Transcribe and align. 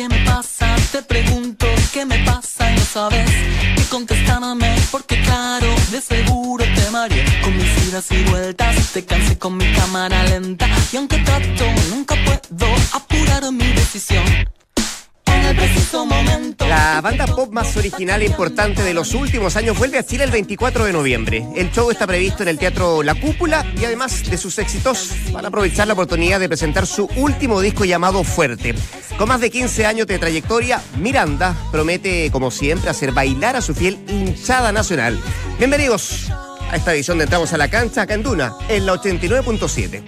¿qué 0.00 0.08
me 0.08 0.24
pasa? 0.24 0.76
Te 0.92 1.02
pregunto, 1.02 1.66
¿qué 1.92 2.06
me 2.06 2.18
pasa? 2.24 2.72
Y 2.72 2.76
no 2.76 2.84
sabes 2.84 3.30
qué 3.76 3.84
contestarme, 3.90 4.74
porque 4.90 5.20
claro, 5.22 5.66
de 5.90 6.00
seguro 6.00 6.64
te 6.64 6.90
mareé 6.90 7.24
con 7.42 7.54
mis 7.54 7.86
idas 7.86 8.10
y 8.10 8.22
vueltas. 8.30 8.92
Te 8.94 9.04
cansé 9.04 9.38
con 9.38 9.58
mi 9.58 9.70
cámara 9.74 10.24
lenta, 10.24 10.66
y 10.90 10.96
aunque 10.96 11.18
trato, 11.18 11.66
nunca 11.90 12.14
puedo 12.24 12.66
apurar 12.94 13.52
mi 13.52 13.66
decisión. 13.74 14.24
La 16.68 17.00
banda 17.00 17.26
pop 17.26 17.50
más 17.52 17.76
original 17.76 18.22
e 18.22 18.26
importante 18.26 18.82
de 18.82 18.94
los 18.94 19.14
últimos 19.14 19.56
años 19.56 19.78
vuelve 19.78 19.98
a 19.98 20.04
Chile 20.04 20.24
el 20.24 20.30
24 20.30 20.84
de 20.84 20.92
noviembre. 20.92 21.44
El 21.56 21.70
show 21.72 21.90
está 21.90 22.06
previsto 22.06 22.42
en 22.42 22.48
el 22.48 22.58
Teatro 22.58 23.02
La 23.02 23.14
Cúpula 23.14 23.66
y 23.80 23.84
además 23.84 24.30
de 24.30 24.36
sus 24.36 24.58
éxitos 24.58 25.10
van 25.32 25.44
a 25.44 25.48
aprovechar 25.48 25.86
la 25.86 25.94
oportunidad 25.94 26.38
de 26.38 26.48
presentar 26.48 26.86
su 26.86 27.06
último 27.16 27.60
disco 27.60 27.84
llamado 27.84 28.22
Fuerte. 28.22 28.74
Con 29.18 29.28
más 29.28 29.40
de 29.40 29.50
15 29.50 29.86
años 29.86 30.06
de 30.06 30.18
trayectoria, 30.18 30.80
Miranda 30.98 31.56
promete, 31.72 32.30
como 32.30 32.50
siempre, 32.50 32.90
hacer 32.90 33.12
bailar 33.12 33.56
a 33.56 33.62
su 33.62 33.74
fiel 33.74 33.98
hinchada 34.08 34.72
nacional. 34.72 35.20
Bienvenidos 35.58 36.30
a 36.70 36.76
esta 36.76 36.94
edición 36.94 37.18
de 37.18 37.24
Entramos 37.24 37.52
a 37.52 37.58
la 37.58 37.68
Cancha 37.68 38.02
acá 38.02 38.14
en 38.14 38.22
Duna, 38.22 38.54
en 38.68 38.86
la 38.86 38.94
89.7. 38.94 40.02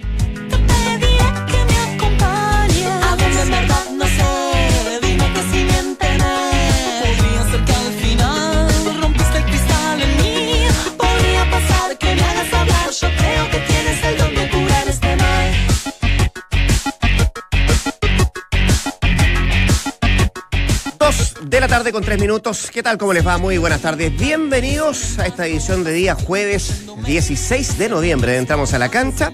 de 21.53 21.59
la 21.59 21.67
tarde 21.67 21.91
con 21.91 22.03
tres 22.03 22.19
minutos. 22.19 22.71
¿Qué 22.73 22.81
tal? 22.81 22.97
¿Cómo 22.97 23.13
les 23.13 23.25
va? 23.25 23.37
Muy 23.37 23.59
buenas 23.59 23.79
tardes. 23.79 24.11
Bienvenidos 24.17 25.19
a 25.19 25.27
esta 25.27 25.45
edición 25.45 25.83
de 25.83 25.93
día 25.93 26.15
jueves 26.15 26.85
16 27.05 27.77
de 27.77 27.89
noviembre. 27.89 28.37
Entramos 28.37 28.73
a 28.73 28.79
la 28.79 28.89
cancha. 28.89 29.31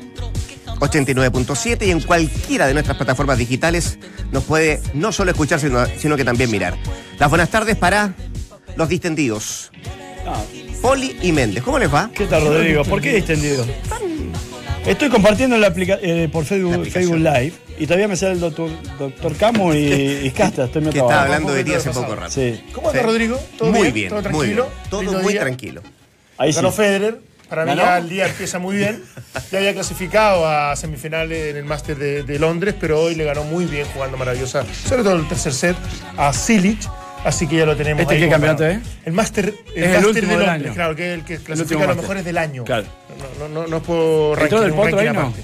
89.7 0.80 1.88
y 1.88 1.92
en 1.92 2.02
cualquiera 2.02 2.68
de 2.68 2.74
nuestras 2.74 2.98
plataformas 2.98 3.38
digitales 3.38 4.00
nos 4.34 4.44
puede 4.44 4.82
no 4.94 5.14
solo 5.14 5.32
escuchar, 5.32 5.62
sino, 5.62 5.86
sino 5.98 6.18
que 6.18 6.26
también 6.26 6.52
mirar. 6.52 6.76
Las 7.18 7.30
buenas 7.30 7.52
tardes 7.52 7.78
para 7.78 8.14
los 8.76 8.90
distendidos. 8.90 9.72
Poli 10.82 11.16
y 11.22 11.32
Méndez. 11.32 11.64
¿Cómo 11.64 11.80
les 11.80 11.94
va? 11.94 12.12
¿Qué 12.14 12.26
tal, 12.26 12.44
Rodrigo? 12.44 12.84
¿Por 12.84 13.00
qué 13.00 13.14
distendido? 13.14 13.66
Estoy 14.86 15.08
compartiendo 15.08 15.58
la 15.58 15.74
eh, 15.78 16.28
por. 16.30 16.44
Facebook 16.44 17.16
Live 17.16 17.54
y 17.80 17.86
todavía 17.86 18.08
me 18.08 18.16
sale 18.16 18.34
el 18.34 18.40
doctor, 18.40 18.70
doctor 19.00 19.36
Camo 19.38 19.74
y, 19.74 19.78
y 20.24 20.32
Casta. 20.32 20.66
Estoy 20.66 20.84
Que 20.84 20.90
estaba 21.00 21.24
hablando 21.24 21.54
de 21.54 21.64
ti 21.64 21.74
hace 21.74 21.90
poco 21.90 22.16
rato. 22.16 22.32
Sí, 22.32 22.64
¿Cómo 22.74 22.90
anda 22.90 23.00
Sí. 23.02 23.06
Rodrigo? 23.08 23.40
¿Todo 23.58 23.72
muy 23.72 23.82
bien? 23.92 23.94
bien, 23.94 24.10
¿Todo 24.10 24.22
muy 24.22 24.24
tranquilo? 24.32 24.64
bien. 24.66 24.90
Todo 24.90 25.02
Lindo 25.02 25.20
muy 25.22 25.34
día. 25.34 25.42
tranquilo. 25.42 25.82
ahí 26.38 26.54
sí. 26.54 26.60
Federer. 26.72 27.20
Para 27.50 27.66
mí 27.66 27.76
ya 27.76 27.98
el 27.98 28.10
día 28.10 28.28
empieza 28.28 28.60
muy 28.60 28.76
bien. 28.78 29.04
Ya 29.52 29.58
había 29.60 29.74
clasificado 29.74 30.48
a 30.48 30.76
semifinales 30.76 31.52
en 31.52 31.58
el 31.58 31.66
Máster 31.66 31.98
de, 31.98 32.24
de 32.24 32.38
Londres, 32.40 32.76
pero 32.80 33.00
hoy 33.02 33.16
le 33.16 33.24
ganó 33.24 33.44
muy 33.44 33.66
bien 33.66 33.88
jugando 33.94 34.18
maravillosa. 34.18 34.64
Sobre 34.88 35.02
todo 35.04 35.16
el 35.16 35.28
tercer 35.28 35.54
set 35.54 35.76
a 36.18 36.32
Silic. 36.34 36.80
Así 37.26 37.48
que 37.48 37.58
ya 37.58 37.66
lo 37.66 37.76
tenemos 37.76 38.02
¿Este 38.04 38.14
ahí 38.16 38.22
qué 38.22 38.30
campeonato 38.30 38.66
es? 38.66 38.80
El 39.06 39.12
Máster 39.14 39.54
Es 39.76 39.98
el 39.98 40.06
último 40.06 40.32
de 40.34 40.38
del 40.38 40.46
Londres, 40.48 40.66
año. 40.68 40.74
claro, 40.76 40.96
que 40.96 41.08
es 41.14 41.20
el 41.20 41.26
que 41.26 41.38
clasifica 41.40 41.84
a 41.84 41.88
los 41.88 41.98
mejores 41.98 42.24
del 42.24 42.38
año. 42.38 42.64
Claro. 42.64 42.86
No, 43.40 43.48
no, 43.50 43.62
no, 43.62 43.68
no 43.68 43.78
es 43.78 43.84
por 43.84 44.40
¿Entró 44.40 44.58
ranking, 44.60 44.62
del 44.62 44.72
un 44.72 44.78
Potro 44.78 44.96
ranking 44.98 45.08
ahí, 45.10 45.14
no? 45.14 45.20
aparte. 45.22 45.44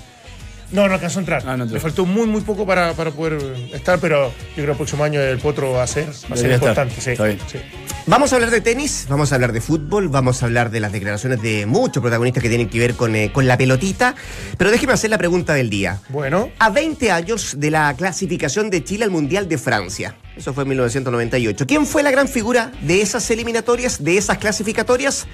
No, 0.71 0.87
no 0.87 0.93
alcanzó 0.95 1.19
a 1.19 1.21
entrar. 1.21 1.43
Ah, 1.45 1.55
no 1.55 1.63
entró. 1.63 1.75
Le 1.75 1.79
faltó 1.79 2.05
muy, 2.05 2.25
muy 2.27 2.41
poco 2.41 2.65
para, 2.65 2.93
para 2.93 3.11
poder 3.11 3.39
estar, 3.73 3.99
pero 3.99 4.27
yo 4.29 4.33
creo 4.55 4.65
que 4.65 4.71
el 4.71 4.77
próximo 4.77 5.03
año 5.03 5.21
el 5.21 5.37
Potro 5.37 5.71
va 5.71 5.83
a 5.83 5.87
ser, 5.87 6.07
va 6.09 6.33
a 6.33 6.37
ser 6.37 6.51
importante. 6.51 6.95
Sí, 6.99 7.11
Está 7.11 7.25
bien. 7.25 7.39
sí. 7.47 7.59
Vamos 8.07 8.31
a 8.31 8.35
hablar 8.35 8.51
de 8.51 8.61
tenis, 8.61 9.07
vamos 9.09 9.31
a 9.31 9.35
hablar 9.35 9.51
de 9.51 9.61
fútbol, 9.61 10.09
vamos 10.09 10.43
a 10.43 10.45
hablar 10.45 10.69
de 10.69 10.79
las 10.79 10.91
declaraciones 10.91 11.41
de 11.41 11.65
muchos 11.65 12.01
protagonistas 12.01 12.43
que 12.43 12.49
tienen 12.49 12.69
que 12.69 12.77
ver 12.77 12.93
con, 12.93 13.15
eh, 13.15 13.31
con 13.31 13.47
la 13.47 13.57
pelotita. 13.57 14.13
Pero 14.57 14.69
déjeme 14.69 14.93
hacer 14.93 15.09
la 15.09 15.17
pregunta 15.17 15.53
del 15.55 15.69
día. 15.71 16.01
Bueno, 16.09 16.49
A 16.59 16.69
20 16.69 17.11
años 17.11 17.55
de 17.59 17.71
la 17.71 17.93
clasificación 17.95 18.69
de 18.69 18.83
Chile 18.83 19.05
al 19.05 19.11
Mundial 19.11 19.47
de 19.49 19.57
Francia. 19.57 20.15
Eso 20.37 20.53
fue 20.53 20.63
en 20.63 20.69
1998. 20.69 21.65
¿Quién 21.65 21.87
fue 21.87 22.03
la 22.03 22.11
gran 22.11 22.27
figura 22.27 22.71
de 22.81 23.01
esas 23.01 23.29
eliminatorias, 23.31 24.03
de 24.03 24.17
esas 24.17 24.37
clasificatorias? 24.37 25.25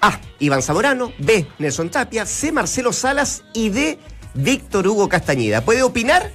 A. 0.00 0.20
Iván 0.40 0.62
Zamorano. 0.62 1.12
B. 1.18 1.46
Nelson 1.58 1.88
Tapia. 1.90 2.26
C. 2.26 2.52
Marcelo 2.52 2.92
Salas. 2.92 3.44
Y 3.54 3.70
D. 3.70 3.98
Víctor 4.38 4.86
Hugo 4.86 5.08
Castañeda. 5.08 5.62
¿Puede 5.62 5.82
opinar? 5.82 6.30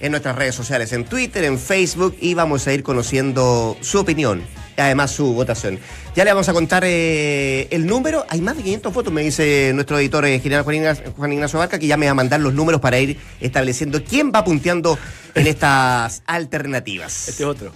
En 0.00 0.10
nuestras 0.10 0.34
redes 0.34 0.56
sociales, 0.56 0.92
en 0.92 1.04
Twitter, 1.04 1.44
en 1.44 1.60
Facebook, 1.60 2.16
y 2.20 2.34
vamos 2.34 2.66
a 2.66 2.74
ir 2.74 2.82
conociendo 2.82 3.76
su 3.80 4.00
opinión. 4.00 4.42
y 4.76 4.80
Además, 4.80 5.12
su 5.12 5.32
votación. 5.32 5.78
Ya 6.16 6.24
le 6.24 6.32
vamos 6.32 6.48
a 6.48 6.52
contar 6.52 6.82
eh, 6.84 7.68
el 7.70 7.86
número. 7.86 8.26
Hay 8.28 8.40
más 8.40 8.56
de 8.56 8.64
500 8.64 8.92
votos, 8.92 9.12
me 9.12 9.22
dice 9.22 9.70
nuestro 9.74 10.00
editor 10.00 10.24
eh, 10.24 10.40
general 10.40 10.64
Juan 10.64 10.76
Ignacio, 10.76 11.12
Juan 11.16 11.32
Ignacio 11.32 11.60
Barca, 11.60 11.78
que 11.78 11.86
ya 11.86 11.96
me 11.96 12.06
va 12.06 12.12
a 12.12 12.14
mandar 12.16 12.40
los 12.40 12.52
números 12.52 12.80
para 12.80 12.98
ir 12.98 13.16
estableciendo 13.40 14.02
quién 14.02 14.32
va 14.34 14.42
punteando 14.42 14.98
en 15.36 15.46
estas 15.46 16.24
alternativas. 16.26 17.28
Este 17.28 17.44
es 17.44 17.48
otro. 17.48 17.72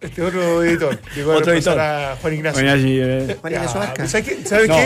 Este 0.00 0.22
otro 0.22 0.62
editor. 0.62 0.98
Llegó 1.14 1.32
Otro 1.34 1.52
editor. 1.52 1.78
a 1.80 2.16
Juan 2.20 2.34
Ignacio. 2.34 2.62
Eh, 2.64 3.36
Juan 3.40 3.52
Ignacio 3.52 3.80
Barca. 3.80 4.06
¿Sabes 4.06 4.26
qué? 4.28 4.46
¿Sabes 4.46 4.68
No, 4.68 4.76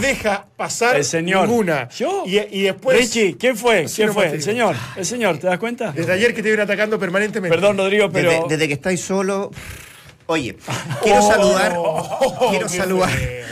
qué? 0.00 0.06
deja 0.06 0.46
pasar 0.56 0.96
El 0.96 1.04
señor. 1.04 1.48
ninguna. 1.48 1.88
¿Yo? 1.90 2.24
Y, 2.26 2.38
y 2.50 2.62
después. 2.62 2.98
Richie, 2.98 3.36
¿quién 3.38 3.56
fue? 3.56 3.86
¿Quién 3.94 4.12
fue? 4.12 4.28
El 4.28 4.42
señor. 4.42 4.76
El 4.96 5.04
señor, 5.06 5.38
¿te 5.38 5.46
das 5.46 5.58
cuenta? 5.58 5.92
Desde 5.92 6.12
ayer 6.12 6.34
que 6.34 6.42
te 6.42 6.48
vienen 6.48 6.64
atacando 6.64 6.98
permanentemente. 6.98 7.56
Perdón, 7.56 7.78
Rodrigo, 7.78 8.10
pero. 8.10 8.30
Desde, 8.30 8.44
desde 8.48 8.68
que 8.68 8.74
estoy 8.74 8.96
solo. 8.96 9.50
Oye, 10.26 10.56
quiero 11.02 11.18
Oh, 11.20 11.30
saludar. 11.30 11.72
oh, 11.76 12.46
quiero 12.50 12.68
saludar. 12.70 13.10
feo, 13.10 13.46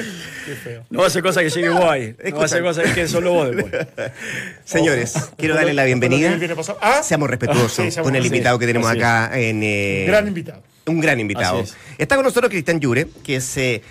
Qué 0.46 0.54
feo. 0.56 0.84
No 0.90 1.00
va 1.00 1.06
a 1.06 1.10
ser 1.10 1.22
cosa 1.22 1.40
que 1.42 1.50
llegue 1.50 1.68
vos 1.68 1.84
ahí. 1.84 2.14
No 2.30 2.36
va 2.38 2.44
a 2.44 2.48
ser 2.48 2.62
cosa 2.62 2.82
que 2.82 3.06
solo 3.08 3.32
vos 3.32 3.54
después. 3.54 3.86
Señores, 4.64 5.14
quiero 5.36 5.54
darle 5.54 5.74
la 5.74 5.84
bienvenida. 5.84 6.36
Ah, 6.80 7.02
Seamos 7.02 7.28
respetuosos 7.30 7.72
Sí, 7.72 7.90
seamos 7.90 8.08
con 8.10 8.16
el 8.16 8.24
invitado 8.26 8.58
que 8.58 8.66
tenemos 8.66 8.88
Así 8.88 8.98
es. 8.98 9.04
acá 9.04 9.30
en. 9.38 9.62
eh, 9.62 10.04
gran 10.06 10.26
invitado. 10.26 10.62
Un 10.86 11.00
gran 11.00 11.20
invitado. 11.20 11.60
Es. 11.60 11.76
Está 11.98 12.16
con 12.16 12.24
nosotros 12.24 12.50
Cristian 12.50 12.80
Yure, 12.80 13.08
que 13.22 13.36
es. 13.36 13.56
eh, 13.56 13.82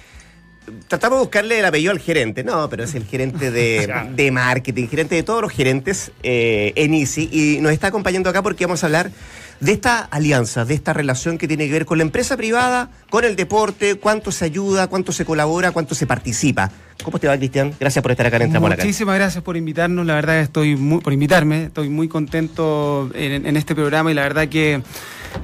tratamos 0.87 1.19
de 1.19 1.23
buscarle 1.23 1.59
el 1.59 1.65
apellido 1.65 1.91
al 1.91 1.99
gerente. 1.99 2.43
No, 2.43 2.69
pero 2.69 2.83
es 2.83 2.95
el 2.95 3.05
gerente 3.05 3.51
de, 3.51 3.91
de 4.15 4.31
marketing, 4.31 4.87
gerente 4.87 5.15
de 5.15 5.23
todos 5.23 5.41
los 5.41 5.51
gerentes 5.51 6.11
eh, 6.23 6.73
en 6.75 6.93
Easy. 6.93 7.29
Y 7.31 7.61
nos 7.61 7.71
está 7.71 7.87
acompañando 7.87 8.29
acá 8.29 8.41
porque 8.41 8.65
vamos 8.65 8.83
a 8.83 8.87
hablar 8.87 9.11
de 9.59 9.73
esta 9.73 9.99
alianza, 9.99 10.65
de 10.65 10.73
esta 10.73 10.91
relación 10.91 11.37
que 11.37 11.47
tiene 11.47 11.67
que 11.67 11.73
ver 11.73 11.85
con 11.85 11.99
la 11.99 12.03
empresa 12.03 12.35
privada, 12.35 12.89
con 13.11 13.25
el 13.25 13.35
deporte, 13.35 13.95
cuánto 13.95 14.31
se 14.31 14.45
ayuda, 14.45 14.87
cuánto 14.87 15.11
se 15.11 15.23
colabora, 15.23 15.71
cuánto 15.71 15.93
se 15.93 16.07
participa. 16.07 16.71
¿Cómo 17.03 17.19
te 17.19 17.27
va, 17.27 17.37
Cristian? 17.37 17.73
Gracias 17.79 18.01
por 18.01 18.11
estar 18.11 18.25
acá 18.25 18.37
en 18.37 18.43
Entramos. 18.43 18.71
Muchísimas 18.71 19.15
gracias 19.15 19.43
por 19.43 19.57
invitarnos, 19.57 20.05
la 20.05 20.15
verdad 20.15 20.37
que 20.37 20.41
estoy 20.41 20.75
muy, 20.75 20.99
por 21.01 21.13
invitarme, 21.13 21.65
estoy 21.65 21.89
muy 21.89 22.07
contento 22.07 23.11
en, 23.13 23.45
en 23.45 23.55
este 23.55 23.75
programa 23.75 24.09
y 24.11 24.15
la 24.15 24.23
verdad 24.23 24.47
que 24.47 24.81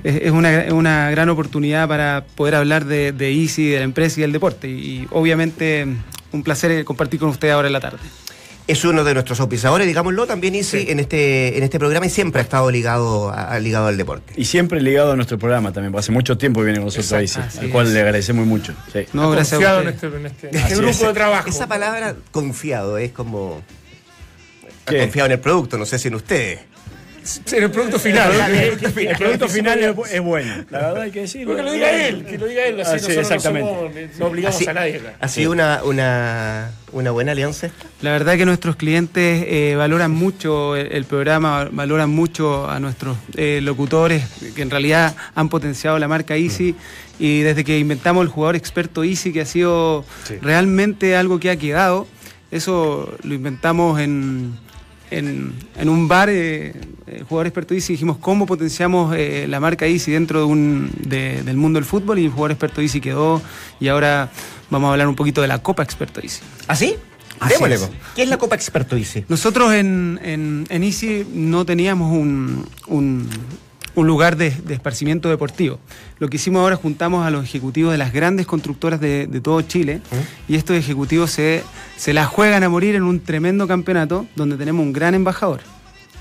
es, 0.03 0.21
es 0.23 0.31
una, 0.31 0.63
es 0.63 0.73
una 0.73 1.09
gran 1.11 1.29
oportunidad 1.29 1.87
para 1.87 2.25
poder 2.35 2.55
hablar 2.55 2.85
de, 2.85 3.11
de 3.11 3.31
Easy, 3.33 3.69
de 3.69 3.77
la 3.77 3.83
empresa 3.83 4.19
y 4.19 4.21
del 4.21 4.31
deporte 4.31 4.67
y, 4.67 5.07
obviamente 5.11 5.87
un 6.33 6.43
placer 6.43 6.83
compartir 6.83 7.19
con 7.19 7.29
ustedes 7.29 7.53
ahora 7.53 7.67
en 7.67 7.73
la 7.73 7.79
tarde. 7.79 7.99
Es 8.67 8.83
uno 8.83 9.05
de 9.05 9.13
nuestros 9.13 9.39
auspiciadores, 9.39 9.87
digámoslo, 9.87 10.27
también 10.27 10.53
Easy 10.53 10.87
en, 10.89 10.99
este, 10.99 11.57
en 11.57 11.63
este 11.63 11.79
programa 11.79 12.05
y 12.05 12.09
siempre 12.09 12.41
ha 12.41 12.43
estado 12.43 12.69
ligado, 12.69 13.31
a- 13.31 13.57
ligado 13.61 13.87
al 13.87 13.95
deporte. 13.95 14.33
Y 14.35 14.43
siempre 14.43 14.81
ligado 14.81 15.13
a 15.13 15.15
nuestro 15.15 15.39
programa 15.39 15.71
también, 15.71 15.93
porque 15.93 16.01
hace 16.01 16.11
mucho 16.11 16.37
tiempo 16.37 16.59
que 16.59 16.65
viene 16.65 16.79
con 16.79 16.87
nosotros 16.87 17.07
sí, 17.31 17.39
así 17.39 17.59
al 17.59 17.69
cual 17.69 17.87
es. 17.87 17.93
le 17.93 18.01
agradecemos 18.01 18.45
mucho. 18.45 18.73
sí. 18.91 19.05
No, 19.13 19.31
gracias 19.31 19.53
a 19.53 19.55
Confiado 19.79 19.81
en 19.83 19.87
este, 19.87 20.07
en 20.07 20.25
este, 20.25 20.49
en 20.49 20.55
este 20.57 20.75
grupo 20.75 20.89
es. 20.89 20.99
de 20.99 21.13
trabajo. 21.13 21.49
Esa 21.49 21.67
palabra 21.67 22.15
confiado 22.31 22.97
es 22.97 23.13
como. 23.13 23.61
¿Qué? 24.85 24.99
Confiado 24.99 25.27
en 25.27 25.31
el 25.33 25.39
producto, 25.39 25.77
no 25.77 25.85
sé 25.85 25.97
si 25.97 26.09
en 26.09 26.15
ustedes. 26.15 26.59
En 27.51 27.63
el 27.63 27.71
producto 27.71 27.99
final. 27.99 28.31
El 28.53 29.17
producto 29.17 29.47
final 29.47 29.79
es, 29.83 29.95
bu- 29.95 30.07
es 30.11 30.21
bueno, 30.21 30.65
la 30.69 30.79
verdad 30.79 31.01
hay 31.03 31.11
que 31.11 31.21
decirlo. 31.21 31.55
Que 31.55 31.63
lo 31.63 31.71
diga 31.71 32.07
él, 32.07 32.25
que 32.25 32.37
lo 32.37 32.45
diga 32.47 32.65
él. 32.65 32.79
Así 32.81 32.89
Ah, 32.95 32.99
sí, 32.99 33.07
nosotros 33.07 33.17
exactamente. 33.31 33.71
No, 33.71 33.79
somos- 33.79 34.19
no 34.19 34.25
obligamos 34.27 34.55
Así- 34.57 34.69
a 34.69 34.73
nadie 34.73 34.95
acá. 34.97 35.13
¿Ha 35.19 35.27
sido 35.27 35.51
una, 35.51 35.83
una, 35.83 36.71
una 36.91 37.11
buena 37.11 37.31
alianza 37.33 37.67
esta? 37.67 37.85
La 38.01 38.11
verdad 38.11 38.37
que 38.37 38.45
nuestros 38.45 38.75
clientes 38.75 39.43
eh, 39.47 39.75
valoran 39.77 40.11
mucho 40.11 40.75
el, 40.75 40.91
el 40.91 41.05
programa, 41.05 41.67
valoran 41.71 42.09
mucho 42.09 42.69
a 42.69 42.79
nuestros 42.79 43.17
eh, 43.35 43.59
locutores, 43.61 44.23
que 44.55 44.61
en 44.61 44.69
realidad 44.69 45.15
han 45.35 45.49
potenciado 45.49 45.97
la 45.99 46.07
marca 46.07 46.35
Easy. 46.35 46.75
Y 47.19 47.41
desde 47.41 47.63
que 47.63 47.79
inventamos 47.79 48.21
el 48.23 48.29
jugador 48.29 48.55
experto 48.55 49.03
Easy, 49.03 49.33
que 49.33 49.41
ha 49.41 49.45
sido 49.45 50.05
realmente 50.41 51.15
algo 51.15 51.39
que 51.39 51.49
ha 51.49 51.55
quedado, 51.57 52.07
eso 52.51 53.11
lo 53.23 53.33
inventamos 53.33 53.99
en, 53.99 54.53
en, 55.11 55.53
en 55.77 55.89
un 55.89 56.07
bar, 56.07 56.29
eh, 56.29 56.73
el 57.07 57.23
jugador 57.23 57.47
experto 57.47 57.73
Easy, 57.73 57.93
dijimos 57.93 58.17
cómo 58.17 58.45
potenciamos 58.45 59.15
eh, 59.15 59.45
la 59.47 59.59
marca 59.59 59.85
Easy 59.85 60.11
dentro 60.11 60.39
de 60.39 60.45
un, 60.45 60.91
de- 61.03 61.41
del 61.43 61.57
mundo 61.57 61.77
del 61.77 61.85
fútbol 61.85 62.19
y 62.19 62.25
el 62.25 62.31
jugador 62.31 62.51
experto 62.51 62.81
Easy 62.81 62.99
quedó. 63.01 63.41
Y 63.79 63.87
ahora 63.87 64.29
vamos 64.69 64.89
a 64.89 64.91
hablar 64.91 65.07
un 65.07 65.15
poquito 65.15 65.41
de 65.41 65.47
la 65.47 65.59
Copa 65.63 65.83
Experto 65.83 66.19
Easy. 66.21 66.41
¿Así? 66.67 66.95
Así 67.39 67.53
Démosle, 67.53 67.75
es. 67.75 67.81
po. 67.81 67.89
¿Qué 68.15 68.23
es 68.23 68.29
la 68.29 68.37
Copa 68.37 68.55
Experto 68.55 68.97
Easy? 68.97 69.23
Nosotros 69.29 69.71
en, 69.73 70.19
en, 70.23 70.65
en 70.69 70.83
Easy 70.83 71.25
no 71.33 71.65
teníamos 71.65 72.11
un, 72.11 72.65
un- 72.87 73.29
un 73.97 74.05
lugar 74.07 74.37
de, 74.37 74.51
de 74.51 74.75
esparcimiento 74.75 75.27
deportivo. 75.27 75.79
Lo 76.19 76.27
que 76.29 76.35
hicimos 76.35 76.59
ahora 76.61 76.75
es 76.75 76.81
juntamos 76.81 77.25
a 77.25 77.31
los 77.31 77.43
ejecutivos 77.43 77.91
de 77.91 77.97
las 77.97 78.13
grandes 78.13 78.45
constructoras 78.45 78.99
de, 78.99 79.25
de 79.25 79.41
todo 79.41 79.59
Chile 79.63 80.01
y 80.47 80.55
estos 80.55 80.75
ejecutivos 80.75 81.31
se, 81.31 81.63
se 81.97 82.13
la 82.13 82.25
juegan 82.25 82.63
a 82.63 82.69
morir 82.69 82.93
en 82.95 83.01
un 83.03 83.19
tremendo 83.21 83.67
campeonato 83.67 84.27
donde 84.35 84.55
tenemos 84.55 84.83
un 84.85 84.93
gran 84.93 85.15
embajador. 85.15 85.61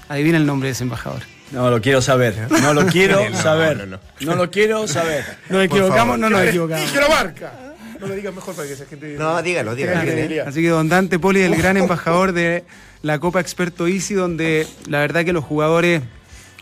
Adivina 0.09 0.39
el 0.39 0.47
nombre 0.47 0.69
de 0.69 0.73
ese 0.73 0.85
embajador. 0.85 1.21
No 1.53 1.69
lo 1.71 1.81
quiero 1.83 2.01
saber. 2.01 2.49
No 2.63 2.73
lo 2.73 2.87
quiero 2.87 3.21
No, 3.31 3.37
saber. 3.43 3.77
no, 3.77 3.87
no. 3.87 4.01
No 4.21 4.37
lo 4.37 4.51
quiero 4.51 4.89
saber. 4.89 5.25
Nos 5.51 5.65
equivocamos, 5.65 6.19
no 6.19 6.31
nos 6.31 6.43
equivocamos. 6.45 6.87
Dije 6.91 7.01
la 7.01 7.09
marca. 7.09 7.53
No 8.01 8.07
lo 8.07 8.15
digas 8.15 8.35
mejor 8.35 8.55
para 8.55 8.67
que 8.69 8.75
esa 8.75 8.87
gente. 8.87 9.17
No, 9.19 9.43
dígalo, 9.43 9.75
dígalo. 9.75 10.01
Credibilidad. 10.01 10.49
Así 10.49 10.63
que 10.63 10.69
don 10.69 10.89
Dante 10.89 11.19
Poli 11.19 11.41
es 11.41 11.51
el 11.53 11.57
gran 11.63 11.77
embajador 11.77 12.33
de 12.33 12.65
la 13.03 13.19
Copa 13.19 13.41
Experto 13.41 13.87
Easy, 13.87 14.15
donde 14.15 14.67
la 14.89 15.01
verdad 15.01 15.25
que 15.25 15.33
los 15.35 15.45
jugadores 15.45 16.03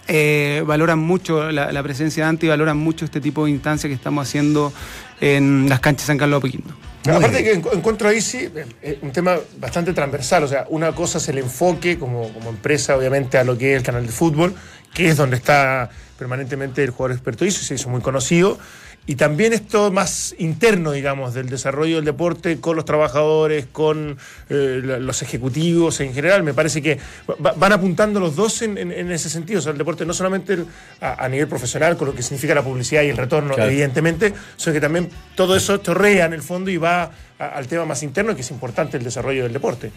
eh, 0.09 0.63
valoran 0.67 0.99
mucho 0.99 1.51
la, 1.51 1.73
la 1.73 1.83
presencia 1.83 2.23
de 2.23 2.27
Dante 2.27 2.47
y 2.47 2.49
valoran 2.49 2.77
mucho 2.77 3.05
este 3.05 3.21
tipo 3.21 3.45
de 3.45 3.51
instancias 3.53 3.89
que 3.89 3.95
estamos 3.95 4.27
haciendo 4.29 4.73
en 5.21 5.69
las 5.69 5.81
canchas 5.81 6.07
San 6.07 6.19
Carlos 6.19 6.43
de 6.43 6.49
Apoquindo. 6.49 6.75
Aparte 7.07 7.45
que 7.45 7.53
en- 7.53 7.65
encuentro 7.73 8.09
ahí 8.09 8.21
sí 8.21 8.39
eh, 8.55 8.67
eh, 8.83 8.99
un 9.03 9.13
tema 9.13 9.37
bastante 9.59 9.93
transversal, 9.93 10.45
o 10.45 10.49
sea, 10.49 10.67
una 10.71 10.93
cosa 10.93 11.19
es 11.19 11.29
el 11.29 11.39
enfoque 11.39 11.99
como, 11.99 12.33
como 12.33 12.51
empresa, 12.51 12.97
obviamente, 12.97 13.37
a 13.39 13.45
lo 13.45 13.59
que 13.59 13.73
es 13.73 13.79
el 13.79 13.83
canal 13.83 14.07
de 14.07 14.13
fútbol, 14.13 14.55
que 14.95 15.09
es 15.09 15.17
donde 15.17 15.37
está 15.37 15.91
permanentemente 16.19 16.83
el 16.83 16.91
jugador 16.91 17.13
experto 17.13 17.45
y 17.45 17.51
se 17.51 17.75
hizo 17.75 17.89
muy 17.91 18.01
conocido, 18.01 18.59
y 19.07 19.17
también 19.17 19.53
esto 19.53 19.91
más 19.91 20.35
interno, 20.39 20.93
digamos, 20.93 21.35
del 21.35 21.51
desarrollo 21.51 21.97
del 21.97 22.07
deporte 22.07 22.59
con 22.59 22.75
los 22.77 22.87
trabajadores, 22.87 23.67
con 23.71 24.17
eh, 24.49 24.81
los 25.01 25.21
ejecutivos 25.21 26.01
en 26.01 26.15
general. 26.15 26.43
Me 26.43 26.55
parece 26.55 26.81
que 26.81 26.99
va- 27.45 27.53
van 27.53 27.73
apuntando 27.73 28.19
los 28.19 28.35
dos 28.35 28.63
en, 28.63 28.79
en- 28.79 28.93
en 28.93 29.13
ese 29.13 29.29
sentido. 29.29 29.59
O 29.59 29.63
sea, 29.63 29.73
el 29.73 29.79
deporte 29.79 30.07
no 30.07 30.15
solamente 30.15 30.55
el- 30.55 30.67
a, 31.03 31.23
a 31.25 31.29
nivel 31.29 31.47
profesional, 31.49 31.99
con 31.99 32.09
lo 32.09 32.15
que 32.15 32.23
significa 32.23 32.55
la 32.55 32.63
publicidad 32.65 33.03
y 33.03 33.09
el 33.11 33.17
retorno, 33.19 33.55
Claro. 33.55 33.71
evidentemente, 33.71 34.33
sino 34.57 34.73
que 34.73 34.81
también 34.81 35.11
todo 35.35 35.55
eso 35.55 35.79
torrea 35.81 36.25
en 36.25 36.33
el 36.33 36.43
fondo 36.43 36.71
y 36.71 36.79
va 36.79 37.11
a- 37.39 37.47
al 37.47 37.67
tema 37.67 37.85
más 37.85 38.03
interno, 38.03 38.35
que 38.35 38.41
es 38.41 38.51
importante 38.51 38.97
el 38.97 39.05
desarrollo 39.05 39.43
del 39.43 39.53
deporte. 39.53 39.93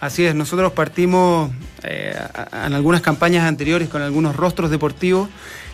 Así 0.00 0.26
es, 0.26 0.34
nosotros 0.34 0.72
partimos 0.72 1.50
eh, 1.82 2.14
en 2.66 2.74
algunas 2.74 3.00
campañas 3.00 3.44
anteriores 3.44 3.88
con 3.88 4.02
algunos 4.02 4.36
rostros 4.36 4.70
deportivos 4.70 5.30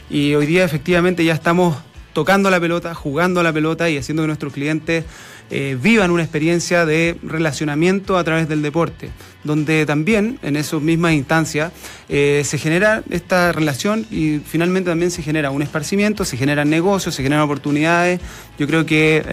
y 0.08 0.34
hoy 0.34 0.46
día 0.46 0.62
efectivamente 0.64 1.24
ya 1.24 1.34
estamos 1.34 1.76
tocando 2.12 2.50
la 2.50 2.60
pelota, 2.60 2.94
jugando 2.94 3.42
la 3.42 3.52
pelota 3.52 3.88
y 3.88 3.96
haciendo 3.96 4.22
que 4.22 4.28
nuestros 4.28 4.52
clientes 4.52 5.04
eh, 5.50 5.76
vivan 5.80 6.12
una 6.12 6.22
experiencia 6.22 6.86
de 6.86 7.16
relacionamiento 7.22 8.16
a 8.16 8.22
través 8.22 8.48
del 8.48 8.62
deporte, 8.62 9.10
donde 9.42 9.84
también 9.84 10.38
en 10.42 10.56
esas 10.56 10.80
mismas 10.80 11.14
instancias 11.14 11.72
eh, 12.08 12.42
se 12.44 12.56
genera 12.56 13.02
esta 13.10 13.50
relación 13.50 14.06
y 14.10 14.38
finalmente 14.38 14.90
también 14.90 15.10
se 15.10 15.22
genera 15.22 15.50
un 15.50 15.62
esparcimiento, 15.62 16.24
se 16.24 16.36
generan 16.36 16.70
negocios, 16.70 17.16
se 17.16 17.22
generan 17.22 17.42
oportunidades. 17.42 18.20
Yo 18.58 18.66
creo 18.66 18.86
que 18.86 19.24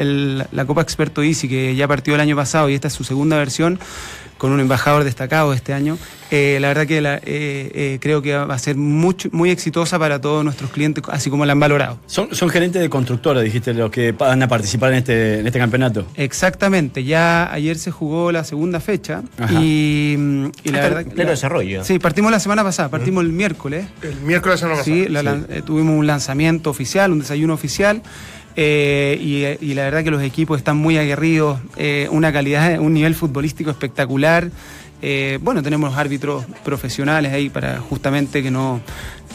la 0.51 0.65
Copa 0.65 0.81
Experto 0.81 1.21
Easy, 1.21 1.47
que 1.47 1.75
ya 1.75 1.87
partió 1.87 2.15
el 2.15 2.21
año 2.21 2.35
pasado 2.35 2.69
y 2.69 2.73
esta 2.73 2.87
es 2.87 2.93
su 2.93 3.03
segunda 3.03 3.37
versión, 3.37 3.79
con 4.39 4.51
un 4.51 4.59
embajador 4.59 5.03
destacado 5.03 5.53
este 5.53 5.73
año. 5.73 5.97
Eh, 6.29 6.57
la 6.59 6.67
verdad 6.67 6.85
que 6.85 6.99
la- 6.99 7.15
eh, 7.17 7.71
eh, 7.73 7.97
creo 8.01 8.21
que 8.21 8.35
va 8.35 8.53
a 8.53 8.59
ser 8.59 8.75
mucho, 8.75 9.29
muy 9.31 9.49
exitosa 9.49 9.97
para 9.97 10.19
todos 10.19 10.43
nuestros 10.43 10.71
clientes, 10.71 11.01
así 11.09 11.29
como 11.29 11.45
la 11.45 11.53
han 11.53 11.59
valorado. 11.59 11.99
Son, 12.05 12.35
son 12.35 12.49
gerentes 12.49 12.81
de 12.81 12.89
constructora, 12.89 13.39
dijiste, 13.41 13.73
los 13.73 13.89
que 13.91 14.11
van 14.11 14.43
a 14.43 14.47
participar 14.49 14.91
en 14.91 14.97
este, 14.99 15.39
en 15.39 15.47
este 15.47 15.57
campeonato. 15.59 16.05
Exactamente, 16.15 17.03
ya 17.05 17.51
ayer 17.53 17.77
se 17.77 17.91
jugó 17.91 18.31
la 18.33 18.43
segunda 18.43 18.79
fecha 18.81 19.23
Ajá. 19.39 19.53
y, 19.53 20.15
mm, 20.17 20.45
y 20.45 20.47
la 20.47 20.49
Está 20.49 20.67
en 20.67 20.93
verdad 20.93 21.03
que 21.05 21.11
pleno 21.15 21.29
desarrollo. 21.31 21.83
Sí, 21.85 21.97
partimos 21.99 22.31
la 22.31 22.39
semana 22.41 22.63
pasada, 22.63 22.89
partimos 22.89 23.23
el 23.23 23.31
miércoles. 23.31 23.85
El 24.01 24.15
miércoles 24.21 24.61
la 24.61 24.67
semana 24.67 24.83
Sí, 24.83 25.05
pasada. 25.07 25.23
la 25.47 25.55
eh, 25.55 25.61
tuvimos 25.65 25.97
un 25.97 26.07
lanzamiento 26.07 26.69
oficial, 26.69 27.11
un 27.13 27.19
desayuno 27.19 27.53
oficial. 27.53 28.01
eh, 28.59 29.17
y, 29.61 29.65
y 29.69 29.75
la 29.75 29.83
verdad 29.83 30.03
que 30.03 30.09
los 30.11 30.23
equipos 30.23 30.57
están 30.57 30.77
muy 30.77 30.97
aguerridos, 30.97 31.59
eh, 31.77 32.07
una 32.11 32.33
calidad, 32.33 32.79
un 32.79 32.93
nivel 32.93 33.13
futbolístico 33.15 33.69
espectacular. 33.69 34.49
Eh, 35.01 35.37
bueno, 35.41 35.61
tenemos 35.61 35.95
árbitros 35.95 36.45
profesionales 36.65 37.31
ahí 37.33 37.49
para 37.49 37.79
justamente 37.79 38.41
que 38.41 38.49
no, 38.51 38.81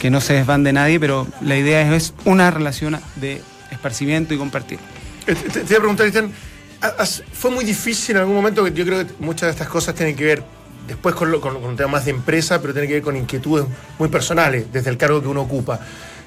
que 0.00 0.10
no 0.10 0.20
se 0.20 0.34
desbande 0.34 0.72
nadie, 0.72 0.98
pero 0.98 1.26
la 1.40 1.56
idea 1.56 1.94
es, 1.94 2.14
una 2.24 2.50
relación 2.50 2.98
de 3.16 3.40
esparcimiento 3.70 4.34
y 4.34 4.38
compartir. 4.38 4.78
Eh, 5.26 5.34
Te, 5.34 5.60
te 5.60 5.66
iba 5.68 5.76
a 5.76 5.80
preguntar, 5.80 6.06
Cristian, 6.10 6.32
¿has- 6.80 7.22
¿fue 7.32 7.50
muy 7.52 7.64
difícil 7.64 8.16
en 8.16 8.22
algún 8.22 8.34
momento? 8.34 8.64
que 8.64 8.72
Yo 8.72 8.84
creo 8.84 9.06
que 9.06 9.12
muchas 9.20 9.42
de 9.46 9.50
estas 9.52 9.68
cosas 9.68 9.94
tienen 9.94 10.16
que 10.16 10.24
ver 10.24 10.42
después 10.88 11.14
con, 11.14 11.30
lo- 11.30 11.40
con- 11.40 11.54
con 11.54 11.64
un 11.70 11.76
tema 11.76 11.92
más 11.92 12.04
de 12.06 12.10
empresa, 12.10 12.60
pero 12.60 12.72
tienen 12.72 12.88
que 12.88 12.94
ver 12.94 13.02
con 13.02 13.16
inquietudes 13.16 13.64
muy 13.98 14.08
personales 14.08 14.66
desde 14.72 14.90
el 14.90 14.96
cargo 14.96 15.22
que 15.22 15.28
uno 15.28 15.42
ocupa. 15.42 15.78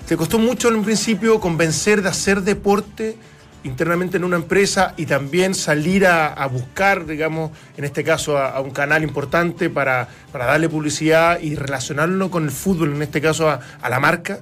¿Te 0.07 0.15
costó 0.15 0.39
mucho 0.39 0.69
en 0.69 0.75
un 0.75 0.85
principio 0.85 1.39
convencer 1.41 2.01
de 2.01 2.07
hacer 2.09 2.41
deporte 2.41 3.17
internamente 3.65 4.15
en 4.17 4.23
una 4.23 4.37
empresa 4.37 4.93
y 4.95 5.05
también 5.05 5.53
salir 5.55 6.05
a, 6.05 6.27
a 6.27 6.47
buscar, 6.47 7.05
digamos, 7.05 7.51
en 7.75 7.83
este 7.83 8.03
caso 8.03 8.37
a, 8.37 8.51
a 8.51 8.61
un 8.61 8.71
canal 8.71 9.03
importante 9.03 9.69
para, 9.69 10.07
para 10.31 10.45
darle 10.45 10.69
publicidad 10.69 11.39
y 11.41 11.55
relacionarlo 11.55 12.29
con 12.31 12.43
el 12.45 12.51
fútbol, 12.51 12.93
en 12.95 13.01
este 13.01 13.19
caso 13.19 13.49
a, 13.49 13.59
a 13.81 13.89
la 13.89 13.99
marca? 13.99 14.39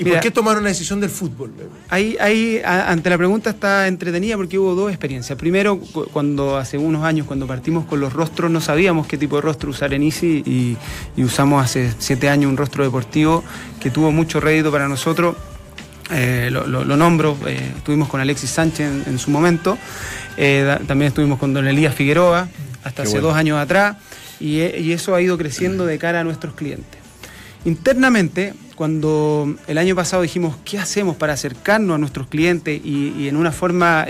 ¿Y 0.00 0.04
Mira. 0.04 0.16
por 0.18 0.22
qué 0.22 0.30
tomar 0.30 0.56
una 0.56 0.68
decisión 0.68 1.00
del 1.00 1.10
fútbol? 1.10 1.52
Ahí, 1.88 2.16
ahí 2.20 2.62
ante 2.64 3.10
la 3.10 3.18
pregunta 3.18 3.50
está 3.50 3.88
entretenida 3.88 4.36
porque 4.36 4.56
hubo 4.56 4.76
dos 4.76 4.90
experiencias. 4.90 5.36
Primero, 5.36 5.80
cu- 5.80 6.06
cuando 6.12 6.56
hace 6.56 6.78
unos 6.78 7.02
años, 7.02 7.26
cuando 7.26 7.48
partimos 7.48 7.84
con 7.84 7.98
los 7.98 8.12
rostros, 8.12 8.48
no 8.48 8.60
sabíamos 8.60 9.08
qué 9.08 9.18
tipo 9.18 9.34
de 9.36 9.42
rostro 9.42 9.70
usar 9.70 9.92
en 9.94 10.04
Easy 10.04 10.44
y, 10.46 10.76
y 11.16 11.24
usamos 11.24 11.64
hace 11.64 11.92
siete 11.98 12.28
años 12.28 12.48
un 12.48 12.56
rostro 12.56 12.84
deportivo 12.84 13.42
que 13.80 13.90
tuvo 13.90 14.12
mucho 14.12 14.38
rédito 14.38 14.70
para 14.70 14.86
nosotros. 14.86 15.34
Eh, 16.10 16.48
lo, 16.50 16.66
lo- 16.66 16.84
lo 16.84 16.96
nombro, 16.96 17.36
eh, 17.46 17.72
estuvimos 17.76 18.08
con 18.08 18.20
Alexis 18.20 18.50
Sánchez 18.50 18.80
en, 19.06 19.12
en 19.12 19.18
su 19.18 19.30
momento, 19.30 19.76
Eh, 20.40 20.62
da- 20.64 20.78
también 20.78 21.08
estuvimos 21.08 21.38
con 21.38 21.52
Don 21.52 21.66
Elías 21.66 21.94
Figueroa 21.94 22.48
hasta 22.84 23.02
Qué 23.02 23.08
hace 23.08 23.12
bueno. 23.18 23.28
dos 23.28 23.36
años 23.36 23.58
atrás 23.58 23.96
y, 24.40 24.60
y 24.60 24.92
eso 24.92 25.14
ha 25.14 25.20
ido 25.20 25.36
creciendo 25.36 25.84
de 25.84 25.98
cara 25.98 26.20
a 26.20 26.24
nuestros 26.24 26.54
clientes. 26.54 26.98
Internamente, 27.64 28.54
cuando 28.76 29.52
el 29.66 29.78
año 29.78 29.96
pasado 29.96 30.22
dijimos, 30.22 30.54
¿qué 30.64 30.78
hacemos 30.78 31.16
para 31.16 31.32
acercarnos 31.32 31.96
a 31.96 31.98
nuestros 31.98 32.28
clientes 32.28 32.80
y, 32.84 33.12
y 33.18 33.28
en 33.28 33.36
una 33.36 33.50
forma 33.50 34.06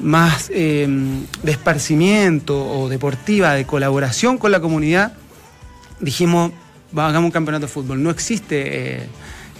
más 0.00 0.48
de 0.48 1.28
esparcimiento 1.44 2.56
o 2.58 2.88
deportiva, 2.88 3.52
de 3.54 3.66
colaboración 3.66 4.38
con 4.38 4.50
la 4.52 4.60
comunidad? 4.60 5.12
Dijimos, 6.00 6.52
"Va, 6.96 7.08
hagamos 7.08 7.26
un 7.28 7.32
campeonato 7.32 7.66
de 7.66 7.72
fútbol. 7.72 8.02
No 8.02 8.08
existe 8.10 9.00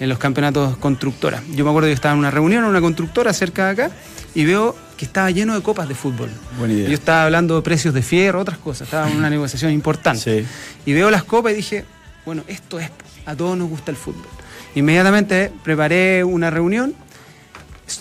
en 0.01 0.09
los 0.09 0.19
campeonatos 0.19 0.77
constructoras. 0.79 1.43
Yo 1.55 1.65
me 1.65 1.71
acuerdo 1.71 1.89
que 1.89 1.93
estaba 1.95 2.13
en 2.15 2.19
una 2.21 2.31
reunión 2.31 2.65
en 2.65 2.71
una 2.71 2.81
constructora 2.81 3.33
cerca 3.33 3.67
de 3.67 3.71
acá 3.73 3.91
y 4.35 4.45
veo 4.45 4.77
que 4.97 5.05
estaba 5.05 5.31
lleno 5.31 5.55
de 5.55 5.63
copas 5.63 5.89
de 5.89 5.95
fútbol. 5.95 6.31
Buena 6.59 6.75
idea. 6.75 6.89
Yo 6.89 6.95
estaba 6.95 7.25
hablando 7.25 7.57
de 7.57 7.63
precios 7.63 7.95
de 7.95 8.03
fierro, 8.03 8.41
otras 8.41 8.59
cosas, 8.59 8.83
estaba 8.89 9.11
en 9.11 9.17
una 9.17 9.31
negociación 9.31 9.73
importante. 9.73 10.43
Sí. 10.43 10.47
Y 10.87 10.93
veo 10.93 11.11
las 11.11 11.25
copas 11.25 11.53
y 11.53 11.57
dije, 11.57 11.85
bueno, 12.27 12.43
esto 12.49 12.79
es, 12.81 12.91
a 13.27 13.35
todos 13.37 13.57
nos 13.57 13.69
gusta 13.69 13.91
el 13.91 13.97
fútbol. 13.97 14.27
Inmediatamente 14.75 15.51
preparé 15.65 16.23
una 16.25 16.51
reunión, 16.51 16.95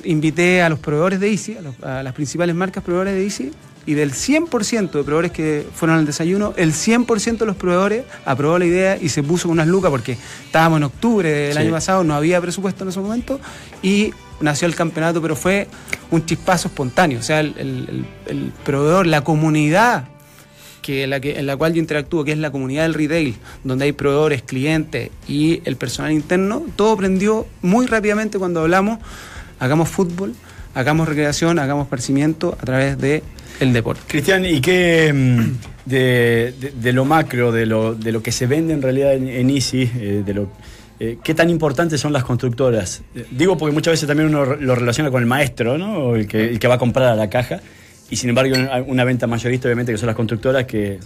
invité 0.04 0.62
a 0.62 0.70
los 0.70 0.80
proveedores 0.80 1.20
de 1.20 1.32
Easy, 1.32 1.56
a, 1.58 1.62
los- 1.62 1.82
a 1.84 2.04
las 2.04 2.13
principales 2.13 2.56
marcas 2.56 2.84
proveedores 2.84 3.13
de 3.13 3.24
Easy, 3.24 3.51
y 3.88 3.94
del 3.96 4.12
100% 4.13 4.91
de 4.91 5.03
proveedores 5.03 5.32
que 5.32 5.65
fueron 5.74 5.98
al 5.98 6.06
desayuno, 6.06 6.53
el 6.58 6.74
100% 6.74 7.38
de 7.39 7.46
los 7.48 7.56
proveedores 7.56 8.03
aprobó 8.25 8.60
la 8.60 8.65
idea 8.65 8.98
y 9.01 9.10
se 9.10 9.24
puso 9.24 9.50
unas 9.50 9.65
lucas 9.67 9.89
porque 9.89 10.17
estábamos 10.46 10.77
en 10.77 10.84
octubre 10.84 11.29
del 11.29 11.53
Sí. 11.53 11.60
año 11.60 11.72
pasado, 11.72 12.03
no 12.03 12.13
había 12.13 12.39
presupuesto 12.41 12.84
en 12.84 12.89
ese 12.89 13.00
momento, 13.00 13.39
y 13.82 14.12
nació 14.41 14.67
el 14.67 14.75
campeonato, 14.75 15.20
pero 15.22 15.36
fue 15.36 15.67
un 16.12 16.24
chispazo 16.25 16.67
espontáneo. 16.67 17.20
O 17.20 17.24
sea, 17.24 17.39
el, 17.39 17.56
el- 17.58 17.89
el- 17.89 18.06
el 18.38 18.51
proveedor, 18.63 19.08
la 19.08 19.24
comunidad 19.24 20.06
que 20.82 21.06
la 21.08 21.20
que, 21.20 21.38
en 21.39 21.46
la 21.48 21.58
cual 21.58 21.74
yo 21.74 21.79
interactúo, 21.79 22.24
que 22.24 22.32
es 22.32 22.38
la 22.38 22.51
comunidad 22.51 22.84
del 22.84 22.94
retail, 22.94 23.36
donde 23.63 23.86
hay 23.86 23.91
proveedores, 23.94 24.41
clientes 24.41 25.10
y 25.27 25.62
el 25.65 25.75
personal 25.75 26.12
interno, 26.12 26.63
todo 26.75 26.96
prendió 26.96 27.46
muy 27.62 27.88
rápidamente 27.88 28.38
cuando 28.38 28.62
hablamos, 28.62 29.00
hagamos 29.60 29.89
fútbol, 29.89 30.34
hagamos 30.75 31.10
recreación, 31.10 31.60
hagamos 31.60 31.86
esparcimiento 31.86 32.58
a 32.62 32.65
través 32.65 32.98
de 33.00 33.22
el 33.60 33.74
deporte. 33.74 34.02
Cristian, 34.08 34.46
¿y 34.46 34.62
qué 34.62 35.12
mm, 35.14 35.90
de, 35.90 36.54
de- 36.82 36.94
lo 36.94 37.06
macro, 37.06 37.52
de 37.52 37.66
lo, 37.66 37.96
de 37.96 38.12
lo 38.12 38.22
que 38.22 38.32
se 38.32 38.46
vende 38.48 38.74
en 38.74 38.82
realidad 38.82 39.14
en, 39.14 39.28
en 39.28 39.50
eh, 39.50 40.24
de 40.26 40.34
lo, 40.34 40.50
eh, 41.00 41.18
qué 41.24 41.34
tan 41.34 41.50
importantes 41.50 42.00
son 42.02 42.14
las 42.14 42.24
constructoras? 42.24 43.02
Eh, 43.16 43.26
Digo 43.32 43.58
porque 43.58 43.74
muchas 43.74 43.94
veces 43.94 44.08
también 44.08 44.30
uno 44.30 44.46
lo 44.46 44.76
relaciona 44.76 45.10
con 45.12 45.22
el 45.22 45.28
maestro, 45.28 45.78
¿no? 45.78 46.16
El 46.16 46.28
que, 46.28 46.50
el 46.50 46.60
que 46.60 46.68
va 46.68 46.76
a 46.76 46.80
comprar 46.80 47.08
a 47.10 47.16
la 47.16 47.30
caja. 47.30 47.60
Y 48.10 48.16
sin 48.16 48.30
embargo, 48.30 48.56
una 48.88 49.04
venta 49.04 49.28
mayorista, 49.28 49.68
obviamente, 49.68 49.92
que 49.92 49.98
son 49.98 50.08
las 50.08 50.16
constructoras 50.16 50.66
que 50.66 50.98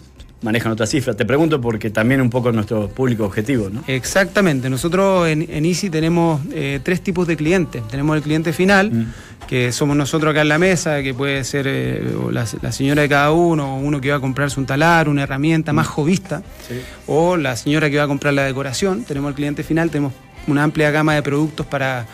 manejan 0.41 0.71
otras 0.71 0.89
cifras. 0.89 1.15
Te 1.15 1.25
pregunto 1.25 1.61
porque 1.61 1.89
también 1.89 2.19
un 2.21 2.29
poco 2.29 2.51
nuestro 2.51 2.87
público 2.89 3.25
objetivo, 3.25 3.69
¿no? 3.69 3.83
Exactamente, 3.87 4.69
nosotros 4.69 5.27
en, 5.27 5.47
en 5.49 5.65
Easy 5.65 5.89
tenemos 5.89 6.41
eh, 6.53 6.79
tres 6.83 7.01
tipos 7.01 7.27
de 7.27 7.37
clientes. 7.37 7.87
Tenemos 7.89 8.15
el 8.17 8.23
cliente 8.23 8.51
final, 8.53 8.91
Mm. 8.91 9.05
que 9.47 9.71
somos 9.71 9.95
nosotros 9.97 10.31
acá 10.31 10.41
en 10.41 10.49
la 10.49 10.57
mesa, 10.57 11.01
que 11.03 11.13
puede 11.13 11.43
ser 11.43 11.65
eh, 11.67 12.03
la, 12.31 12.45
la 12.61 12.71
señora 12.71 13.01
de 13.03 13.09
cada 13.09 13.31
uno, 13.31 13.75
o 13.75 13.79
uno 13.79 13.99
que 14.01 14.09
va 14.09 14.17
a 14.17 14.19
comprarse 14.19 14.59
un 14.59 14.65
talar, 14.65 15.09
una 15.09 15.23
herramienta 15.23 15.73
más 15.73 15.87
jovista, 15.87 16.41
Sí. 16.67 16.75
o 17.07 17.37
la 17.37 17.55
señora 17.55 17.89
que 17.89 17.97
va 17.97 18.03
a 18.03 18.07
comprar 18.07 18.33
la 18.33 18.43
decoración. 18.43 19.03
Tenemos 19.03 19.29
el 19.29 19.35
cliente 19.35 19.63
final, 19.63 19.89
tenemos 19.89 20.13
una 20.47 20.63
amplia 20.63 20.89
gama 20.91 21.13
de 21.15 21.21
productos 21.21 21.65
para, 21.67 22.05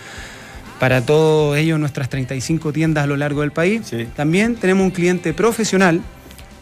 para 0.80 1.02
todos 1.06 1.58
ellos, 1.58 1.80
nuestras 1.80 2.10
35 2.10 2.74
tiendas 2.74 3.04
a 3.04 3.08
lo 3.08 3.16
largo 3.18 3.42
del 3.42 3.52
país. 3.52 3.82
Sí. 3.86 4.08
También 4.16 4.56
tenemos 4.56 4.84
un 4.84 4.92
cliente 4.92 5.34
profesional 5.34 6.02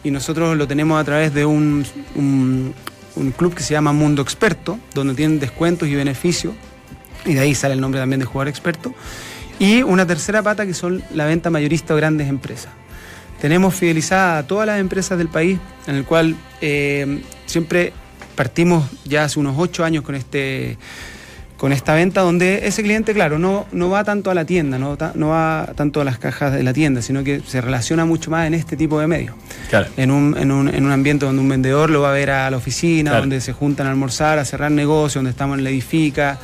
y 0.06 0.10
nosotros 0.12 0.56
lo 0.56 0.68
tenemos 0.68 1.00
a 1.00 1.04
través 1.04 1.34
de 1.34 1.44
un, 1.44 1.84
un- 2.14 2.74
club 3.36 3.54
que 3.54 3.62
se 3.64 3.72
llama 3.74 3.92
Mundo 3.92 4.22
Experto, 4.22 4.78
donde 4.94 5.14
tienen 5.14 5.40
descuentos 5.40 5.88
y 5.88 5.94
beneficios, 5.96 6.54
y 7.24 7.34
de 7.34 7.40
ahí 7.40 7.54
sale 7.56 7.74
el 7.74 7.80
nombre 7.80 7.98
también 8.00 8.20
de 8.20 8.26
jugador 8.26 8.46
experto. 8.48 8.94
Y 9.58 9.82
una 9.82 10.06
tercera 10.06 10.42
pata 10.42 10.64
que 10.64 10.74
son 10.74 11.02
la 11.12 11.24
venta 11.24 11.50
mayorista 11.50 11.94
o 11.94 11.96
grandes 11.96 12.28
empresas. 12.28 12.70
Tenemos 13.40 13.74
fidelizada 13.74 14.38
a 14.38 14.46
todas 14.46 14.66
las 14.66 14.78
empresas 14.78 15.18
del 15.18 15.28
país, 15.28 15.58
en 15.88 15.96
el 15.96 16.04
cual 16.04 16.36
eh, 16.60 17.22
siempre 17.46 17.92
partimos 18.36 18.84
ya 19.04 19.24
hace 19.24 19.40
unos 19.40 19.56
ocho 19.58 19.84
años 19.84 20.04
con 20.04 20.14
este 20.14 20.78
con 21.56 21.72
esta 21.72 21.94
venta 21.94 22.20
donde 22.20 22.66
ese 22.66 22.82
cliente, 22.82 23.14
claro, 23.14 23.38
no, 23.38 23.66
no 23.72 23.88
va 23.88 24.04
tanto 24.04 24.30
a 24.30 24.34
la 24.34 24.44
tienda, 24.44 24.78
no, 24.78 24.96
no 25.14 25.28
va 25.28 25.72
tanto 25.74 26.00
a 26.00 26.04
las 26.04 26.18
cajas 26.18 26.52
de 26.52 26.62
la 26.62 26.72
tienda, 26.74 27.00
sino 27.00 27.24
que 27.24 27.40
se 27.46 27.60
relaciona 27.60 28.04
mucho 28.04 28.30
más 28.30 28.46
en 28.46 28.54
este 28.54 28.76
tipo 28.76 29.00
de 29.00 29.06
medios. 29.06 29.34
Claro. 29.70 29.88
En 29.96 30.10
un, 30.10 30.36
en, 30.36 30.52
un, 30.52 30.68
en 30.68 30.84
un 30.84 30.92
ambiente 30.92 31.24
donde 31.24 31.40
un 31.40 31.48
vendedor 31.48 31.88
lo 31.90 32.02
va 32.02 32.10
a 32.10 32.12
ver 32.12 32.30
a 32.30 32.50
la 32.50 32.56
oficina, 32.56 33.10
Claro. 33.12 33.22
donde 33.22 33.40
se 33.40 33.52
juntan 33.52 33.86
a 33.86 33.90
almorzar, 33.90 34.38
a 34.38 34.44
cerrar 34.44 34.70
negocios, 34.70 35.14
donde 35.14 35.30
estamos 35.30 35.56
en 35.56 35.64
la 35.64 35.70
edifica. 35.70 36.38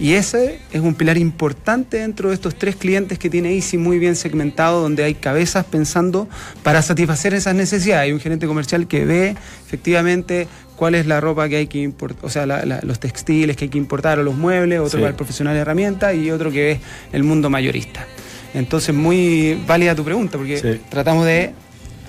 Y 0.00 0.14
ese 0.14 0.58
es 0.72 0.80
un 0.80 0.94
pilar 0.94 1.18
importante 1.18 1.98
dentro 1.98 2.30
de 2.30 2.34
estos 2.34 2.56
tres 2.56 2.74
clientes 2.74 3.16
que 3.16 3.30
tiene 3.30 3.54
Easy 3.54 3.78
muy 3.78 4.00
bien 4.00 4.16
segmentado, 4.16 4.82
donde 4.82 5.04
hay 5.04 5.14
cabezas 5.14 5.64
pensando 5.66 6.28
para 6.64 6.82
satisfacer 6.82 7.32
esas 7.32 7.54
necesidades. 7.54 8.02
Hay 8.06 8.12
un 8.12 8.18
gerente 8.18 8.48
comercial 8.48 8.88
que 8.88 9.04
ve 9.04 9.36
efectivamente 9.64 10.48
cuál 10.76 10.94
es 10.94 11.06
la 11.06 11.20
ropa 11.20 11.48
que 11.48 11.56
hay 11.56 11.66
que 11.66 11.78
importar, 11.78 12.24
o 12.24 12.30
sea, 12.30 12.46
la- 12.46 12.64
la- 12.64 12.80
los 12.82 12.98
textiles 13.00 13.56
que 13.56 13.64
hay 13.66 13.68
que 13.70 13.78
importar 13.78 14.18
o 14.18 14.22
los 14.22 14.34
muebles, 14.34 14.80
otro 14.80 14.98
Sí. 14.98 15.02
va 15.02 15.08
el 15.08 15.14
profesional 15.14 15.54
de 15.54 15.60
herramientas 15.60 16.14
y 16.14 16.30
otro 16.30 16.50
que 16.50 16.62
ve 16.64 16.80
el 17.12 17.22
mundo 17.24 17.48
mayorista. 17.50 18.06
Entonces, 18.54 18.94
muy 18.94 19.60
válida 19.66 19.94
tu 19.94 20.04
pregunta, 20.04 20.38
porque 20.38 20.58
Sí. 20.58 20.80
tratamos 20.88 21.26
de 21.26 21.52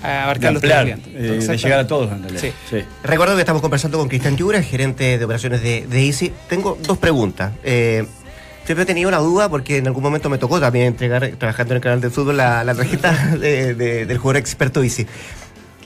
abarcar 0.02 0.50
De 0.50 0.52
los 0.52 0.62
tres 0.62 0.74
ampliar, 0.74 0.98
clientes. 1.00 1.46
eh, 1.48 1.48
de 1.52 1.56
llegar 1.58 1.80
a 1.80 1.86
todos 1.86 2.12
en 2.12 2.22
realidad. 2.22 2.40
Sí. 2.40 2.52
Sí. 2.70 2.84
Recuerdo 3.02 3.34
que 3.34 3.40
estamos 3.40 3.62
conversando 3.62 3.98
con 3.98 4.08
Cristian 4.08 4.36
Llura, 4.36 4.62
gerente 4.62 5.18
de 5.18 5.24
operaciones 5.24 5.62
de, 5.62 5.86
de 5.88 6.06
Easy. 6.06 6.32
Tengo 6.48 6.78
dos 6.86 6.98
preguntas. 6.98 7.52
Eh, 7.64 8.04
siempre 8.64 8.82
he 8.84 8.86
tenido 8.86 9.08
una 9.08 9.18
duda 9.18 9.48
porque 9.48 9.78
en 9.78 9.86
algún 9.88 10.02
momento 10.04 10.28
me 10.28 10.38
tocó 10.38 10.60
también 10.60 10.86
entregar, 10.86 11.26
trabajando 11.38 11.72
en 11.74 11.76
el 11.76 11.82
canal 11.82 12.00
de 12.00 12.10
fútbol, 12.10 12.36
la, 12.36 12.62
la 12.62 12.74
tarjeta 12.74 13.10
de- 13.40 13.74
de- 13.74 14.06
del 14.06 14.18
jugador 14.18 14.36
experto 14.36 14.82
Easy. 14.84 15.06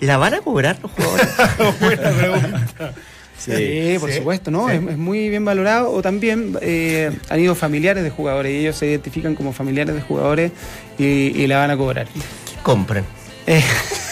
¿La 0.00 0.16
van 0.16 0.34
a 0.34 0.40
cobrar 0.40 0.78
los 0.82 0.90
jugadores? 0.92 1.28
Buena 1.80 2.10
pregunta. 2.10 2.94
Sí, 3.38 3.96
por 3.98 4.10
Sí, 4.10 4.18
supuesto, 4.18 4.50
¿no? 4.50 4.68
sí. 4.68 4.74
Es, 4.76 4.82
es 4.92 4.98
muy 4.98 5.28
bien 5.30 5.44
valorado. 5.44 5.90
O 5.92 6.02
también 6.02 6.56
eh, 6.60 7.10
han 7.28 7.40
ido 7.40 7.54
familiares 7.54 8.02
de 8.04 8.10
jugadores 8.10 8.52
y 8.52 8.56
ellos 8.58 8.76
se 8.76 8.86
identifican 8.86 9.34
como 9.34 9.52
familiares 9.52 9.94
de 9.94 10.02
jugadores 10.02 10.52
y, 10.98 11.04
y 11.04 11.46
la 11.46 11.58
van 11.58 11.70
a 11.70 11.76
cobrar. 11.76 12.06
¿Qué 12.06 12.62
compran? 12.62 13.04
Eh, 13.46 13.62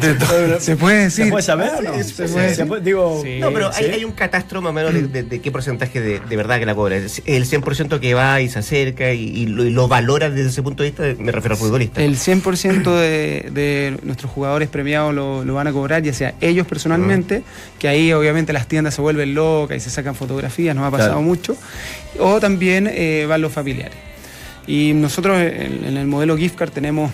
se 0.60 0.76
puede 0.76 1.04
decir. 1.04 1.24
¿Se 1.26 1.30
puede 1.30 1.42
saber 1.42 1.70
o 1.78 1.82
no? 1.82 1.94
Se 1.94 2.04
Se 2.04 2.28
puede 2.28 2.54
se 2.54 2.66
puede- 2.66 2.82
digo, 2.82 3.20
Sí. 3.22 3.38
No, 3.40 3.52
pero 3.52 3.70
hay, 3.72 3.84
¿sí? 3.84 3.90
hay 3.90 4.04
un 4.04 4.12
catastro 4.12 4.60
más 4.62 4.70
o 4.70 4.72
menos 4.72 4.92
de, 4.94 5.02
de- 5.08 5.22
de 5.22 5.40
qué 5.40 5.50
porcentaje 5.50 6.00
de, 6.00 6.20
de 6.20 6.36
verdad 6.36 6.58
que 6.58 6.66
la 6.66 6.74
cobra. 6.74 6.96
El 6.96 7.08
100% 7.46 8.00
que 8.00 8.14
va 8.14 8.40
y 8.40 8.48
se 8.48 8.58
acerca 8.58 9.12
y, 9.12 9.22
y 9.24 9.46
lo, 9.46 9.64
y 9.64 9.70
lo 9.70 9.88
valora 9.88 10.30
desde 10.30 10.48
ese 10.50 10.62
punto 10.62 10.82
de 10.82 10.90
vista, 10.90 11.02
me 11.18 11.32
refiero 11.32 11.54
al 11.54 11.58
futbolista. 11.60 12.02
El 12.02 12.16
100% 12.16 12.82
de, 12.94 13.48
de 13.52 13.96
nuestros 14.02 14.30
jugadores 14.32 14.68
premiados 14.68 15.14
lo, 15.14 15.44
lo 15.44 15.54
van 15.54 15.66
a 15.66 15.72
cobrar, 15.72 16.02
ya 16.02 16.12
sea 16.12 16.34
ellos 16.40 16.66
personalmente, 16.66 17.42
que 17.78 17.88
ahí 17.88 18.12
obviamente 18.12 18.52
las 18.52 18.66
tiendas 18.68 18.94
se 18.94 19.00
vuelven 19.02 19.34
locas 19.34 19.76
y 19.76 19.80
se 19.80 19.90
sacan 19.90 20.14
fotografías, 20.14 20.74
nos 20.74 20.84
ha 20.86 20.90
pasado 20.90 21.10
Claro. 21.12 21.22
mucho, 21.22 21.56
o 22.18 22.38
también 22.40 22.88
eh, 22.90 23.26
van 23.28 23.40
los 23.42 23.52
familiares. 23.52 23.96
Y 24.66 24.92
nosotros 24.94 25.40
en, 25.40 25.84
en 25.84 25.96
el 25.96 26.06
modelo 26.06 26.36
gift 26.36 26.54
card 26.56 26.70
tenemos 26.70 27.10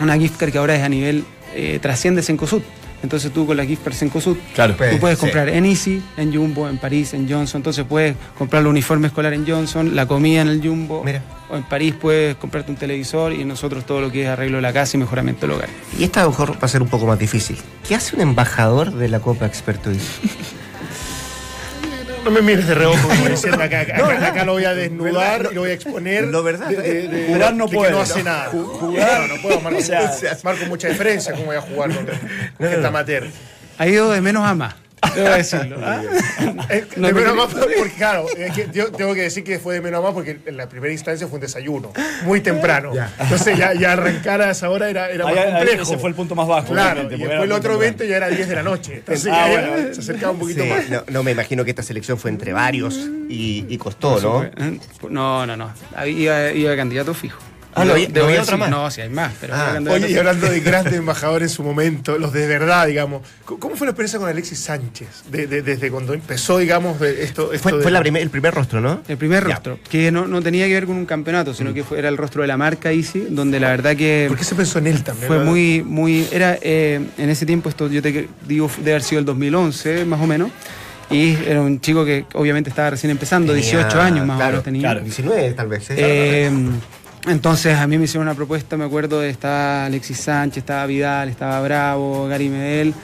una 0.00 0.16
gift 0.18 0.38
card 0.38 0.50
que 0.50 0.58
ahora 0.58 0.74
es 0.76 0.82
a 0.82 0.88
nivel, 0.88 1.24
eh, 1.54 1.78
trasciende 1.80 2.22
Sencosud. 2.22 2.62
Entonces 3.02 3.32
tú 3.32 3.46
con 3.46 3.56
la 3.56 3.64
gift 3.64 3.82
card 3.82 3.94
Sencosud, 3.94 4.36
Claro. 4.54 4.74
Pues, 4.76 4.90
tú 4.90 4.98
puedes 4.98 5.18
sí. 5.18 5.22
comprar 5.22 5.48
en 5.48 5.64
Easy, 5.64 6.02
en 6.18 6.34
Jumbo, 6.34 6.68
en 6.68 6.76
París, 6.76 7.14
en 7.14 7.26
Johnson. 7.30 7.60
Entonces 7.60 7.86
puedes 7.88 8.14
comprar 8.36 8.60
el 8.60 8.68
uniforme 8.68 9.06
escolar 9.06 9.32
en 9.32 9.46
Johnson, 9.46 9.96
la 9.96 10.06
comida 10.06 10.42
en 10.42 10.48
el 10.48 10.60
Jumbo. 10.60 11.02
Mira. 11.02 11.22
O 11.50 11.56
en 11.56 11.62
París 11.62 11.94
puedes 11.98 12.36
comprarte 12.36 12.70
un 12.70 12.76
televisor 12.76 13.32
y 13.32 13.44
nosotros 13.46 13.86
todo 13.86 14.02
lo 14.02 14.12
que 14.12 14.24
es 14.24 14.28
arreglo 14.28 14.56
de 14.58 14.62
la 14.62 14.72
casa 14.74 14.98
y 14.98 15.00
mejoramiento 15.00 15.46
del 15.46 15.56
hogar. 15.56 15.68
Y 15.98 16.04
esta 16.04 16.20
a 16.20 16.24
lo 16.24 16.30
mejor 16.30 16.52
va 16.52 16.58
a 16.60 16.68
ser 16.68 16.82
un 16.82 16.88
poco 16.88 17.06
más 17.06 17.18
difícil. 17.18 17.56
¿Qué 17.88 17.94
hace 17.94 18.14
un 18.16 18.22
embajador 18.22 18.92
de 18.92 19.08
la 19.08 19.20
Copa 19.20 19.46
Experto 19.46 19.90
Easy? 19.90 20.04
No 22.24 22.30
me 22.30 22.42
mires 22.42 22.66
de 22.66 22.74
reojo 22.74 23.08
como 23.08 23.28
diciendo 23.28 23.62
acá, 23.62 23.80
acá, 23.80 24.26
acá 24.28 24.44
lo 24.44 24.52
voy 24.52 24.64
a 24.64 24.74
desnudar 24.74 25.48
y 25.50 25.54
lo 25.54 25.62
voy 25.62 25.70
a 25.70 25.74
exponer. 25.74 26.26
No, 26.26 26.42
¿verdad? 26.42 26.68
De, 26.68 26.76
de- 26.76 27.08
de- 27.08 27.32
Jugar 27.32 27.54
no 27.54 27.66
puede. 27.66 27.92
no 27.92 28.00
hace 28.00 28.22
nada. 28.22 28.50
Ju- 28.52 28.64
jugar- 28.78 29.20
No, 29.28 29.36
no 29.36 29.42
puedo, 29.42 29.60
marco, 29.60 29.78
o 29.78 29.82
sea, 29.82 30.38
marco 30.42 30.66
mucha 30.66 30.88
diferencia 30.88 31.32
cómo 31.32 31.46
voy 31.46 31.56
a 31.56 31.60
jugar 31.62 31.90
con 31.94 32.06
gente 32.68 32.86
amateur. 32.86 33.26
Ha 33.78 33.86
ido 33.86 34.10
de 34.10 34.20
menos 34.20 34.44
a 34.46 34.54
más, 34.54 34.74
debo 35.14 35.28
decirlo. 35.30 35.78
¿ah? 35.82 36.02
No 36.96 37.06
de 37.08 37.12
me 37.12 37.20
menos 37.20 37.36
más, 37.36 37.46
porque 37.54 37.92
claro, 37.96 38.26
es 38.36 38.52
que 38.52 38.68
yo 38.72 38.90
tengo 38.92 39.14
que 39.14 39.22
decir 39.22 39.42
que 39.44 39.58
fue 39.58 39.74
de 39.74 39.80
menos 39.80 40.00
a 40.00 40.02
más 40.02 40.12
porque 40.14 40.38
en 40.46 40.56
la 40.56 40.68
primera 40.68 40.92
instancia 40.92 41.26
fue 41.26 41.36
un 41.36 41.40
desayuno, 41.42 41.92
muy 42.24 42.40
temprano. 42.40 42.92
Entonces 43.18 43.56
ya, 43.58 43.74
ya 43.74 43.92
arrancar 43.92 44.40
a 44.42 44.50
esa 44.50 44.70
hora 44.70 44.88
era, 44.90 45.08
era 45.10 45.26
Ahí- 45.26 45.34
más 45.34 45.44
complejo. 45.46 45.82
ese 45.82 45.98
fue 45.98 46.08
el 46.10 46.14
punto 46.14 46.34
más 46.34 46.46
bajo. 46.46 46.72
Claro, 46.72 47.02
y 47.04 47.08
después 47.08 47.30
el 47.30 47.52
otro 47.52 47.74
muy 47.76 47.84
evento 47.84 48.04
ya 48.04 48.16
era 48.16 48.28
10 48.28 48.48
de 48.48 48.54
la 48.54 48.62
noche. 48.62 48.94
Entonces 48.96 49.32
Ah, 49.32 49.48
ya 49.48 49.68
bueno. 49.70 49.94
se 49.94 50.00
acercaba 50.00 50.32
un 50.32 50.38
poquito 50.38 50.62
Sí, 50.62 50.68
más. 50.68 50.88
no, 50.90 51.02
no 51.08 51.22
me 51.22 51.30
imagino 51.32 51.64
que 51.64 51.70
esta 51.70 51.82
selección 51.82 52.18
fue 52.18 52.30
entre 52.30 52.52
varios 52.52 52.94
y, 53.28 53.66
y 53.68 53.78
costó, 53.78 54.20
¿no? 54.20 54.50
No, 55.08 55.46
no, 55.46 55.56
no. 55.56 55.72
Iba, 56.06 56.50
iba 56.52 56.76
candidato 56.76 57.14
fijo. 57.14 57.40
Ah, 57.74 57.84
no, 57.84 57.94
otra 58.42 58.56
más. 58.56 58.68
No, 58.70 58.90
sí 58.90 59.00
hay 59.00 59.08
más, 59.08 59.32
pero 59.40 59.54
Ah. 59.54 59.70
candidato 59.74 59.96
Oye, 60.04 60.10
y 60.12 60.16
hablando 60.18 60.48
de 60.48 60.60
grandes 60.60 60.94
embajadores 60.94 61.50
en 61.50 61.54
su 61.56 61.62
momento, 61.62 62.18
los 62.18 62.32
de 62.32 62.46
verdad, 62.46 62.86
digamos, 62.86 63.22
¿cómo 63.44 63.76
fue 63.76 63.86
la 63.86 63.92
experiencia 63.92 64.18
con 64.18 64.28
Alexis 64.28 64.58
Sánchez? 64.58 65.08
De- 65.30 65.46
de- 65.46 65.62
desde 65.62 65.90
cuando 65.90 66.12
empezó, 66.12 66.58
digamos, 66.58 66.98
de 66.98 67.22
esto, 67.22 67.52
esto 67.52 67.68
Fue, 67.68 67.78
de- 67.78 67.82
fue 67.82 67.90
la 67.92 68.00
primer- 68.00 68.22
el 68.22 68.30
primer 68.30 68.52
rostro, 68.54 68.80
¿no? 68.80 69.02
El 69.06 69.16
primer 69.16 69.44
Ya. 69.46 69.54
rostro, 69.54 69.78
que 69.88 70.10
no, 70.10 70.26
no 70.26 70.42
tenía 70.42 70.66
que 70.66 70.74
ver 70.74 70.86
con 70.86 70.96
un 70.96 71.06
campeonato, 71.06 71.54
sino 71.54 71.72
que 71.72 71.84
fue, 71.84 71.98
era 71.98 72.08
el 72.08 72.16
rostro 72.16 72.42
de 72.42 72.48
la 72.48 72.56
marca 72.56 72.90
Easy, 72.92 73.26
donde 73.30 73.60
la 73.60 73.68
verdad 73.68 73.94
que 73.96 74.26
¿Por 74.28 74.36
qué 74.38 74.44
se 74.44 74.54
pensó 74.56 74.78
en 74.80 74.88
él 74.88 75.04
también? 75.04 75.28
fue 75.28 75.38
muy, 75.44 75.82
muy, 75.84 76.26
era 76.32 76.58
eh, 76.60 77.00
en 77.18 77.30
ese 77.30 77.46
tiempo, 77.46 77.68
esto 77.68 77.88
yo 77.88 78.02
te 78.02 78.28
digo, 78.48 78.70
debe 78.78 78.90
haber 78.92 79.02
sido 79.02 79.20
el 79.20 79.24
2011 79.24 80.04
más 80.06 80.20
o 80.20 80.26
menos, 80.26 80.50
y 81.08 81.34
era 81.46 81.60
un 81.60 81.80
chico 81.80 82.04
que 82.04 82.24
obviamente 82.34 82.70
estaba 82.70 82.90
recién 82.90 83.10
empezando, 83.10 83.52
Tenía, 83.52 83.68
18 83.70 84.00
años 84.00 84.26
más 84.26 84.40
o 84.40 84.46
menos 84.46 84.62
tenía. 84.64 84.82
claro. 84.82 85.00
19 85.00 85.52
tal 85.52 85.66
vez. 85.68 85.90
¿eh? 85.90 85.94
Eh, 85.98 86.50
entonces 87.26 87.76
a 87.76 87.86
mí 87.86 87.98
me 87.98 88.04
hicieron 88.04 88.26
una 88.26 88.34
propuesta, 88.34 88.76
me 88.76 88.84
acuerdo, 88.84 89.20
de 89.20 89.30
estaba 89.30 89.86
Alexis 89.86 90.18
Sánchez, 90.18 90.58
estaba 90.58 90.86
Vidal, 90.86 91.28
estaba 91.28 91.60
Bravo, 91.60 92.26
Gary 92.28 92.48
Medel, 92.48 92.94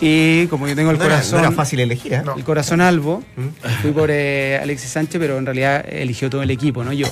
y 0.00 0.46
como 0.48 0.68
yo 0.68 0.76
tengo 0.76 0.90
el 0.90 0.98
no, 0.98 1.04
era, 1.04 1.14
corazón... 1.14 1.40
no 1.40 1.46
era 1.46 1.56
fácil 1.56 1.80
elegir, 1.80 2.12
¿eh? 2.12 2.22
No. 2.24 2.36
El 2.36 2.44
corazón 2.44 2.80
albo, 2.80 3.22
¿Mm? 3.36 3.68
fui 3.82 3.92
por 3.92 4.10
eh, 4.10 4.58
Alexis 4.62 4.90
Sánchez, 4.90 5.20
pero 5.20 5.38
en 5.38 5.46
realidad 5.46 5.84
eligió 5.88 6.28
todo 6.28 6.42
el 6.42 6.50
equipo, 6.50 6.84
no 6.84 6.92
yo. 6.92 7.06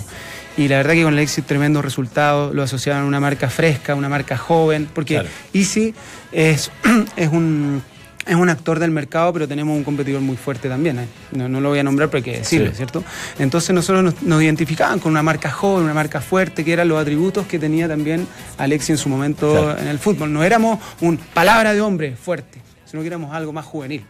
Y 0.56 0.68
la 0.68 0.76
verdad 0.76 0.92
que 0.92 1.02
con 1.02 1.14
Alexis 1.14 1.44
tremendo 1.44 1.82
resultado, 1.82 2.52
lo 2.52 2.62
asociaban 2.62 3.02
a 3.02 3.06
una 3.06 3.20
marca 3.20 3.48
fresca, 3.48 3.94
una 3.94 4.08
marca 4.08 4.36
joven, 4.36 4.88
porque 4.92 5.14
Claro. 5.14 5.28
Easy 5.52 5.94
es, 6.30 6.70
es 7.16 7.28
un 7.28 7.82
es 8.26 8.34
un 8.34 8.48
actor 8.48 8.78
del 8.78 8.90
mercado, 8.90 9.32
pero 9.32 9.46
tenemos 9.48 9.76
un 9.76 9.84
competidor 9.84 10.20
muy 10.20 10.36
fuerte 10.36 10.68
también. 10.68 10.98
¿eh? 10.98 11.06
No, 11.32 11.48
no 11.48 11.60
lo 11.60 11.68
voy 11.70 11.78
a 11.78 11.82
nombrar, 11.82 12.08
pero 12.10 12.18
hay 12.18 12.22
que 12.32 12.38
decirlo, 12.38 12.70
Sí. 12.70 12.76
¿cierto? 12.76 13.04
Entonces 13.38 13.74
nosotros 13.74 14.02
nos, 14.04 14.22
nos 14.22 14.42
identificaban 14.42 14.98
con 14.98 15.12
una 15.12 15.22
marca 15.22 15.50
joven, 15.50 15.84
una 15.84 15.94
marca 15.94 16.20
fuerte, 16.20 16.64
que 16.64 16.72
eran 16.72 16.88
los 16.88 17.00
atributos 17.00 17.46
que 17.46 17.58
tenía 17.58 17.86
también 17.88 18.26
Alexis 18.58 18.90
en 18.90 18.98
su 18.98 19.08
momento 19.08 19.52
Claro. 19.52 19.78
en 19.80 19.88
el 19.88 19.98
fútbol. 19.98 20.32
No 20.32 20.42
éramos 20.44 20.78
un 21.00 21.16
palabra 21.18 21.74
de 21.74 21.80
hombre 21.80 22.16
fuerte, 22.16 22.60
sino 22.86 23.02
que 23.02 23.08
éramos 23.08 23.34
algo 23.34 23.52
más 23.52 23.64
juvenil. 23.64 24.04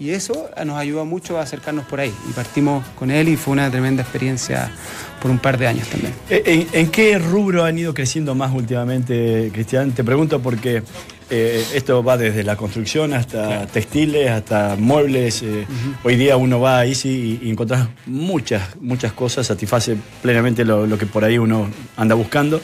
Y 0.00 0.10
eso 0.10 0.48
nos 0.64 0.76
ayudó 0.78 1.04
mucho 1.04 1.38
a 1.38 1.42
acercarnos 1.42 1.84
por 1.86 1.98
ahí. 1.98 2.14
Y 2.30 2.32
partimos 2.32 2.86
con 2.96 3.10
él 3.10 3.28
y 3.28 3.36
fue 3.36 3.52
una 3.52 3.68
tremenda 3.68 4.00
experiencia 4.02 4.70
por 5.20 5.28
un 5.28 5.40
par 5.40 5.58
de 5.58 5.66
años 5.66 5.88
también. 5.88 6.14
¿En, 6.30 6.68
en 6.72 6.88
qué 6.92 7.18
rubro 7.18 7.64
han 7.64 7.76
ido 7.76 7.92
creciendo 7.92 8.32
más 8.36 8.52
últimamente, 8.54 9.50
Cristian? 9.52 9.90
Te 9.90 10.04
pregunto 10.04 10.40
porque 10.40 10.84
eh, 11.30 11.64
esto 11.74 12.02
va 12.02 12.16
desde 12.16 12.42
la 12.44 12.56
construcción 12.56 13.12
hasta 13.12 13.66
textiles, 13.66 14.30
hasta 14.30 14.76
muebles. 14.78 15.42
eh, 15.42 15.66
Hoy 16.04 16.16
día 16.16 16.36
uno 16.36 16.60
va 16.60 16.78
a 16.80 16.86
Easy 16.86 17.38
y, 17.42 17.46
y 17.46 17.50
encontrás 17.50 17.88
muchas, 18.06 18.62
muchas 18.80 19.12
cosas, 19.12 19.46
satisface 19.46 19.96
plenamente 20.22 20.64
lo, 20.64 20.86
lo 20.86 20.96
que 20.98 21.06
por 21.06 21.24
ahí 21.24 21.38
uno 21.38 21.68
anda 21.96 22.14
buscando. 22.14 22.60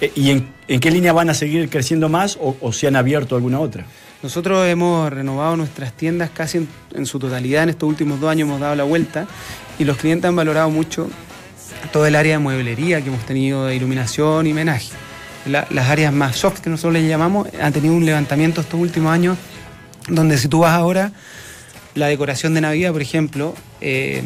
Eh, 0.00 0.12
¿Y 0.14 0.30
en, 0.30 0.48
en 0.68 0.80
qué 0.80 0.90
línea 0.90 1.12
van 1.12 1.30
a 1.30 1.34
seguir 1.34 1.68
creciendo 1.68 2.08
más 2.08 2.38
o, 2.40 2.56
o 2.60 2.72
se 2.72 2.86
han 2.86 2.96
abierto 2.96 3.36
alguna 3.36 3.60
otra? 3.60 3.84
Nosotros 4.22 4.66
hemos 4.66 5.10
renovado 5.10 5.56
nuestras 5.56 5.94
tiendas 5.94 6.30
casi 6.30 6.58
en, 6.58 6.68
en 6.94 7.06
su 7.06 7.18
totalidad. 7.18 7.62
En 7.62 7.70
estos 7.70 7.88
últimos 7.88 8.20
dos 8.20 8.30
años 8.30 8.48
hemos 8.48 8.60
dado 8.60 8.74
la 8.74 8.84
vuelta 8.84 9.26
y 9.78 9.84
los 9.84 9.96
clientes 9.96 10.28
han 10.28 10.36
valorado 10.36 10.68
mucho 10.70 11.08
todo 11.92 12.04
el 12.06 12.14
área 12.14 12.32
de 12.32 12.38
mueblería 12.38 13.00
que 13.00 13.08
hemos 13.08 13.24
tenido, 13.24 13.66
de 13.66 13.76
iluminación 13.76 14.46
y 14.46 14.52
menaje. 14.52 14.90
La- 15.46 15.66
las 15.70 15.88
áreas 15.88 16.12
más 16.12 16.36
soft 16.36 16.60
que 16.60 16.70
nosotros 16.70 16.94
les 16.94 17.08
llamamos 17.08 17.48
han 17.60 17.72
tenido 17.72 17.94
un 17.94 18.04
levantamiento 18.04 18.60
estos 18.60 18.78
últimos 18.78 19.12
años 19.12 19.38
donde 20.08 20.36
si 20.38 20.48
tú 20.48 20.60
vas 20.60 20.72
ahora, 20.72 21.12
la 21.94 22.06
decoración 22.08 22.52
de 22.54 22.60
Navidad, 22.60 22.92
por 22.92 23.02
ejemplo, 23.02 23.54
eh, 23.80 24.22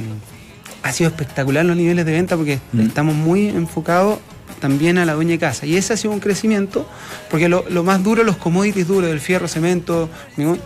ha 0.83 0.92
sido 0.92 1.09
espectacular 1.11 1.64
los 1.64 1.76
niveles 1.76 2.04
de 2.04 2.12
venta 2.12 2.37
porque 2.37 2.59
Mm. 2.73 2.80
estamos 2.80 3.14
muy 3.14 3.49
enfocados 3.49 4.18
también 4.61 4.99
a 4.99 5.04
la 5.04 5.14
dueña 5.14 5.33
de 5.33 5.38
casa. 5.38 5.66
Y 5.66 5.76
ese 5.76 5.92
ha 5.92 5.97
sido 5.97 6.12
un 6.12 6.21
crecimiento, 6.21 6.88
porque 7.30 7.49
lo, 7.49 7.64
lo 7.68 7.83
más 7.85 8.02
duro, 8.02 8.23
los 8.25 8.37
commodities 8.37 8.87
duros 8.87 9.09
del 9.11 9.21
fierro, 9.21 9.47
cemento, 9.49 10.09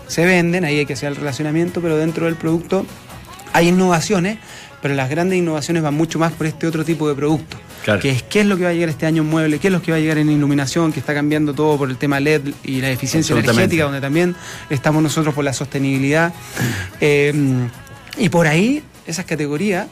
se 0.06 0.24
venden, 0.24 0.64
ahí 0.64 0.78
hay 0.78 0.86
que 0.86 0.92
hacer 0.94 1.08
el 1.10 1.16
relacionamiento, 1.16 1.80
pero 1.80 1.96
dentro 1.96 2.26
del 2.26 2.36
producto 2.36 2.86
hay 3.52 3.68
innovaciones, 3.68 4.38
pero 4.82 4.94
las 4.94 5.08
grandes 5.10 5.38
innovaciones 5.38 5.82
van 5.82 5.94
mucho 5.94 6.18
más 6.18 6.32
por 6.32 6.46
este 6.46 6.66
otro 6.66 6.84
tipo 6.84 7.08
de 7.08 7.14
producto. 7.14 7.56
Claro. 7.88 8.00
Que 8.02 8.10
es 8.10 8.22
qué 8.22 8.40
es 8.40 8.46
lo 8.46 8.56
que 8.58 8.64
va 8.64 8.70
a 8.70 8.72
llegar 8.74 8.90
este 8.90 9.06
año 9.06 9.22
en 9.22 9.28
muebles, 9.30 9.60
qué 9.60 9.68
es 9.68 9.72
lo 9.72 9.80
que 9.80 9.90
va 9.92 9.96
a 9.96 10.00
llegar 10.00 10.18
en 10.18 10.30
iluminación, 10.30 10.92
que 10.92 11.00
está 11.00 11.14
cambiando 11.14 11.54
todo 11.54 11.78
por 11.78 11.88
el 11.88 11.96
tema 11.96 12.20
LED 12.20 12.42
y 12.62 12.80
la 12.82 12.90
eficiencia 12.90 13.34
energética, 13.34 13.84
donde 13.84 14.00
también 14.02 14.36
estamos 14.68 15.02
nosotros 15.02 15.34
por 15.34 15.42
la 15.44 15.52
sostenibilidad. 15.54 16.32
Eh, 17.00 17.32
y 18.18 18.28
por 18.28 18.46
ahí, 18.46 18.82
esas 19.06 19.24
categorías 19.24 19.86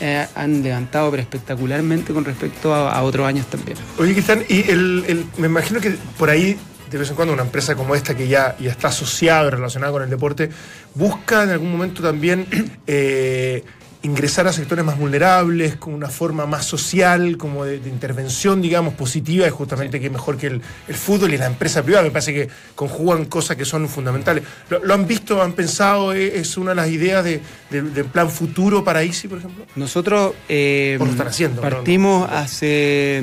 eh, 0.00 0.26
han 0.34 0.62
levantado 0.62 1.10
pero 1.10 1.22
espectacularmente 1.22 2.12
con 2.12 2.24
respecto 2.24 2.74
a, 2.74 2.92
a 2.92 3.02
otros 3.02 3.26
años 3.26 3.46
también. 3.46 3.78
Oye, 3.98 4.12
Cristian, 4.12 4.44
y 4.48 4.70
el, 4.70 5.04
el- 5.08 5.24
me 5.38 5.46
imagino 5.46 5.80
que 5.80 5.96
por 6.18 6.28
ahí, 6.30 6.56
de 6.90 6.98
vez 6.98 7.08
en 7.10 7.16
cuando, 7.16 7.32
una 7.34 7.42
empresa 7.44 7.74
como 7.76 7.94
esta 7.94 8.14
que 8.16 8.28
ya, 8.28 8.56
ya 8.60 8.70
está 8.70 8.88
asociada 8.88 9.46
y 9.48 9.50
relacionada 9.50 9.92
con 9.92 10.02
el 10.02 10.10
deporte, 10.10 10.50
busca 10.94 11.44
en 11.44 11.50
algún 11.50 11.70
momento 11.72 12.02
también 12.02 12.46
eh, 12.86 13.64
ingresar 14.02 14.46
a 14.46 14.52
sectores 14.52 14.84
más 14.84 14.96
vulnerables, 14.96 15.74
con 15.76 15.92
una 15.92 16.08
forma 16.08 16.46
más 16.46 16.64
social, 16.64 17.36
como 17.36 17.64
de, 17.64 17.80
de 17.80 17.88
intervención, 17.90 18.62
digamos, 18.62 18.94
positiva, 18.94 19.44
es 19.46 19.52
justamente 19.52 19.98
que 20.00 20.08
mejor 20.08 20.36
que 20.36 20.46
el, 20.46 20.62
el 20.86 20.94
fútbol 20.94 21.34
y 21.34 21.36
la 21.36 21.46
empresa 21.46 21.82
privada. 21.82 22.04
Me 22.04 22.12
parece 22.12 22.32
que 22.32 22.48
conjugan 22.76 23.24
cosas 23.24 23.56
que 23.56 23.64
son 23.64 23.88
fundamentales. 23.88 24.44
¿Lo, 24.70 24.84
lo 24.84 24.94
han 24.94 25.06
visto, 25.06 25.42
han 25.42 25.52
pensado? 25.52 26.12
¿Es 26.12 26.34
es 26.34 26.56
una 26.56 26.70
de 26.70 26.76
las 26.76 26.88
ideas 26.90 27.24
de- 27.24 27.40
de- 27.70 27.82
del 27.82 28.04
plan 28.04 28.30
futuro 28.30 28.84
para 28.84 29.02
ICI, 29.02 29.28
por 29.28 29.38
ejemplo? 29.38 29.64
Nosotros 29.74 30.32
eh, 30.48 30.96
O 31.00 31.04
lo 31.04 31.10
están 31.10 31.26
haciendo, 31.26 31.60
¿no? 31.62 31.68
partimos 31.68 32.30
hace, 32.30 33.22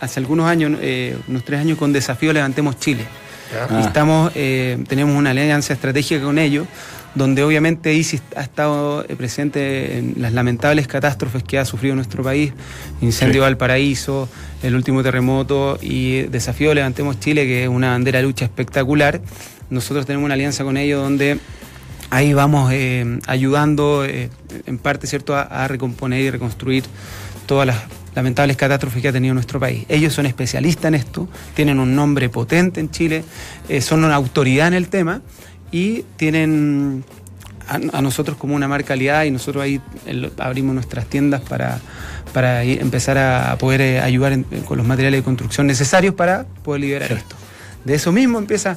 hace 0.00 0.20
algunos 0.20 0.46
años, 0.46 0.78
eh, 0.80 1.16
unos 1.28 1.44
tres 1.44 1.60
años, 1.60 1.76
con 1.76 1.92
Desafío 1.92 2.32
Levantemos 2.32 2.78
Chile. 2.78 3.04
Ah. 3.70 3.80
Estamos, 3.84 4.32
eh, 4.34 4.82
tenemos 4.88 5.14
una 5.16 5.30
alianza 5.30 5.72
estratégica 5.72 6.20
con 6.22 6.38
ellos, 6.38 6.66
donde 7.16 7.42
obviamente 7.42 7.92
ICI 7.94 8.20
ha 8.36 8.42
estado 8.42 9.04
eh, 9.08 9.16
presente 9.16 9.98
en 9.98 10.14
las 10.18 10.32
lamentables 10.32 10.86
catástrofes 10.86 11.42
que 11.42 11.58
ha 11.58 11.64
sufrido 11.64 11.94
nuestro 11.96 12.22
país, 12.22 12.52
incendio 13.00 13.32
Sí. 13.32 13.38
de 13.38 13.40
Valparaíso, 13.40 14.28
el 14.62 14.74
último 14.76 15.02
terremoto 15.02 15.78
y 15.80 16.22
Desafío 16.22 16.74
Levantemos 16.74 17.18
Chile, 17.18 17.44
que 17.46 17.64
es 17.64 17.68
una 17.68 17.90
bandera 17.90 18.18
de 18.18 18.24
lucha 18.24 18.44
espectacular. 18.44 19.20
Nosotros 19.70 20.06
tenemos 20.06 20.26
una 20.26 20.34
alianza 20.34 20.62
con 20.62 20.76
ellos 20.76 21.02
donde 21.02 21.38
ahí 22.10 22.34
vamos 22.34 22.70
eh, 22.72 23.18
ayudando 23.26 24.04
eh, 24.04 24.30
en 24.66 24.78
parte 24.78 25.06
cierto 25.06 25.34
a, 25.34 25.42
a 25.42 25.66
recomponer 25.68 26.20
y 26.20 26.30
reconstruir 26.30 26.84
todas 27.46 27.66
las 27.66 27.76
lamentables 28.14 28.56
catástrofes 28.56 29.02
que 29.02 29.08
ha 29.08 29.12
tenido 29.12 29.34
nuestro 29.34 29.60
país. 29.60 29.84
Ellos 29.88 30.12
son 30.14 30.26
especialistas 30.26 30.86
en 30.86 30.94
esto, 30.94 31.28
tienen 31.54 31.78
un 31.78 31.94
nombre 31.94 32.28
potente 32.28 32.80
en 32.80 32.90
Chile, 32.90 33.24
eh, 33.68 33.80
son 33.80 34.04
una 34.04 34.14
autoridad 34.14 34.68
en 34.68 34.74
el 34.74 34.88
tema 34.88 35.20
y 35.72 36.04
tienen 36.16 37.04
a, 37.68 37.74
a 37.98 38.02
nosotros 38.02 38.36
como 38.36 38.54
una 38.54 38.68
marca 38.68 38.94
aliada 38.94 39.26
y 39.26 39.30
nosotros 39.30 39.62
ahí 39.64 39.80
abrimos 40.38 40.74
nuestras 40.74 41.06
tiendas 41.06 41.40
para, 41.42 41.78
para 42.32 42.64
ir- 42.64 42.80
empezar 42.80 43.18
a 43.18 43.56
poder 43.58 43.80
eh, 43.80 44.00
ayudar 44.00 44.32
en- 44.32 44.44
con 44.44 44.78
los 44.78 44.86
materiales 44.86 45.20
de 45.20 45.24
construcción 45.24 45.66
necesarios 45.66 46.14
para 46.14 46.44
poder 46.62 46.80
liberar 46.82 47.10
esto. 47.12 47.34
De 47.84 47.94
eso 47.94 48.12
mismo 48.12 48.38
empieza, 48.38 48.76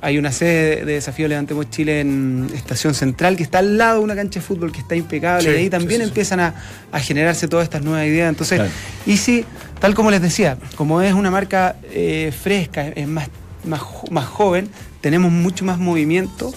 hay 0.00 0.16
una 0.18 0.32
sede 0.32 0.84
de 0.84 0.92
Desafío 0.94 1.26
Levantemos 1.28 1.68
Chile 1.70 2.00
en 2.00 2.48
Estación 2.54 2.94
Central 2.94 3.36
que 3.36 3.42
está 3.42 3.58
al 3.58 3.76
lado 3.76 3.98
de 3.98 4.04
una 4.04 4.14
cancha 4.14 4.40
de 4.40 4.46
fútbol 4.46 4.70
que 4.72 4.78
está 4.78 4.94
impecable 4.96 5.50
Sí, 5.50 5.56
y 5.56 5.58
ahí 5.62 5.70
también 5.70 6.00
sí, 6.00 6.04
sí. 6.04 6.08
empiezan 6.10 6.40
a, 6.40 6.54
a 6.92 7.00
generarse 7.00 7.48
todas 7.48 7.64
estas 7.64 7.82
nuevas 7.82 8.06
ideas. 8.06 8.28
Entonces, 8.28 8.58
Claro. 8.58 8.72
y 9.06 9.16
sí, 9.16 9.44
tal 9.80 9.94
como 9.94 10.10
les 10.10 10.22
decía, 10.22 10.56
como 10.76 11.02
es 11.02 11.12
una 11.14 11.30
marca 11.30 11.76
eh, 11.90 12.32
fresca, 12.42 12.86
es 12.88 13.06
más, 13.08 13.28
más, 13.64 13.82
más 14.10 14.26
joven, 14.26 14.68
tenemos 15.00 15.30
mucho 15.32 15.64
más 15.64 15.78
movimiento 15.78 16.52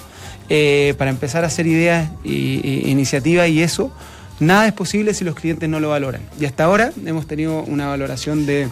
eh, 0.49 0.93
para 0.97 1.09
empezar 1.11 1.43
a 1.43 1.47
hacer 1.47 1.67
ideas 1.67 2.09
y 2.23 2.83
iniciativas 2.89 3.47
y 3.49 3.61
eso, 3.61 3.91
nada 4.39 4.67
es 4.67 4.73
posible 4.73 5.13
si 5.13 5.23
los 5.23 5.35
clientes 5.35 5.67
no 5.69 5.79
lo 5.79 5.89
valoran. 5.89 6.21
Y 6.39 6.45
hasta 6.45 6.65
ahora 6.65 6.91
hemos 7.05 7.27
tenido 7.27 7.63
una 7.63 7.87
valoración 7.87 8.45
de, 8.45 8.67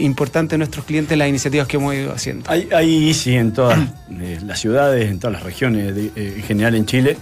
importante 0.00 0.54
de 0.54 0.58
nuestros 0.58 0.84
clientes 0.84 1.16
las 1.16 1.28
iniciativas 1.28 1.66
que 1.68 1.76
hemos 1.78 1.94
ido 1.94 2.12
haciendo. 2.12 2.50
Hay, 2.50 2.68
hay 2.74 3.08
ICI 3.10 3.34
en 3.36 3.52
todas 3.52 3.78
eh, 4.20 4.38
las 4.44 4.58
ciudades, 4.60 5.10
en 5.10 5.18
todas 5.18 5.34
las 5.34 5.42
regiones, 5.42 5.94
de- 5.94 6.10
eh, 6.16 6.34
en 6.36 6.42
general 6.42 6.74
en 6.74 6.86
Chile. 6.86 7.16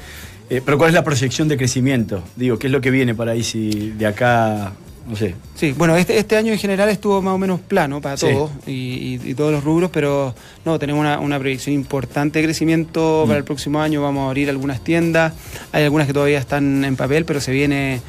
Pero 0.66 0.76
¿cuál 0.76 0.90
es 0.90 0.94
la 0.94 1.02
proyección 1.02 1.48
de 1.48 1.56
crecimiento? 1.56 2.22
Digo, 2.36 2.58
¿qué 2.58 2.66
es 2.66 2.72
lo 2.72 2.82
que 2.82 2.90
viene 2.90 3.14
para 3.14 3.34
ICI 3.34 3.94
de 3.96 4.06
acá? 4.06 4.72
No 5.08 5.16
sé. 5.16 5.34
Sí, 5.56 5.72
bueno, 5.72 5.96
este, 5.96 6.16
este 6.18 6.36
año 6.36 6.52
en 6.52 6.58
general 6.58 6.88
estuvo 6.88 7.20
más 7.22 7.34
o 7.34 7.38
menos 7.38 7.60
plano 7.60 8.00
para 8.00 8.16
Sí. 8.16 8.26
todos 8.30 8.50
y, 8.66 8.70
y- 8.72 9.20
y 9.30 9.34
todos 9.34 9.50
los 9.52 9.64
rubros, 9.64 9.90
pero 9.92 10.34
no, 10.64 10.78
tenemos 10.78 11.00
una, 11.00 11.18
una 11.18 11.38
proyección 11.38 11.74
importante 11.74 12.38
de 12.38 12.44
crecimiento 12.46 13.24
para 13.26 13.38
el 13.38 13.44
próximo 13.44 13.80
año. 13.80 14.00
Vamos 14.02 14.24
a 14.24 14.26
abrir 14.28 14.48
algunas 14.48 14.82
tiendas, 14.82 15.32
hay 15.72 15.84
algunas 15.84 16.06
que 16.06 16.12
todavía 16.12 16.38
están 16.38 16.84
en 16.84 16.96
papel, 16.96 17.24
pero 17.24 17.40
se 17.40 17.50
viene, 17.52 18.00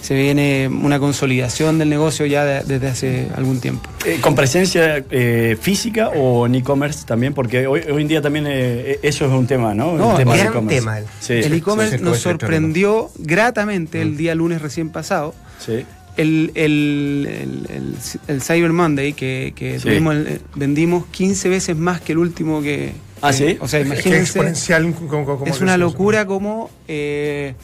se 0.00 0.14
viene 0.14 0.68
una 0.68 0.98
consolidación 1.00 1.78
del 1.78 1.88
negocio 1.90 2.24
ya 2.24 2.44
de- 2.44 2.62
desde 2.64 2.86
hace 2.88 3.26
algún 3.36 3.60
tiempo. 3.60 3.88
Eh, 4.06 4.18
¿Con 4.20 4.34
presencia 4.34 5.04
eh, 5.10 5.56
física 5.60 6.08
o 6.10 6.46
en 6.46 6.54
e-commerce 6.54 7.04
también? 7.04 7.34
Porque 7.34 7.66
hoy, 7.66 7.82
hoy 7.92 8.02
en 8.02 8.08
día 8.08 8.22
también 8.22 8.46
eh, 8.48 8.98
eso 9.02 9.26
es 9.26 9.32
un 9.32 9.46
tema, 9.46 9.74
¿no? 9.74 9.96
No, 9.98 10.12
el 10.12 10.18
tema 10.18 10.36
e-commerce. 10.38 10.80
tema. 10.80 10.98
Sí, 11.20 11.32
el 11.34 11.52
e-commerce 11.52 11.98
sí, 11.98 12.04
nos 12.04 12.18
sorprendió 12.18 13.10
gratamente 13.18 14.00
el 14.00 14.16
día 14.16 14.34
lunes 14.34 14.62
recién 14.62 14.90
pasado. 14.90 15.34
sí. 15.58 15.84
El, 16.18 16.50
el, 16.54 17.26
el, 17.30 17.66
el- 17.76 17.94
el 18.28 18.42
Cyber 18.42 18.72
Monday 18.72 19.12
que, 19.14 19.52
que 19.56 19.78
Sí. 19.78 19.88
tuvimos, 19.88 20.14
el- 20.16 20.40
vendimos 20.56 21.06
15 21.06 21.48
veces 21.48 21.76
más 21.76 22.00
que 22.00 22.12
el 22.12 22.18
último 22.18 22.60
que... 22.60 22.92
Ah, 23.22 23.32
¿sí? 23.32 23.56
O 23.60 23.66
sea, 23.68 23.80
Es 23.80 23.86
que 23.86 23.92
imagínense... 23.94 24.20
exponencial. 24.38 24.92
como- 24.94 25.46
Es 25.46 25.60
una 25.60 25.76
locura 25.78 26.26
como 26.26 26.70
eh, 26.88 27.54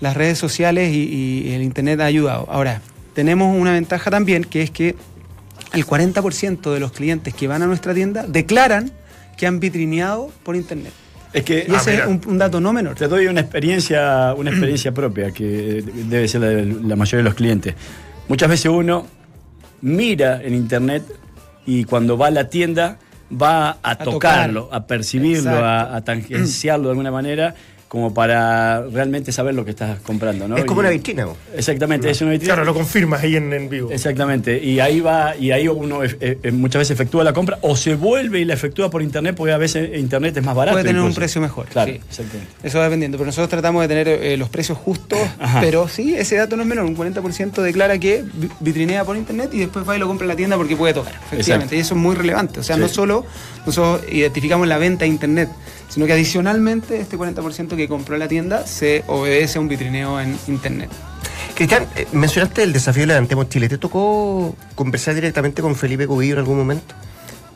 las 0.00 0.16
redes 0.16 0.38
sociales 0.38 0.92
y, 0.94 1.44
y 1.48 1.52
el 1.52 1.62
Internet 1.62 2.00
ha 2.00 2.04
ayudado. 2.06 2.46
Ahora, 2.50 2.80
tenemos 3.14 3.54
una 3.58 3.72
ventaja 3.72 4.10
también, 4.10 4.44
que 4.44 4.62
es 4.62 4.70
que 4.70 4.94
el 5.72 5.84
40% 5.86 6.72
de 6.72 6.80
los 6.80 6.92
clientes 6.92 7.34
que 7.34 7.48
van 7.48 7.62
a 7.62 7.66
nuestra 7.66 7.92
tienda 7.92 8.24
declaran 8.26 8.92
que 9.36 9.46
han 9.46 9.58
vitrineado 9.60 10.30
por 10.44 10.54
Internet. 10.56 10.92
Es 11.36 11.44
que 11.44 11.66
Y 11.68 11.72
Ah, 11.72 11.76
ese 11.76 11.90
mira. 11.92 12.04
es 12.04 12.10
un, 12.10 12.20
un 12.26 12.38
dato 12.38 12.60
no 12.60 12.72
menor. 12.72 12.94
Te 12.96 13.08
doy 13.08 13.26
una 13.26 13.42
experiencia, 13.42 14.34
una 14.36 14.50
experiencia 14.50 14.92
propia 15.00 15.30
que 15.32 15.84
debe 16.08 16.26
ser 16.28 16.40
la, 16.40 16.46
de 16.48 16.64
la 16.64 16.96
mayoría 16.96 17.18
de 17.18 17.24
los 17.24 17.34
clientes. 17.34 17.74
Muchas 18.28 18.48
veces 18.48 18.66
uno 18.72 19.06
mira 19.82 20.42
en 20.42 20.54
internet 20.54 21.02
y 21.66 21.84
cuando 21.84 22.16
va 22.16 22.28
a 22.28 22.30
la 22.30 22.48
tienda 22.48 22.98
va 23.30 23.76
a, 23.82 23.96
tocarlo, 23.98 24.64
tocar. 24.64 24.78
a 24.82 24.86
percibirlo, 24.86 25.64
a 25.64 26.00
tangenciarlo 26.02 26.84
de 26.86 26.90
alguna 26.92 27.10
manera, 27.10 27.54
como 27.88 28.12
para 28.12 28.82
realmente 28.82 29.30
saber 29.30 29.54
lo 29.54 29.64
que 29.64 29.70
estás 29.70 30.00
comprando. 30.00 30.48
¿no? 30.48 30.56
Es 30.56 30.64
como 30.64 30.80
Y- 30.80 30.84
una 30.84 30.90
vitrina. 30.90 31.24
vos. 31.26 31.36
Exactamente, 31.56 32.10
es 32.10 32.20
una 32.20 32.32
vitrina. 32.32 32.54
Claro, 32.54 32.64
lo 32.66 32.74
confirmas 32.74 33.22
ahí 33.22 33.36
en, 33.36 33.52
en 33.52 33.68
vivo. 33.68 33.90
Exactamente, 33.92 34.62
y 34.62 34.80
ahí 34.80 35.00
va, 35.00 35.36
y 35.36 35.52
ahí 35.52 35.68
uno 35.68 36.02
eh, 36.02 36.16
eh, 36.20 36.50
muchas 36.50 36.80
veces 36.80 36.90
efectúa 36.96 37.22
la 37.22 37.32
compra 37.32 37.58
o 37.62 37.76
se 37.76 37.94
vuelve 37.94 38.40
y 38.40 38.44
la 38.44 38.54
efectúa 38.54 38.90
por 38.90 39.02
internet 39.02 39.34
porque 39.36 39.52
a 39.52 39.58
veces 39.58 39.96
internet 39.98 40.36
es 40.36 40.44
más 40.44 40.54
barato. 40.56 40.74
Puede 40.74 40.84
tener 40.88 41.00
un 41.00 41.14
precio 41.14 41.40
mejor. 41.40 41.66
Claro, 41.66 41.92
sí. 41.92 42.00
exactamente. 42.08 42.52
Eso 42.64 42.78
va 42.78 42.84
dependiendo, 42.84 43.18
pero 43.18 43.26
nosotros 43.26 43.48
tratamos 43.48 43.82
de 43.82 43.88
tener 43.88 44.08
eh, 44.08 44.36
los 44.36 44.48
precios 44.48 44.76
justos, 44.76 45.18
Ajá. 45.38 45.60
pero 45.60 45.86
sí, 45.88 46.14
ese 46.16 46.36
dato 46.36 46.56
no 46.56 46.62
es 46.62 46.68
menor, 46.68 46.84
un 46.86 46.96
40% 46.96 47.62
declara 47.62 47.98
que 47.98 48.24
vi- 48.34 48.48
vitrinea 48.60 49.04
por 49.04 49.16
internet 49.16 49.50
y 49.52 49.60
después 49.60 49.88
va 49.88 49.94
y 49.96 50.00
lo 50.00 50.08
compra 50.08 50.24
en 50.24 50.28
la 50.30 50.36
tienda 50.36 50.56
porque 50.56 50.74
puede 50.76 50.92
tocar, 50.92 51.12
efectivamente, 51.14 51.42
Exacto. 51.52 51.74
y 51.76 51.78
eso 51.78 51.94
es 51.94 52.00
muy 52.00 52.16
relevante, 52.16 52.60
o 52.60 52.62
sea, 52.64 52.74
Sí. 52.76 52.82
no 52.82 52.88
solo 52.88 53.24
nosotros 53.64 54.02
identificamos 54.10 54.66
la 54.66 54.78
venta 54.78 55.04
a 55.04 55.08
internet, 55.08 55.48
sino 55.88 56.04
que 56.06 56.12
adicionalmente 56.14 57.00
este 57.00 57.16
40% 57.16 57.75
que 57.76 57.88
compró 57.88 58.16
la 58.16 58.28
tienda 58.28 58.66
se 58.66 59.04
obedece 59.06 59.58
a 59.58 59.60
un 59.60 59.68
vitrineo 59.68 60.20
en 60.20 60.38
internet. 60.48 60.90
Cristian, 61.54 61.86
eh, 61.96 62.06
mencionaste 62.12 62.62
el 62.62 62.72
desafío 62.72 63.06
Levantemos 63.06 63.48
Chile. 63.48 63.68
¿Te 63.68 63.78
tocó 63.78 64.54
conversar 64.74 65.14
directamente 65.14 65.62
con 65.62 65.74
Felipe 65.74 66.06
Cubillo 66.06 66.34
en 66.34 66.38
algún 66.40 66.58
momento? 66.58 66.94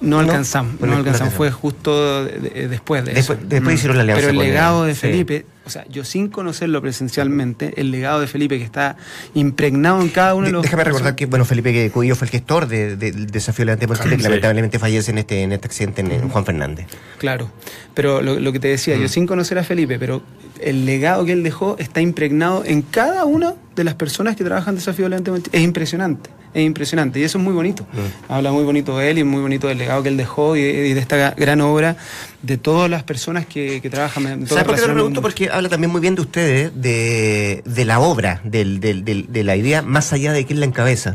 No, 0.00 0.18
alcanzamos, 0.20 0.80
no 0.80 0.86
no 0.86 0.96
alcanzamos, 0.96 1.34
fue 1.34 1.50
justo 1.50 2.24
de- 2.24 2.38
de- 2.38 2.68
después 2.68 3.04
de 3.04 3.12
Después- 3.12 3.38
eso. 3.38 3.46
después 3.48 3.74
hicieron 3.74 3.96
la 3.98 4.02
alianza 4.02 4.26
Pero 4.28 4.40
el 4.40 4.46
legado 4.46 4.84
de 4.84 4.94
sí. 4.94 5.00
Felipe, 5.00 5.44
o 5.66 5.70
sea, 5.70 5.84
yo 5.90 6.04
sin 6.04 6.28
conocerlo 6.28 6.80
presencialmente, 6.80 7.74
el 7.78 7.90
legado 7.90 8.18
de 8.20 8.26
Felipe 8.26 8.56
que 8.58 8.64
está 8.64 8.96
impregnado 9.34 10.00
en 10.00 10.08
cada 10.08 10.34
uno 10.34 10.44
de 10.46 10.48
De- 10.48 10.52
los... 10.54 10.62
Déjame 10.62 10.84
recordar 10.84 11.14
que 11.16 11.26
bueno 11.26 11.44
Felipe 11.44 11.72
que 11.72 11.90
Cubillo 11.90 12.16
fue 12.16 12.26
el 12.26 12.30
gestor 12.30 12.66
de- 12.66 12.96
de- 12.96 13.12
del 13.12 13.26
desafío 13.26 13.66
Levantemos 13.66 14.00
Chile, 14.00 14.16
que 14.16 14.22
Sí. 14.22 14.28
lamentablemente 14.28 14.78
fallece 14.78 15.10
en 15.10 15.18
este, 15.18 15.42
en 15.42 15.52
este 15.52 15.66
accidente 15.66 16.00
en, 16.00 16.10
en 16.12 16.28
Juan 16.30 16.46
Fernández. 16.46 16.86
Claro, 17.18 17.50
pero 17.94 18.22
lo, 18.22 18.40
lo 18.40 18.52
que 18.52 18.58
te 18.60 18.68
decía, 18.68 18.96
Mm. 18.96 19.00
yo 19.02 19.08
sin 19.08 19.26
conocer 19.26 19.58
a 19.58 19.64
Felipe, 19.64 19.98
pero 19.98 20.22
el 20.62 20.86
legado 20.86 21.24
que 21.26 21.32
él 21.32 21.42
dejó 21.42 21.76
está 21.78 22.00
impregnado 22.00 22.64
en 22.64 22.80
cada 22.82 23.26
una 23.26 23.54
de 23.76 23.84
las 23.84 23.94
personas 23.94 24.34
que 24.34 24.44
trabajan 24.44 24.72
en 24.72 24.76
Desafío 24.76 25.08
Levante. 25.10 25.50
Es 25.52 25.60
impresionante. 25.62 26.30
Es 26.52 26.62
impresionante 26.64 27.20
y 27.20 27.22
eso 27.22 27.38
es 27.38 27.44
muy 27.44 27.52
bonito. 27.52 27.84
Mm. 27.92 28.32
Habla 28.32 28.52
muy 28.52 28.64
bonito 28.64 28.98
de 28.98 29.10
él 29.10 29.18
y 29.18 29.24
muy 29.24 29.40
bonito 29.40 29.68
del 29.68 29.78
legado 29.78 30.02
que 30.02 30.08
él 30.08 30.16
dejó 30.16 30.56
y, 30.56 30.60
y 30.60 30.94
de 30.94 31.00
esta 31.00 31.30
gran 31.36 31.60
obra 31.60 31.96
de 32.42 32.56
todas 32.56 32.90
las 32.90 33.02
personas 33.04 33.46
que, 33.46 33.80
que 33.80 33.90
trabajan 33.90 34.26
en 34.26 34.46
¿Sabes 34.46 34.64
por 34.64 34.74
qué 34.74 34.80
te 34.80 34.86
lo 34.88 34.94
pregunto? 34.94 35.22
Porque 35.22 35.48
habla 35.50 35.68
también 35.68 35.90
muy 35.90 36.00
bien 36.00 36.14
de 36.14 36.22
ustedes, 36.22 36.72
de, 36.74 37.62
de 37.64 37.84
la 37.84 38.00
obra, 38.00 38.40
del, 38.44 38.80
del- 38.80 39.04
del- 39.04 39.32
de 39.32 39.44
la 39.44 39.56
idea, 39.56 39.82
más 39.82 40.12
allá 40.12 40.32
de 40.32 40.44
quién 40.46 40.60
la 40.60 40.66
encabeza. 40.66 41.14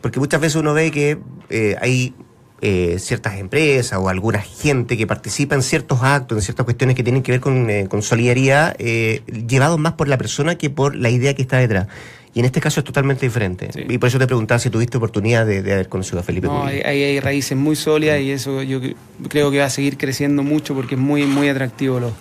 Porque 0.00 0.20
muchas 0.20 0.40
veces 0.40 0.56
uno 0.56 0.74
ve 0.74 0.90
que 0.92 1.18
eh, 1.50 1.76
hay 1.80 2.14
eh, 2.60 2.96
ciertas 2.98 3.36
empresas 3.38 3.98
o 4.00 4.08
alguna 4.08 4.40
gente 4.40 4.96
que 4.96 5.06
participa 5.06 5.54
en 5.54 5.62
ciertos 5.62 6.02
actos, 6.02 6.38
en 6.38 6.42
ciertas 6.42 6.64
cuestiones 6.64 6.94
que 6.96 7.02
tienen 7.02 7.22
que 7.22 7.32
ver 7.32 7.40
con, 7.40 7.68
eh, 7.70 7.86
con 7.88 8.02
solidaridad, 8.02 8.76
eh, 8.78 9.22
llevados 9.48 9.78
más 9.78 9.92
por 9.94 10.06
la 10.08 10.18
persona 10.18 10.56
que 10.56 10.68
por 10.70 10.94
la 10.94 11.08
idea 11.10 11.34
que 11.34 11.42
está 11.42 11.56
detrás. 11.58 11.86
Y 12.34 12.40
en 12.40 12.44
este 12.44 12.60
caso 12.60 12.80
es 12.80 12.84
totalmente 12.84 13.24
diferente. 13.26 13.70
Sí. 13.72 13.84
Y 13.88 13.98
por 13.98 14.08
eso 14.08 14.18
te 14.18 14.26
preguntaba 14.26 14.58
si 14.58 14.70
tuviste 14.70 14.96
oportunidad 14.98 15.46
de, 15.46 15.62
de 15.62 15.72
haber 15.72 15.88
conocido 15.88 16.20
a 16.20 16.22
Felipe 16.22 16.46
No, 16.46 16.60
Cubillo. 16.62 16.86
hay, 16.86 17.02
hay- 17.02 17.20
raíces 17.20 17.56
muy 17.56 17.74
sólidas 17.74 18.20
y 18.20 18.30
eso 18.30 18.62
yo 18.62 18.80
cre- 18.80 18.94
creo 19.28 19.50
que 19.50 19.58
va 19.58 19.64
a 19.64 19.70
seguir 19.70 19.96
creciendo 19.96 20.42
mucho 20.42 20.74
porque 20.74 20.94
es 20.94 21.00
muy, 21.00 21.24
muy 21.24 21.48
atractivo 21.48 21.98
los, 22.00 22.12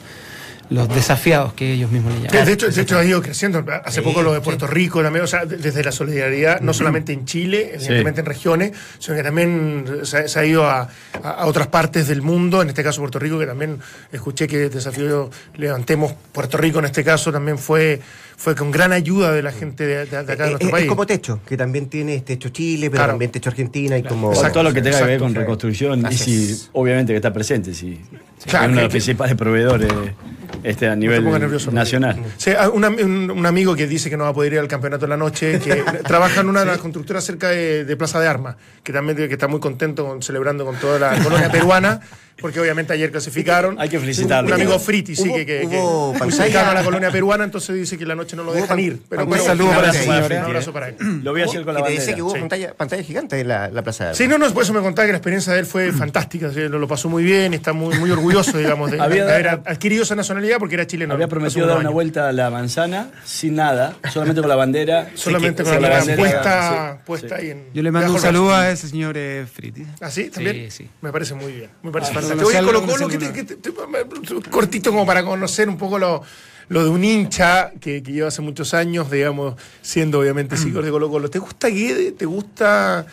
los 0.69 0.89
desafiados 0.93 1.53
que 1.53 1.73
ellos 1.73 1.89
mismos 1.91 2.13
le 2.13 2.19
Sí, 2.21 2.27
llaman. 2.27 2.45
de 2.45 2.51
hecho, 2.53 2.69
de 2.69 2.81
hecho 2.81 2.97
ha 2.97 3.05
ido 3.05 3.21
creciendo. 3.21 3.63
Hace 3.85 4.01
Sí, 4.01 4.05
poco 4.05 4.21
lo 4.21 4.33
de 4.33 4.41
Puerto 4.41 4.67
Rico 4.67 5.01
también, 5.01 5.23
o 5.23 5.27
sea, 5.27 5.45
de- 5.45 5.57
desde 5.57 5.83
la 5.83 5.91
solidaridad, 5.93 6.59
no 6.61 6.73
solamente 6.73 7.13
en 7.13 7.25
Chile, 7.25 7.71
evidentemente 7.75 8.19
en 8.19 8.25
regiones, 8.25 8.71
sino 8.99 9.15
que 9.15 9.23
también 9.23 9.85
se, 10.03 10.27
se 10.27 10.39
ha 10.39 10.45
ido 10.45 10.65
a, 10.69 10.89
a- 11.23 11.45
otras 11.45 11.67
partes 11.67 12.07
del 12.07 12.21
mundo, 12.21 12.61
en 12.61 12.67
este 12.69 12.83
caso 12.83 12.99
Puerto 13.01 13.17
Rico, 13.19 13.39
que 13.39 13.45
también 13.45 13.79
escuché 14.11 14.47
que 14.47 14.65
el 14.65 14.69
desafío 14.69 15.29
Levantemos 15.55 16.13
Puerto 16.33 16.57
Rico 16.57 16.79
en 16.79 16.85
este 16.85 17.03
caso 17.03 17.31
también 17.31 17.57
fue, 17.57 18.01
fue 18.35 18.53
con 18.55 18.69
gran 18.69 18.91
ayuda 18.91 19.31
de 19.31 19.41
la 19.43 19.51
gente 19.53 19.85
de, 19.85 20.05
de- 20.05 20.05
de 20.05 20.17
acá 20.17 20.25
de 20.25 20.33
Eh, 20.33 20.37
nuestro 20.49 20.57
es, 20.59 20.65
es 20.65 20.71
país. 20.71 20.87
como 20.87 21.05
Techo, 21.05 21.39
que 21.47 21.55
también 21.55 21.87
tiene 21.87 22.19
Techo 22.21 22.49
Chile, 22.49 22.89
pero 22.89 22.99
Claro. 22.99 23.13
también 23.13 23.31
Techo 23.31 23.49
Argentina 23.49 23.97
y 23.97 24.03
como... 24.03 24.31
Todo- 24.33 24.51
todo 24.51 24.63
lo 24.63 24.73
que 24.73 24.81
tenga 24.81 24.97
que 24.99 25.03
ver 25.05 25.13
exacto, 25.13 25.23
con 25.23 25.31
sí. 25.33 25.37
reconstrucción, 25.39 26.07
y 26.11 26.17
si, 26.17 26.51
es. 26.51 26.69
obviamente 26.73 27.13
que 27.13 27.17
está 27.17 27.31
presente, 27.31 27.73
si 27.73 27.99
Claro, 28.45 28.65
es 28.65 28.69
uno 28.71 28.77
de 28.77 28.83
los 28.83 28.91
principales 28.91 29.35
proveedores 29.35 29.91
este, 30.63 30.87
a 30.87 30.95
nivel 30.95 31.23
nervioso, 31.23 31.71
nacional. 31.71 32.17
Sí, 32.37 32.51
hay 32.51 32.67
un, 32.73 32.83
am- 32.85 32.97
un- 33.03 33.31
un 33.31 33.45
amigo 33.45 33.75
que 33.75 33.87
dice 33.87 34.09
que 34.09 34.17
no 34.17 34.23
va 34.25 34.29
a 34.29 34.33
poder 34.33 34.53
ir 34.53 34.59
al 34.59 34.67
campeonato 34.67 35.05
en 35.05 35.09
la 35.11 35.17
noche, 35.17 35.59
que 35.59 35.83
trabaja 36.05 36.41
en 36.41 36.49
una 36.49 36.61
de 36.61 36.65
las 36.67 36.77
constructoras 36.79 37.23
cerca 37.23 37.49
de, 37.49 37.85
de 37.85 37.95
Plaza 37.97 38.19
de 38.19 38.27
Armas, 38.27 38.55
que 38.83 38.93
también 38.93 39.17
que 39.17 39.25
está 39.31 39.47
muy 39.47 39.59
contento 39.59 40.05
con- 40.05 40.21
celebrando 40.21 40.65
con 40.65 40.75
toda 40.77 40.99
la 40.99 41.23
colonia 41.23 41.49
peruana, 41.51 41.99
porque 42.41 42.59
obviamente 42.59 42.93
ayer 42.93 43.11
clasificaron. 43.11 43.79
Hay 43.79 43.89
que 43.89 43.99
felicitarlo. 43.99 44.47
Un 44.47 44.53
amigo 44.53 44.79
Friti, 44.79 45.15
sí, 45.15 45.31
que, 45.33 45.45
que, 45.45 45.65
hubo 45.67 46.15
cercano 46.31 46.71
a 46.71 46.73
la 46.73 46.83
colonia 46.83 47.11
peruana, 47.11 47.43
entonces 47.43 47.75
dice 47.75 47.97
que 47.97 48.05
la 48.05 48.15
noche 48.15 48.35
no 48.35 48.43
lo 48.43 48.53
dejan 48.53 48.79
ir. 48.79 49.01
Pero 49.09 49.23
un 49.23 49.29
bueno, 49.29 49.43
saludo 49.43 49.69
un 49.69 49.75
para 49.75 49.91
un 49.91 50.31
¿eh? 50.31 50.37
abrazo 50.37 50.73
para 50.73 50.89
él. 50.89 50.95
Lo 51.23 51.31
voy 51.31 51.41
a 51.41 51.45
hacer 51.45 51.63
con 51.63 51.73
la 51.73 51.81
bandera. 51.81 51.99
decía 51.99 52.15
que 52.15 52.21
hubo 52.21 52.33
Sí. 52.33 52.39
pantalla, 52.39 52.73
pantalla 52.73 53.03
gigante 53.03 53.39
en 53.39 53.47
la, 53.47 53.69
la 53.69 53.81
Plaza. 53.81 54.13
Sí, 54.13 54.27
no, 54.27 54.37
no, 54.37 54.51
por 54.53 54.63
eso 54.63 54.73
me 54.73 54.81
contaba 54.81 55.05
que 55.05 55.13
la 55.13 55.17
experiencia 55.17 55.53
de 55.53 55.59
él 55.59 55.65
fue 55.65 55.91
fantástica, 55.93 56.51
sí, 56.51 56.59
lo, 56.67 56.79
lo 56.79 56.87
pasó 56.87 57.09
muy 57.09 57.23
bien, 57.23 57.53
está 57.53 57.73
muy, 57.73 57.97
muy 57.97 58.11
orgulloso, 58.11 58.57
digamos, 58.57 58.91
de, 58.91 58.99
Había 58.99 59.25
de 59.25 59.33
haber 59.33 59.47
adquirido 59.47 60.03
esa 60.03 60.15
nacionalidad 60.15 60.57
porque 60.59 60.75
era 60.75 60.85
chileno. 60.85 61.13
Había 61.13 61.27
prometido 61.27 61.65
dar 61.67 61.77
una 61.77 61.89
vuelta 61.89 62.29
a 62.29 62.31
la 62.31 62.49
manzana 62.49 63.11
sin 63.25 63.55
nada, 63.55 63.95
solamente 64.11 64.41
con 64.41 64.49
la 64.49 64.55
bandera. 64.55 65.09
Solamente 65.15 65.63
con 65.63 65.81
la, 65.81 65.89
bandera, 65.89 67.01
puesta, 67.05 67.35
ahí 67.35 67.51
en. 67.51 67.65
Yo 67.73 67.81
le 67.81 67.91
mando 67.91 68.13
un 68.13 68.19
saludo 68.19 68.53
a 68.53 68.69
ese 68.69 68.87
señor 68.87 69.15
eh, 69.17 69.45
Friti. 69.51 69.85
¿Ah, 69.99 70.09
sí? 70.09 70.29
¿También? 70.29 70.55
Sí, 70.55 70.83
sí. 70.83 70.89
Me 71.01 71.11
parece 71.11 71.33
muy 71.33 71.51
bien. 71.51 71.69
Me 71.83 71.91
parece 71.91 72.11
Ah, 72.11 72.13
fantástico. 72.13 72.26
Oye, 72.33 72.39
conocerlo, 72.43 72.67
Colo 72.67 72.79
Colo, 72.81 72.91
conocerlo, 73.09 73.33
¿qué 73.33 73.43
te- 73.43 73.55
qué 73.55 73.71
te- 73.71 74.41
te- 74.43 74.49
cortito 74.49 74.91
como 74.91 75.05
para 75.05 75.23
conocer 75.23 75.67
un 75.69 75.77
poco 75.77 75.97
lo, 75.99 76.21
lo 76.69 76.83
de 76.83 76.89
un 76.89 77.03
hincha 77.03 77.71
que, 77.79 78.01
que 78.03 78.11
lleva 78.11 78.27
hace 78.29 78.41
muchos 78.41 78.73
años, 78.73 79.09
digamos, 79.11 79.55
siendo 79.81 80.19
obviamente 80.19 80.57
seguidor 80.57 80.83
de 80.85 80.91
Colo 80.91 81.09
Colo. 81.09 81.29
¿Te 81.29 81.39
gusta 81.39 81.67
Guede? 81.69 82.11
¿Te 82.11 82.25
gusta 82.25 83.05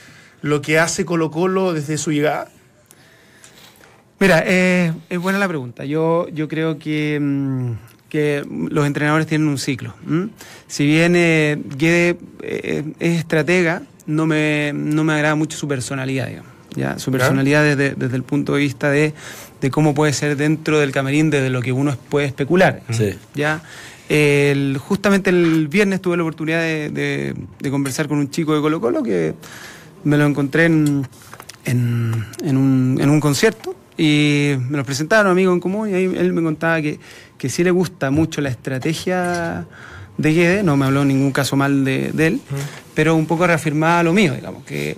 lo 0.43 0.61
que 0.63 0.79
hace 0.79 1.05
Colo 1.05 1.31
Colo 1.31 1.73
desde 1.73 1.97
su 1.99 2.13
llegada? 2.13 2.51
Mira, 4.21 4.43
eh, 4.47 4.93
es 5.11 5.19
buena 5.19 5.39
la 5.39 5.49
pregunta. 5.49 5.85
Yo, 5.85 6.29
yo 6.29 6.49
creo 6.49 6.79
que, 6.79 7.19
mm, 7.21 7.73
que 8.09 8.45
los 8.49 8.87
entrenadores 8.87 9.27
tienen 9.27 9.49
un 9.49 9.59
ciclo. 9.59 9.93
Si 10.69 10.87
bien 10.87 11.15
eh, 11.17 11.61
Guede 11.77 12.17
eh, 12.43 12.85
es 13.01 13.19
estratega, 13.19 13.83
no 14.07 14.27
me, 14.27 14.73
no 14.73 15.03
me 15.05 15.15
agrada 15.15 15.35
mucho 15.35 15.59
su 15.59 15.67
personalidad, 15.67 16.29
digamos. 16.29 16.53
¿Ya? 16.77 16.99
Su 16.99 17.11
personalidad 17.13 17.63
desde, 17.65 17.95
desde 17.95 18.17
el 18.17 18.23
punto 18.23 18.55
de 18.55 18.61
vista 18.61 18.91
de, 18.91 19.15
de 19.61 19.71
cómo 19.71 19.95
puede 19.95 20.13
ser 20.13 20.37
dentro 20.37 20.79
del 20.81 20.93
camarín, 20.93 21.31
desde 21.31 21.51
lo 21.51 21.63
que 21.63 21.73
uno 21.73 21.97
puede 22.09 22.27
especular. 22.27 22.83
Sí. 22.91 23.15
¿ya? 23.35 23.63
El- 24.09 24.77
justamente 24.79 25.31
el 25.31 25.69
viernes 25.69 26.01
tuve 26.03 26.17
la 26.17 26.23
oportunidad 26.25 26.61
de, 26.61 26.91
de- 26.91 27.35
de 27.61 27.71
conversar 27.71 28.07
con 28.09 28.19
un 28.19 28.31
chico 28.31 28.55
de 28.55 28.61
Colo 28.61 28.81
Colo 28.81 29.03
que 29.03 29.35
me 30.05 30.19
lo 30.19 30.27
encontré 30.27 30.67
en, 30.67 31.07
en, 31.65 32.25
en 32.45 32.57
un, 32.57 32.99
en 33.01 33.09
un 33.09 33.21
concierto 33.21 33.75
y 33.97 34.55
me 34.69 34.77
lo 34.77 34.85
presentaron 34.85 35.31
amigos 35.31 35.55
en 35.55 35.61
común 35.61 35.89
y 35.89 35.95
ahí 35.95 36.05
él 36.05 36.33
me 36.35 36.43
contaba 36.43 36.83
que, 36.83 36.99
que 37.39 37.49
sí 37.49 37.65
le 37.65 37.71
gusta 37.71 38.11
mucho 38.11 38.41
la 38.43 38.51
estrategia 38.51 39.67
de 40.19 40.33
Guede, 40.35 40.63
no 40.63 40.77
me 40.77 40.85
habló 40.85 41.03
en 41.03 41.09
ningún 41.09 41.33
caso 41.33 41.57
mal 41.57 41.85
de, 41.85 42.11
de 42.13 42.27
él, 42.27 42.41
pero 42.95 43.15
un 43.17 43.27
poco 43.27 43.47
reafirmaba 43.47 44.03
lo 44.03 44.13
mío, 44.13 44.35
digamos, 44.35 44.65
que, 44.65 44.97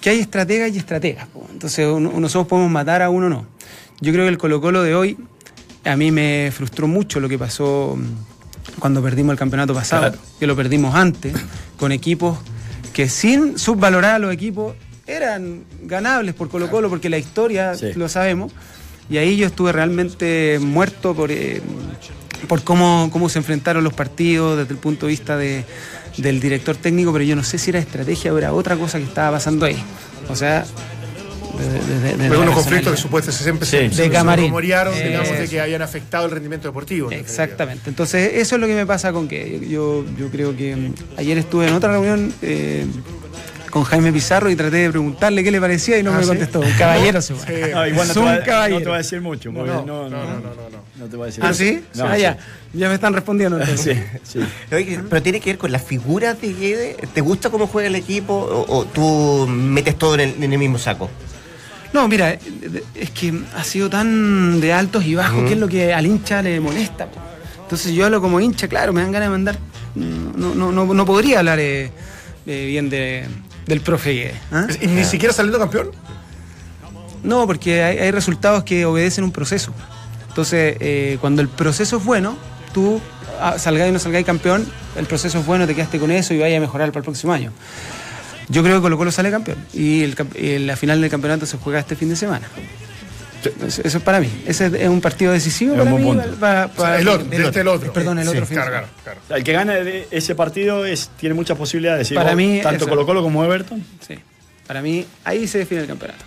que 0.00 0.10
hay 0.10 0.20
estrategas 0.20 0.72
y 0.74 0.78
estrategas. 0.78 1.26
po. 1.28 1.46
Entonces 1.52 1.86
uno- 1.86 2.12
nosotros 2.20 2.46
podemos 2.48 2.70
matar 2.70 3.02
a 3.02 3.10
uno 3.10 3.28
no. 3.28 3.46
Yo 4.00 4.12
creo 4.12 4.24
que 4.24 4.30
el 4.30 4.38
Colo 4.38 4.60
Colo 4.60 4.82
de 4.82 4.94
hoy 4.94 5.16
a 5.84 5.96
mí 5.96 6.10
me 6.12 6.50
frustró 6.54 6.86
mucho 6.88 7.18
lo 7.20 7.28
que 7.28 7.38
pasó 7.38 7.96
mm, 7.98 8.78
cuando 8.78 9.02
perdimos 9.02 9.32
el 9.32 9.38
campeonato 9.38 9.74
pasado, 9.74 10.02
Claro. 10.02 10.18
que 10.38 10.46
lo 10.46 10.54
perdimos 10.54 10.94
antes, 10.94 11.34
con 11.78 11.90
equipos 11.92 12.38
que 12.92 13.08
sin 13.08 13.58
subvalorar 13.58 14.14
a 14.16 14.18
los 14.18 14.32
equipos 14.32 14.74
eran 15.06 15.64
ganables 15.84 16.34
por 16.34 16.48
Colo 16.48 16.70
Colo, 16.70 16.88
porque 16.90 17.08
la 17.08 17.18
historia 17.18 17.74
Sí. 17.74 17.92
lo 17.94 18.08
sabemos. 18.08 18.52
Y 19.10 19.16
ahí 19.16 19.36
yo 19.36 19.46
estuve 19.46 19.72
realmente 19.72 20.58
muerto 20.60 21.14
por, 21.14 21.30
eh, 21.32 21.62
por 22.46 22.62
cómo, 22.62 23.08
cómo 23.10 23.28
se 23.30 23.38
enfrentaron 23.38 23.82
los 23.82 23.94
partidos 23.94 24.58
desde 24.58 24.72
el 24.74 24.78
punto 24.78 25.06
de 25.06 25.10
vista 25.10 25.36
de- 25.38 25.64
del 26.18 26.40
director 26.40 26.76
técnico, 26.76 27.12
pero 27.12 27.24
yo 27.24 27.34
no 27.36 27.42
sé 27.44 27.58
si 27.58 27.70
era 27.70 27.78
estrategia 27.78 28.32
o 28.32 28.38
era 28.38 28.52
otra 28.52 28.76
cosa 28.76 28.98
que 28.98 29.04
estaba 29.04 29.32
pasando 29.38 29.66
ahí. 29.66 29.76
O 30.28 30.36
sea, 30.36 30.64
desde 31.58 32.28
Hubo 32.28 32.34
la 32.34 32.40
unos 32.40 32.54
conflictos 32.54 32.92
que 32.94 33.00
supuestamente 33.00 33.42
siempre 33.42 33.66
Sí. 33.66 33.70
se, 33.76 33.82
De 33.84 33.90
se- 33.90 34.02
se 34.04 34.10
camarín. 34.10 34.46
rumorearon, 34.46 34.94
digamos, 34.94 35.36
de 35.38 35.48
que 35.48 35.60
habían 35.60 35.82
afectado 35.82 36.26
el 36.26 36.30
rendimiento 36.30 36.68
deportivo. 36.68 37.10
en. 37.10 37.18
Exactamente. 37.18 37.88
Entonces, 37.90 38.32
eso 38.34 38.54
es 38.54 38.60
lo 38.60 38.66
que 38.66 38.74
me 38.74 38.86
pasa 38.86 39.12
con 39.12 39.26
que 39.26 39.66
yo, 39.68 40.04
yo 40.16 40.28
creo 40.30 40.56
que 40.56 40.76
mm, 40.76 40.94
ayer 41.16 41.38
estuve 41.38 41.66
en 41.68 41.74
otra 41.74 41.90
reunión 41.92 42.32
eh, 42.42 42.86
con 43.70 43.84
Jaime 43.84 44.12
Pizarro 44.12 44.50
y 44.50 44.56
traté 44.56 44.76
de 44.78 44.90
preguntarle 44.90 45.42
qué 45.44 45.50
le 45.50 45.60
parecía 45.60 45.98
y 45.98 46.02
no 46.02 46.12
Ah, 46.12 46.16
me 46.16 46.22
¿sí? 46.22 46.28
contestó. 46.28 46.60
Un 46.60 46.70
caballero 46.72 47.20
se 47.22 47.34
Sí. 47.34 47.40
No, 47.74 47.86
igual 47.86 48.08
no 48.08 48.14
te, 48.14 48.20
un 48.20 48.26
va, 48.26 48.36
no 48.38 48.44
caballero. 48.44 48.78
te 48.82 48.88
va 48.88 48.94
a 48.94 48.98
decir 48.98 49.20
mucho. 49.20 49.52
No, 49.52 49.64
no, 49.66 49.84
no, 49.84 50.08
no, 50.08 50.10
no, 50.10 50.10
no, 50.10 50.40
no. 50.40 50.82
no 50.96 51.06
te 51.06 51.16
va 51.16 51.24
a 51.24 51.26
decir 51.26 51.42
¿Ah, 51.44 51.48
mucho. 51.48 51.58
sí? 51.58 51.84
No, 51.94 52.04
ah, 52.06 52.14
sí. 52.16 52.20
ya. 52.22 52.38
Ya 52.74 52.88
me 52.88 52.94
están 52.94 53.14
respondiendo. 53.14 53.58
Sí, 53.76 53.92
sí. 54.24 54.40
Oye, 54.72 55.00
pero 55.08 55.22
tiene 55.22 55.40
que 55.40 55.50
ver 55.50 55.58
con 55.58 55.72
las 55.72 55.82
figuras 55.82 56.40
de 56.40 56.52
Guede. 56.52 56.96
¿Te 57.14 57.20
gusta 57.20 57.50
cómo 57.50 57.66
juega 57.66 57.88
el 57.88 57.94
equipo 57.94 58.34
o, 58.34 58.78
o 58.78 58.84
tú 58.84 59.46
metes 59.48 59.96
todo 59.96 60.14
en 60.14 60.20
el, 60.20 60.42
en 60.42 60.52
el 60.52 60.58
mismo 60.58 60.78
saco? 60.78 61.08
No, 61.92 62.06
mira, 62.08 62.32
eh, 62.32 62.40
es 62.94 63.10
que 63.10 63.32
ha 63.56 63.64
sido 63.64 63.88
tan 63.88 64.60
de 64.60 64.72
altos 64.74 65.04
y 65.04 65.14
bajos 65.14 65.44
que 65.44 65.54
es 65.54 65.58
lo 65.58 65.68
que 65.68 65.94
al 65.94 66.04
hincha 66.06 66.42
le 66.42 66.60
molesta. 66.60 67.06
po. 67.06 67.18
Entonces 67.62 67.92
yo 67.92 68.04
hablo 68.04 68.20
como 68.20 68.40
hincha, 68.40 68.68
claro, 68.68 68.92
me 68.92 69.00
dan 69.02 69.12
ganas 69.12 69.26
de 69.28 69.30
mandar. 69.30 69.58
No, 69.94 70.54
no, 70.54 70.70
no, 70.72 70.94
no 70.94 71.06
podría 71.06 71.38
hablar 71.38 71.58
eh, 71.58 71.90
eh, 72.46 72.66
bien 72.66 72.88
de, 72.90 73.24
del 73.68 73.80
profe 73.80 74.12
Guede, 74.12 74.34
¿ah? 74.50 74.66
¿Y 74.80 74.86
ni 74.88 75.04
siquiera 75.04 75.32
saliendo 75.32 75.58
campeón? 75.58 75.90
No, 77.22 77.46
porque 77.46 77.82
hay, 77.82 77.98
hay 77.98 78.10
resultados 78.10 78.64
que 78.64 78.86
obedecen 78.86 79.24
un 79.24 79.32
proceso. 79.32 79.72
Entonces, 80.28 80.76
eh, 80.80 81.18
cuando 81.20 81.42
el 81.42 81.48
proceso 81.48 81.98
es 81.98 82.04
bueno, 82.04 82.36
tú 82.72 83.00
ah, 83.40 83.58
salgáis 83.58 83.90
o 83.90 83.92
no 83.92 83.98
salgáis 83.98 84.24
campeón, 84.24 84.66
el 84.96 85.06
proceso 85.06 85.38
es 85.38 85.46
bueno, 85.46 85.66
te 85.66 85.74
quedaste 85.74 85.98
con 85.98 86.10
eso 86.10 86.32
y 86.32 86.38
vayas 86.38 86.58
a 86.58 86.60
mejorar 86.60 86.88
para 86.90 87.00
el 87.00 87.04
próximo 87.04 87.32
año. 87.32 87.52
Yo 88.48 88.62
creo 88.62 88.76
que 88.76 88.82
Colo 88.82 88.96
Colo 88.96 89.12
sale 89.12 89.30
campeón 89.30 89.58
y 89.74 90.02
el 90.02 90.16
eh, 90.34 90.58
la 90.60 90.76
final 90.76 91.00
del 91.00 91.10
campeonato 91.10 91.44
se 91.44 91.58
juega 91.58 91.80
este 91.80 91.96
fin 91.96 92.08
de 92.08 92.16
semana. 92.16 92.48
Eso, 93.66 93.82
eso 93.84 93.98
es 93.98 94.04
para 94.04 94.20
mí. 94.20 94.28
Ese 94.46 94.66
es- 94.66 94.88
un 94.88 95.00
partido 95.00 95.32
decisivo 95.32 95.76
para 95.76 95.90
mí. 95.90 96.02
punto. 96.02 96.22
para- 96.40 96.66
O 96.66 96.68
sea, 96.68 96.74
para- 96.76 96.98
el 96.98 97.08
otro, 97.08 97.24
de 97.28 97.44
este 97.44 97.60
el 97.60 97.68
otro. 97.68 97.92
Perdón, 97.92 98.18
el 98.18 98.24
Sí, 98.24 98.30
otro 98.30 98.46
claro, 98.46 98.64
semana. 98.70 98.86
claro, 99.04 99.20
claro. 99.26 99.38
El 99.38 99.44
que 99.44 99.52
gana 99.52 99.74
de 99.74 100.08
ese 100.10 100.34
partido 100.34 100.84
es, 100.84 101.10
tiene 101.18 101.34
muchas 101.34 101.56
posibilidades. 101.56 102.10
Para 102.12 102.30
Vos, 102.30 102.36
mí, 102.36 102.60
tanto 102.62 102.84
eso. 102.84 102.88
Colo 102.88 103.06
Colo 103.06 103.22
como 103.22 103.44
Everton. 103.44 103.84
Sí. 104.06 104.18
Para 104.66 104.82
mí, 104.82 105.06
ahí 105.24 105.46
se 105.46 105.58
define 105.58 105.82
el 105.82 105.86
campeonato. 105.86 106.24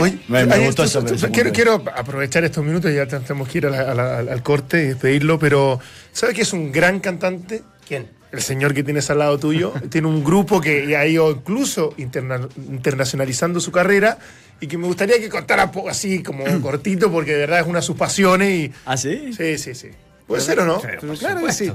Oye, 0.00 0.18
Me- 0.28 0.46
me 0.46 0.58
gustó 0.66 0.84
esto- 0.84 1.04
eso, 1.06 1.28
quiero, 1.30 1.52
quiero 1.52 1.74
aprovechar 1.94 2.44
estos 2.44 2.64
minutos 2.64 2.90
y 2.90 2.94
ya 2.94 3.06
te- 3.06 3.20
tenemos 3.20 3.48
que 3.48 3.58
ir 3.58 3.66
a 3.66 3.70
la- 3.70 3.90
a 3.90 3.94
la- 3.94 4.18
al- 4.18 4.42
corte 4.42 4.82
y 4.82 4.86
despedirlo, 4.88 5.38
pero 5.38 5.78
¿sabes 6.12 6.34
que 6.34 6.42
es 6.42 6.52
un 6.52 6.72
gran 6.72 7.00
cantante? 7.00 7.62
¿Quién? 7.86 8.08
El 8.32 8.40
señor 8.40 8.72
que 8.72 8.82
tienes 8.82 9.10
al 9.10 9.18
lado 9.18 9.38
tuyo 9.38 9.72
tiene 9.90 10.08
un 10.08 10.24
grupo 10.24 10.60
que 10.60 10.96
ha 10.96 11.06
ido 11.06 11.30
incluso 11.30 11.92
interna- 11.98 12.48
internacionalizando 12.56 13.60
su 13.60 13.70
carrera 13.72 14.18
y 14.60 14.66
que 14.66 14.78
me 14.78 14.86
gustaría 14.86 15.18
que 15.18 15.28
contara 15.28 15.70
así 15.90 16.22
como 16.22 16.44
cortito 16.62 17.10
porque 17.12 17.32
de 17.32 17.38
verdad 17.40 17.60
es 17.60 17.66
una 17.66 17.80
de 17.80 17.84
sus 17.86 17.96
pasiones 17.96 18.48
y 18.50 18.72
¿Ah, 18.86 18.96
sí? 18.96 19.32
sí, 19.36 19.58
sí, 19.58 19.74
sí. 19.74 19.88
¿Puede 20.26 20.40
ser 20.40 20.60
o 20.60 20.64
no? 20.64 20.80
Pero 20.80 21.14
claro 21.14 21.44
que 21.44 21.52
sí. 21.52 21.70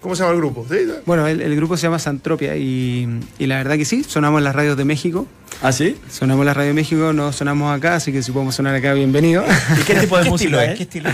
¿Cómo 0.00 0.14
se 0.14 0.22
llama 0.22 0.32
el 0.34 0.38
grupo? 0.38 0.66
¿Sí? 0.68 0.76
Bueno, 1.04 1.26
el, 1.26 1.40
el 1.40 1.56
grupo 1.56 1.76
se 1.76 1.84
llama 1.84 1.98
Santropia 1.98 2.56
y, 2.56 3.08
y 3.38 3.46
la 3.46 3.56
verdad 3.56 3.76
que 3.76 3.84
sí, 3.84 4.04
sonamos 4.04 4.38
en 4.38 4.44
las 4.44 4.54
radios 4.54 4.76
de 4.76 4.84
México. 4.84 5.26
¿Ah, 5.62 5.72
sí? 5.72 5.96
Sonamos 6.10 6.42
en 6.42 6.46
las 6.46 6.56
radios 6.56 6.70
de 6.74 6.80
México, 6.80 7.12
no 7.12 7.32
sonamos 7.32 7.76
acá, 7.76 7.96
así 7.96 8.12
que 8.12 8.22
si 8.22 8.30
podemos 8.30 8.54
sonar 8.54 8.74
acá, 8.74 8.92
bienvenido. 8.94 9.44
¿Y 9.80 9.82
qué 9.84 9.94
tipo 9.94 10.16
de 10.18 10.24
¿Qué 10.24 10.30
música 10.30 10.48
estilo 10.48 10.60
es? 10.60 10.68
es? 10.70 10.76
¿Qué 10.76 10.82
estilo? 10.82 11.10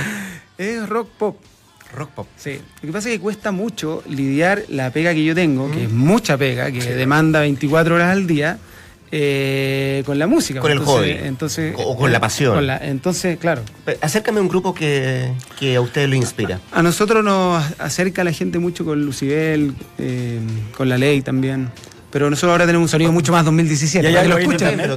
es 0.59 0.88
rock 0.88 1.09
pop. 1.18 1.37
Rock 1.97 2.11
pop. 2.11 2.27
Sí. 2.37 2.59
Lo 2.81 2.87
que 2.88 2.92
pasa 2.92 3.09
es 3.09 3.14
que 3.16 3.21
cuesta 3.21 3.53
mucho 3.53 4.03
lidiar 4.09 4.64
la 4.68 4.90
pega 4.90 5.12
que 5.14 5.25
yo 5.25 5.35
tengo, 5.35 5.71
que 5.71 5.85
es 5.85 5.90
mucha 5.90 6.37
pega, 6.37 6.71
que 6.71 6.81
demanda 6.95 7.40
24 7.40 7.95
horas 7.95 8.11
al 8.11 8.27
día, 8.27 8.59
eh, 9.14 10.03
con 10.07 10.18
la 10.18 10.27
música. 10.27 10.61
Con 10.61 10.72
el 10.72 10.79
Entonces- 10.79 11.16
hobby. 11.16 11.27
Entonces, 11.29 11.75
O 11.77 11.96
con 11.96 12.11
la 12.11 12.18
pasión. 12.18 12.55
con 12.55 12.66
la- 12.66 12.79
entonces, 12.79 13.38
claro. 13.38 13.62
Pero 13.85 13.98
Acércame 14.01 14.38
a 14.38 14.42
un 14.42 14.48
grupo 14.48 14.75
que, 14.75 15.31
que 15.61 15.77
a 15.77 15.81
usted 15.83 16.09
lo 16.09 16.14
inspira. 16.16 16.59
A 16.72 16.83
nosotros 16.83 17.22
nos 17.22 17.62
acerca 17.79 18.25
la 18.25 18.33
gente 18.33 18.59
mucho 18.59 18.85
con 18.87 19.05
Lucibel, 19.05 19.75
eh, 19.98 20.40
con 20.77 20.88
la 20.88 20.96
ley 20.98 21.20
también. 21.22 21.70
Pero 22.11 22.29
nosotros 22.29 22.51
ahora 22.53 22.66
tenemos 22.66 22.85
un 22.87 22.88
sonido 22.90 23.11
mucho 23.11 23.33
más 23.33 23.42
2017. 23.44 24.07
¿Y 24.07 24.11
hay 24.11 24.16
algo 24.16 24.31
lo 24.31 24.37
ahí 24.37 24.46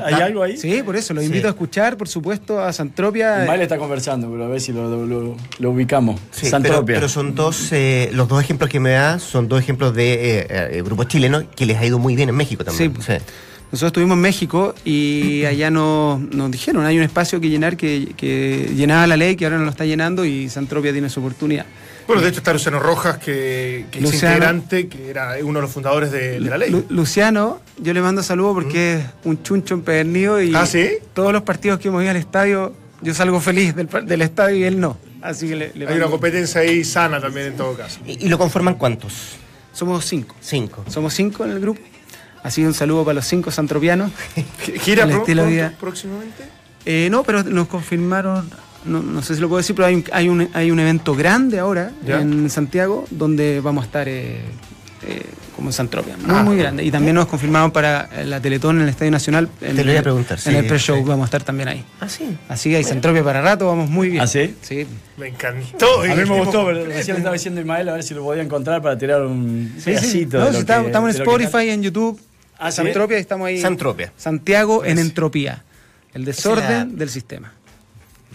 ¿Hay 0.05 0.15
ta- 0.15 0.25
algo 0.25 0.43
ahí? 0.43 0.57
Sí, 0.57 0.81
por 0.83 0.97
eso, 0.97 1.13
los 1.13 1.23
Sí. 1.23 1.27
invito 1.27 1.47
a 1.47 1.51
escuchar, 1.51 1.95
por 1.95 2.09
supuesto, 2.09 2.59
a 2.61 2.73
Santropia. 2.73 3.45
Mal 3.47 3.61
está 3.61 3.77
conversando, 3.77 4.29
pero 4.29 4.43
a 4.43 4.47
ver 4.49 4.59
si 4.59 4.73
lo, 4.73 4.89
lo- 4.89 5.05
lo- 5.05 5.37
lo 5.59 5.71
ubicamos. 5.71 6.19
Sí, 6.31 6.39
pero, 6.41 6.49
Santropia. 6.51 6.95
pero 6.95 7.07
son 7.07 7.33
dos, 7.33 7.71
eh, 7.71 8.09
los 8.11 8.27
dos 8.27 8.41
ejemplos 8.43 8.69
que 8.69 8.81
me 8.81 8.91
da 8.91 9.19
son 9.19 9.47
dos 9.47 9.61
ejemplos 9.61 9.93
de 9.95 10.13
eh, 10.41 10.47
eh, 10.49 10.81
grupos 10.83 11.07
chilenos 11.07 11.45
que 11.55 11.65
les 11.65 11.77
ha 11.77 11.85
ido 11.85 11.99
muy 11.99 12.17
bien 12.17 12.27
en 12.27 12.35
México 12.35 12.65
también. 12.65 12.93
Sí. 13.01 13.13
Nosotros 13.71 13.89
estuvimos 13.89 14.15
en 14.15 14.21
México 14.21 14.73
y 14.85 15.43
allá 15.47 15.69
nos, 15.71 16.19
nos 16.19 16.51
dijeron, 16.51 16.85
hay 16.85 16.97
un 16.97 17.03
espacio 17.03 17.39
que 17.41 17.49
llenar 17.49 17.75
que, 17.77 18.13
que 18.15 18.71
llenaba 18.75 19.05
la 19.07 19.17
ley, 19.17 19.35
que 19.35 19.45
ahora 19.45 19.57
no 19.57 19.65
lo 19.65 19.71
está 19.71 19.85
llenando 19.85 20.23
y 20.25 20.49
Santropia 20.49 20.91
tiene 20.91 21.09
su 21.09 21.19
oportunidad. 21.19 21.65
Bueno, 22.07 22.21
de 22.21 22.29
hecho 22.29 22.37
está 22.37 22.53
Luciano 22.53 22.79
Rojas, 22.79 23.17
que, 23.17 23.87
que 23.89 23.97
es 23.97 24.13
integrante, 24.13 24.87
que 24.87 25.09
era 25.09 25.33
uno 25.41 25.57
de 25.57 25.63
los 25.63 25.71
fundadores 25.71 26.11
de, 26.11 26.39
de 26.39 26.49
la 26.49 26.57
ley. 26.59 26.69
Lu- 26.69 26.85
Luciano, 26.89 27.59
yo 27.79 27.93
le 27.93 28.01
mando 28.01 28.21
saludos 28.21 28.53
porque 28.53 28.97
es 28.97 29.05
un 29.23 29.41
chuncho 29.41 29.73
empedernido 29.73 30.39
y 30.39 30.53
¿Ah, 30.53 30.67
sí? 30.67 30.87
todos 31.15 31.33
los 31.33 31.41
partidos 31.41 31.79
que 31.79 31.87
hemos 31.87 32.03
ido 32.03 32.11
al 32.11 32.17
estadio, 32.17 32.73
yo 33.01 33.13
salgo 33.15 33.41
feliz 33.41 33.75
del, 33.75 33.87
par- 33.87 34.05
del 34.05 34.21
estadio 34.21 34.55
y 34.57 34.63
él 34.65 34.79
no. 34.79 34.97
Así 35.23 35.47
que 35.47 35.55
le, 35.55 35.71
le 35.73 35.87
Hay 35.87 35.97
una 35.97 36.05
competencia 36.05 36.61
ahí 36.61 36.83
sana 36.83 37.19
también 37.19 37.47
en 37.47 37.57
todo 37.57 37.73
caso. 37.73 37.99
¿Y, 38.05 38.23
y 38.25 38.29
lo 38.29 38.37
conforman 38.37 38.75
cuántos? 38.75 39.13
Somos 39.73 40.05
cinco. 40.05 40.35
Cinco. 40.39 40.85
Somos 40.87 41.11
cinco 41.15 41.43
en 41.43 41.51
el 41.51 41.59
grupo. 41.59 41.81
Así 42.45 42.61
que 42.61 42.67
un 42.67 42.73
saludo 42.73 43.03
para 43.03 43.15
los 43.15 43.25
cinco 43.25 43.49
santropianos. 43.51 44.11
¿Gira 44.81 45.05
pro- 45.07 45.23
pronto, 45.23 45.45
vida. 45.47 45.73
próximamente? 45.79 46.43
Eh, 46.85 47.07
no, 47.09 47.23
pero 47.23 47.43
nos 47.43 47.67
confirmaron, 47.67 48.47
no, 48.85 49.01
no 49.01 49.21
sé 49.23 49.33
si 49.35 49.41
lo 49.41 49.49
puedo 49.49 49.57
decir, 49.57 49.75
pero 49.75 49.87
hay 49.87 49.95
un, 49.95 50.03
hay 50.11 50.29
un, 50.29 50.49
hay 50.53 50.69
un 50.69 50.79
evento 50.79 51.15
grande 51.15 51.57
ahora 51.57 51.91
Ya. 52.05 52.21
en 52.21 52.49
Santiago 52.51 53.05
donde 53.09 53.59
vamos 53.61 53.81
a 53.83 53.85
estar 53.87 54.07
eh, 54.07 54.41
eh, 55.07 55.23
como 55.55 55.69
en 55.69 55.73
Santropia. 55.73 56.15
Muy, 56.17 56.35
Ah. 56.35 56.43
muy 56.43 56.57
grande. 56.57 56.83
Y 56.83 56.91
también 56.91 57.15
nos 57.15 57.25
confirmaron 57.27 57.71
para 57.71 58.09
la 58.25 58.39
Teletón 58.39 58.75
en 58.77 58.83
el 58.83 58.89
Estadio 58.89 59.09
Nacional. 59.09 59.49
En, 59.61 59.75
Te 59.75 59.83
lo 59.83 59.89
iba 59.91 60.01
a 60.01 60.03
preguntar, 60.03 60.37
En 60.37 60.51
sí, 60.51 60.55
el 60.55 60.67
pre-show 60.67 60.97
sí. 60.97 61.03
vamos 61.03 61.23
a 61.23 61.25
estar 61.25 61.41
también 61.43 61.69
ahí. 61.69 61.83
Ah, 61.99 62.07
sí. 62.09 62.37
Así 62.49 62.69
que 62.69 62.75
hay 62.75 62.83
Santropia 62.83 63.23
para 63.23 63.41
rato, 63.41 63.65
vamos 63.65 63.89
muy 63.89 64.09
bien. 64.09 64.21
¿Ah, 64.21 64.27
sí? 64.27 64.53
Sí. 64.61 64.85
Me 65.17 65.29
encantó. 65.29 66.01
A 66.01 66.07
mí 66.07 66.15
me 66.15 66.39
gustó, 66.39 66.65
pero 66.65 66.85
recién 66.85 67.15
le 67.15 67.19
estaba 67.21 67.33
diciendo 67.33 67.59
a 67.59 67.63
Ismael 67.63 67.89
a 67.89 67.93
ver 67.93 68.03
si 68.03 68.13
lo 68.13 68.23
podía 68.23 68.43
encontrar 68.43 68.81
para 68.83 68.95
tirar 68.97 69.21
un 69.25 69.71
Sí, 69.77 69.81
sí. 69.81 69.85
pedacito. 69.91 70.37
No, 70.37 70.43
de 70.45 70.49
si 70.51 70.53
lo 70.53 70.59
está- 70.59 70.81
que- 70.81 70.85
estamos 70.87 71.15
en 71.15 71.21
Spotify, 71.21 71.69
en 71.69 71.81
YouTube. 71.81 72.19
Ah. 72.57 72.71
Santropia 72.71 73.17
estamos 73.17 73.47
ahí. 73.47 73.61
Santropia. 73.61 74.11
Santiago 74.17 74.85
en 74.85 74.99
entropía. 74.99 75.63
El 76.13 76.23
desorden 76.25 76.91
la- 76.91 76.97
del 76.97 77.09
sistema. 77.09 77.53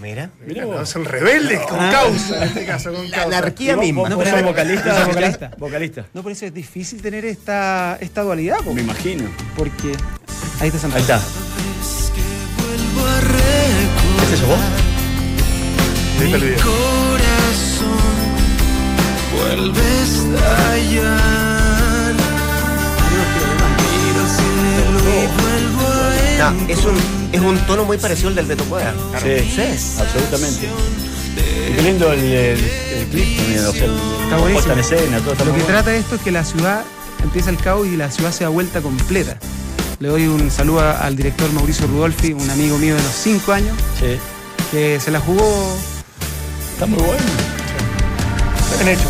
Mira. 0.01 0.31
No, 0.47 0.67
vos. 0.67 0.89
son 0.89 1.05
rebeldes, 1.05 1.61
con 1.61 1.79
causa, 1.79 2.37
en 2.39 2.43
este 2.45 2.65
caso, 2.65 2.91
con 2.93 3.11
La 3.11 3.19
causa. 3.19 3.39
anarquía 3.39 3.77
¿Vos- 3.77 3.85
misma. 3.85 4.09
No, 4.09 4.17
vocalista? 4.17 4.95
soy 4.97 5.05
vocalista. 5.13 5.51
Vocalista. 5.59 6.07
No, 6.15 6.23
por 6.23 6.33
eso 6.33 6.47
es 6.47 6.55
difícil 6.55 7.03
tener 7.03 7.25
esta, 7.27 7.99
esta 8.01 8.23
dualidad, 8.23 8.59
po, 8.65 8.73
Me 8.73 8.81
imagino. 8.81 9.25
porque 9.57 9.89
ahí 10.59 10.69
está 10.69 10.77
Ahí 10.77 10.81
Santropia. 10.81 11.17
está. 11.17 11.21
¿Es 14.25 14.33
eso 14.33 14.47
vos? 14.47 14.59
Ahí 16.21 16.33
el 16.33 16.41
video. 16.41 16.59
Vuelves 19.37 20.27
a 20.43 20.79
No, 26.39 26.69
es 26.69 26.85
un, 26.85 26.97
es 27.33 27.41
un 27.41 27.59
tono 27.67 27.85
muy 27.85 27.99
parecido 27.99 28.29
al 28.31 28.35
del 28.35 28.47
Beto 28.47 28.65
Cueva. 28.65 28.93
Sí, 29.23 29.51
Sí. 29.55 30.01
absolutamente. 30.01 30.69
Y 31.71 31.73
qué 31.75 31.83
lindo 31.83 32.13
el, 32.13 32.19
el, 32.21 32.65
el 32.65 33.07
clip 33.09 33.37
también, 33.37 33.67
o 33.67 33.73
sea, 33.73 33.85
Está 33.85 33.87
la 34.31 34.37
buenísimo. 34.39 34.53
puesta 34.53 34.73
en 34.73 34.79
escena, 34.79 35.19
todo 35.21 35.33
está 35.33 35.45
Lo 35.45 35.53
que 35.53 35.59
bueno. 35.59 35.67
trata 35.67 35.95
esto 35.95 36.15
es 36.17 36.21
que 36.23 36.31
la 36.31 36.45
ciudad 36.45 36.83
empieza 37.23 37.51
el 37.51 37.57
caos 37.59 37.87
y 37.87 37.97
la 37.97 38.11
ciudad 38.11 38.33
se 38.33 38.45
da 38.45 38.51
vuelta 38.51 38.81
completa. 38.81 39.37
Le 40.01 40.09
doy 40.09 40.27
un 40.27 40.51
saludo 40.51 40.81
a- 40.81 40.93
al 41.01 41.15
director 41.15 41.53
Mauricio 41.53 41.87
Rudolfi, 41.87 42.33
un 42.33 42.49
amigo 42.51 42.79
mío 42.79 42.97
de 42.97 43.03
los 43.03 43.13
cinco 43.13 43.53
años, 43.53 43.77
Sí. 44.01 44.17
que 44.71 44.99
se 44.99 45.11
la 45.11 45.21
jugó. 45.21 45.77
Está 46.73 46.87
muy 46.87 46.99
bueno. 46.99 47.23
Bien 48.83 48.89
hecho. 48.97 49.09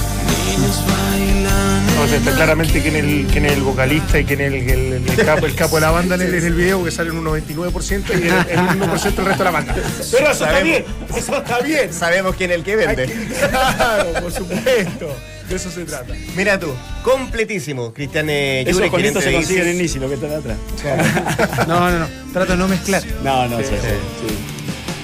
Sea, 2.08 2.18
está 2.18 2.32
claramente 2.34 2.80
quién 2.82 2.96
es 2.96 3.04
el, 3.04 3.26
quién 3.30 3.46
es 3.46 3.52
el 3.52 3.62
vocalista 3.62 4.18
y 4.18 4.24
quién 4.24 4.40
es 4.40 4.52
el, 4.52 4.68
el- 4.68 5.08
el 5.08 5.16
capo, 5.24 5.46
el 5.46 5.54
capo 5.54 5.76
de 5.76 5.82
la 5.82 5.90
banda 5.92 6.16
en 6.16 6.22
el, 6.22 6.34
en 6.34 6.44
el 6.46 6.54
video, 6.54 6.82
que 6.82 6.90
sale 6.90 7.10
en 7.10 7.18
un 7.18 7.24
99% 7.24 8.04
y 8.08 8.12
el, 8.14 8.24
el 8.24 8.80
1% 8.80 9.02
del 9.14 9.24
resto 9.26 9.38
de 9.38 9.44
la 9.44 9.50
banda. 9.52 9.74
Pero 10.10 10.30
eso 10.32 10.44
está 10.44 10.60
bien, 10.60 10.84
eso 11.16 11.36
está 11.36 11.60
bien. 11.60 11.92
Sabemos 11.92 12.34
quién 12.34 12.50
es 12.50 12.56
el 12.56 12.64
que 12.64 12.74
vende. 12.76 13.06
que- 13.06 13.48
Claro, 13.48 14.12
por 14.22 14.32
supuesto. 14.32 15.16
De 15.48 15.56
eso 15.56 15.70
se 15.70 15.84
trata. 15.84 16.12
Mira 16.36 16.58
tú, 16.58 16.72
completísimo, 17.04 17.92
Cristian 17.92 18.28
eh, 18.30 18.64
Esos 18.66 18.88
conitos 18.88 19.22
se 19.22 19.32
consiguen 19.32 19.68
en 19.68 20.00
lo 20.00 20.08
que 20.08 20.14
están 20.14 20.32
atrás. 20.32 20.56
No, 21.68 21.90
no, 21.90 21.98
no. 22.00 22.06
Trato 22.32 22.52
de 22.52 22.58
no 22.58 22.66
mezclar. 22.66 23.02
No, 23.22 23.46
no, 23.46 23.58
sí, 23.58 23.64
sí. 23.66 23.70
sí. 24.26 24.34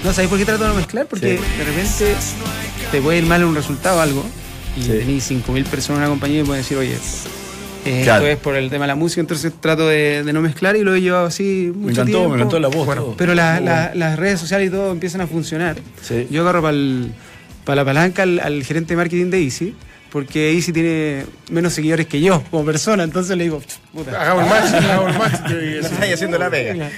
No, 0.03 0.11
¿sabéis 0.11 0.29
por 0.29 0.39
qué 0.39 0.45
trato 0.45 0.63
de 0.63 0.69
no 0.69 0.75
mezclar? 0.75 1.05
Porque 1.05 1.37
Sí. 1.37 1.57
de 1.57 1.63
repente 1.63 2.15
te 2.91 3.01
puede 3.01 3.19
ir 3.19 3.25
mal 3.25 3.41
en 3.41 3.47
un 3.47 3.55
resultado 3.55 3.99
o 3.99 4.01
algo. 4.01 4.25
Y 4.77 4.83
Sí. 4.83 4.87
tenés 4.89 5.23
5.000 5.31 5.65
personas 5.65 5.97
en 5.99 6.03
una 6.03 6.09
compañía 6.09 6.41
y 6.41 6.43
pueden 6.43 6.61
decir, 6.61 6.77
oye, 6.77 6.95
eh, 7.85 8.01
Claro. 8.03 8.25
esto 8.25 8.33
es 8.33 8.37
por 8.37 8.55
el 8.55 8.69
tema 8.69 8.83
de 8.83 8.89
la 8.89 8.95
música, 8.95 9.21
entonces 9.21 9.51
trato 9.59 9.87
de, 9.87 10.23
de 10.23 10.33
no 10.33 10.41
mezclar 10.41 10.75
y 10.75 10.83
lo 10.83 10.93
he 10.93 11.01
llevado 11.01 11.25
así 11.25 11.71
mucho 11.73 11.79
Me 11.85 11.91
encantó, 11.93 12.11
tiempo. 12.11 12.29
me 12.29 12.35
encantó 12.35 12.59
la 12.59 12.67
voz. 12.67 12.85
Bueno, 12.85 13.01
todo. 13.03 13.17
Pero 13.17 13.33
la- 13.33 13.59
la- 13.59 13.91
las 13.95 14.17
redes 14.19 14.39
sociales 14.39 14.67
y 14.67 14.71
todo 14.71 14.91
empiezan 14.91 15.21
a 15.21 15.27
funcionar. 15.27 15.77
Sí. 16.01 16.27
Yo 16.29 16.41
agarro 16.41 16.61
para 16.61 17.75
la 17.75 17.85
palanca 17.85 18.23
al, 18.23 18.39
al 18.39 18.63
gerente 18.63 18.93
de 18.93 18.97
marketing 18.97 19.29
de 19.29 19.41
Easy, 19.43 19.75
porque 20.11 20.53
Easy 20.53 20.71
tiene 20.71 21.25
menos 21.49 21.73
seguidores 21.73 22.07
que 22.07 22.21
yo 22.21 22.43
como 22.51 22.63
persona, 22.65 23.03
entonces 23.03 23.35
le 23.37 23.43
digo, 23.45 23.61
puta. 23.93 24.21
Hagamos 24.21 24.43
el 24.43 24.49
match, 24.49 24.83
hagamos 24.83 25.11
el 25.13 25.17
match. 25.19 25.51
estáis 25.91 26.13
haciendo 26.13 26.37
la 26.37 26.49
pega. 26.49 26.89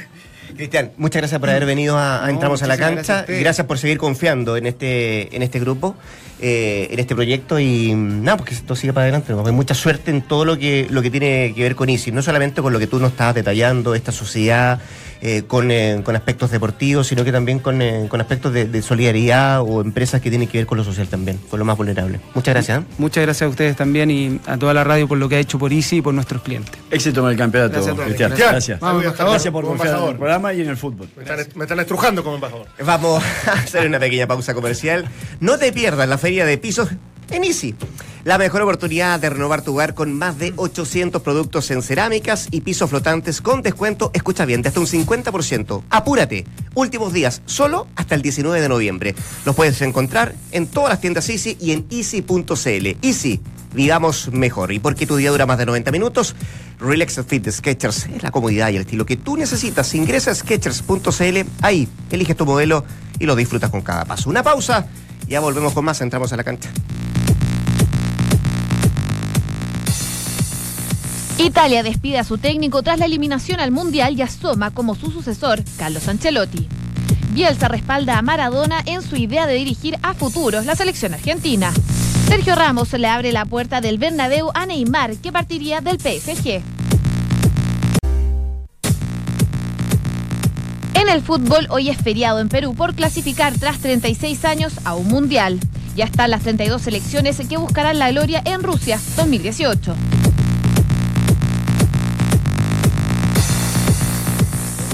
Cristian, 0.55 0.91
muchas 0.97 1.21
gracias 1.21 1.39
por 1.39 1.49
haber 1.49 1.65
venido 1.65 1.97
a, 1.97 2.23
a 2.23 2.25
No, 2.27 2.33
Entramos 2.33 2.61
a 2.63 2.67
la 2.67 2.75
gracias 2.75 2.93
a 2.93 2.95
Cancha. 3.13 3.19
ustedes. 3.21 3.39
Gracias 3.41 3.67
por 3.67 3.77
seguir 3.77 3.97
confiando 3.99 4.57
en 4.57 4.65
este, 4.65 5.33
en 5.35 5.43
este 5.43 5.59
grupo, 5.59 5.95
eh, 6.41 6.87
en 6.91 6.99
este 6.99 7.15
proyecto 7.15 7.59
y 7.59 7.93
mm, 7.93 8.23
nada, 8.23 8.37
porque 8.37 8.53
esto 8.53 8.75
sigue 8.75 8.93
para 8.93 9.03
adelante. 9.05 9.33
¿no? 9.33 9.45
Hay 9.45 9.51
mucha 9.51 9.73
suerte 9.73 10.11
en 10.11 10.21
todo 10.21 10.45
lo 10.45 10.57
que, 10.57 10.87
lo 10.89 11.01
que 11.01 11.11
tiene 11.11 11.53
que 11.55 11.63
ver 11.63 11.75
con 11.75 11.89
ISIS, 11.89 12.13
no 12.13 12.21
solamente 12.21 12.61
con 12.61 12.73
lo 12.73 12.79
que 12.79 12.87
tú 12.87 12.99
nos 12.99 13.11
estabas 13.11 13.35
detallando, 13.35 13.95
esta 13.95 14.11
sociedad, 14.11 14.79
eh, 15.21 15.43
con, 15.45 15.69
eh, 15.69 16.01
con 16.03 16.15
aspectos 16.15 16.49
deportivos, 16.49 17.07
sino 17.07 17.25
que 17.25 17.33
también 17.33 17.59
con, 17.59 17.81
eh, 17.81 18.05
con 18.07 18.21
aspectos 18.21 18.53
de, 18.53 18.65
de 18.65 18.81
solidaridad 18.81 19.61
o 19.61 19.81
empresas 19.81 20.21
que 20.21 20.29
tienen 20.29 20.47
que 20.47 20.59
ver 20.59 20.65
con 20.65 20.77
lo 20.77 20.85
social 20.85 21.09
también, 21.09 21.37
con 21.49 21.59
lo 21.59 21.65
más 21.65 21.75
vulnerable. 21.75 22.21
Muchas 22.33 22.53
gracias. 22.53 22.81
¿eh? 22.81 22.85
Muchas 22.97 23.25
gracias 23.25 23.45
a 23.45 23.49
ustedes 23.49 23.75
también 23.75 24.09
y 24.11 24.39
a 24.45 24.57
toda 24.57 24.73
la 24.73 24.85
radio 24.85 25.09
por 25.09 25.17
lo 25.17 25.27
que 25.27 25.35
ha 25.35 25.39
hecho 25.39 25.59
por 25.59 25.73
Easy 25.73 25.97
y 25.97 26.01
por 26.01 26.13
nuestros 26.13 26.41
clientes. 26.41 26.73
Éxito 26.89 27.25
en 27.25 27.31
el 27.31 27.37
campeonato, 27.37 27.73
Gracias 27.73 27.93
todos. 27.93 28.05
Cristian. 28.05 28.29
Cristian, 28.29 28.51
Gracias. 28.51 28.79
vamos, 28.79 29.03
Gracias 29.03 29.51
por 29.51 29.65
confiar 29.65 29.99
en 29.99 30.07
el 30.07 30.15
programa 30.15 30.53
y 30.53 30.61
en 30.61 30.69
el 30.69 30.77
fútbol. 30.77 31.09
Me 31.17 31.23
están, 31.23 31.39
me 31.55 31.65
están 31.65 31.79
estrujando 31.81 32.23
como 32.23 32.35
embajador. 32.35 32.67
Vamos 32.85 33.21
a 33.45 33.51
hacer 33.51 33.87
una 33.87 33.99
pequeña 33.99 34.25
pausa 34.25 34.53
comercial. 34.53 35.05
No 35.41 35.57
te 35.57 35.73
pierdas 35.73 36.07
la 36.07 36.17
feria 36.29 36.45
de 36.45 36.59
pisos 36.59 36.89
en 37.31 37.43
Easy. 37.43 37.73
La 38.23 38.37
mejor 38.37 38.61
oportunidad 38.61 39.19
de 39.19 39.31
renovar 39.31 39.63
tu 39.63 39.73
hogar 39.73 39.95
con 39.95 40.13
más 40.13 40.37
de 40.37 40.53
800 40.57 41.23
productos 41.23 41.71
en 41.71 41.81
cerámicas 41.81 42.49
y 42.51 42.61
pisos 42.61 42.87
flotantes 42.87 43.41
con 43.41 43.63
descuento, 43.63 44.11
escucha 44.13 44.45
bien, 44.45 44.61
de 44.61 44.67
hasta 44.67 44.79
un 44.79 44.85
50%. 44.85 45.81
Apúrate. 45.89 46.45
Últimos 46.75 47.13
días, 47.13 47.41
solo 47.47 47.87
hasta 47.95 48.13
el 48.13 48.21
19 48.21 48.61
de 48.61 48.69
noviembre. 48.69 49.15
Los 49.43 49.55
puedes 49.55 49.81
encontrar 49.81 50.35
en 50.51 50.67
todas 50.67 50.91
las 50.91 51.01
tiendas 51.01 51.27
Easy 51.29 51.57
y 51.59 51.71
en 51.71 51.87
easy.cl. 51.89 52.87
Easy, 53.01 53.41
vivamos 53.73 54.31
mejor. 54.31 54.71
Y 54.71 54.77
porque 54.77 55.07
tu 55.07 55.15
día 55.15 55.31
dura 55.31 55.47
más 55.47 55.57
de 55.57 55.65
90 55.65 55.91
minutos, 55.91 56.35
Relax 56.79 57.21
Fit 57.27 57.43
de 57.43 57.51
Skechers 57.51 58.05
es 58.05 58.21
la 58.21 58.29
comodidad 58.29 58.69
y 58.69 58.75
el 58.75 58.81
estilo 58.81 59.03
que 59.03 59.17
tú 59.17 59.35
necesitas. 59.35 59.95
Ingresa 59.95 60.29
a 60.29 60.35
skechers.cl, 60.35 61.39
ahí 61.63 61.87
eliges 62.11 62.37
tu 62.37 62.45
modelo 62.45 62.85
y 63.17 63.25
lo 63.25 63.35
disfrutas 63.35 63.71
con 63.71 63.81
cada 63.81 64.05
paso. 64.05 64.29
Una 64.29 64.43
pausa, 64.43 64.87
ya 65.29 65.39
volvemos 65.39 65.73
con 65.73 65.85
más, 65.85 66.01
entramos 66.01 66.33
a 66.33 66.37
la 66.37 66.43
cancha. 66.43 66.69
Italia 71.37 71.83
despide 71.83 72.17
a 72.17 72.23
su 72.25 72.37
técnico 72.37 72.83
tras 72.83 72.99
la 72.99 73.05
eliminación 73.05 73.61
al 73.61 73.71
Mundial 73.71 74.17
y 74.17 74.21
asoma 74.21 74.71
como 74.71 74.95
su 74.95 75.09
sucesor, 75.09 75.63
Carlos 75.77 76.07
Ancelotti. 76.07 76.67
Bielsa 77.31 77.67
respalda 77.67 78.17
a 78.17 78.21
Maradona 78.21 78.81
en 78.85 79.01
su 79.01 79.15
idea 79.15 79.47
de 79.47 79.53
dirigir 79.53 79.97
a 80.01 80.13
futuros 80.13 80.65
la 80.65 80.75
selección 80.75 81.13
argentina. 81.13 81.71
Sergio 82.27 82.55
Ramos 82.55 82.91
le 82.93 83.07
abre 83.07 83.31
la 83.31 83.45
puerta 83.45 83.81
del 83.81 83.97
Bernabéu 83.97 84.51
a 84.53 84.65
Neymar, 84.65 85.15
que 85.17 85.31
partiría 85.31 85.79
del 85.79 85.99
PSG. 85.99 86.78
En 90.93 91.09
el 91.09 91.21
fútbol, 91.21 91.67
hoy 91.69 91.89
es 91.89 91.97
feriado 91.97 92.39
en 92.39 92.49
Perú 92.49 92.75
por 92.75 92.95
clasificar 92.95 93.53
tras 93.57 93.79
36 93.79 94.45
años 94.45 94.73
a 94.85 94.95
un 94.95 95.07
mundial. 95.07 95.59
Ya 95.95 96.05
están 96.05 96.31
las 96.31 96.43
32 96.43 96.81
selecciones 96.81 97.41
que 97.47 97.57
buscarán 97.57 97.99
la 97.99 98.11
gloria 98.11 98.41
en 98.45 98.63
Rusia 98.63 98.99
2018. 99.15 99.95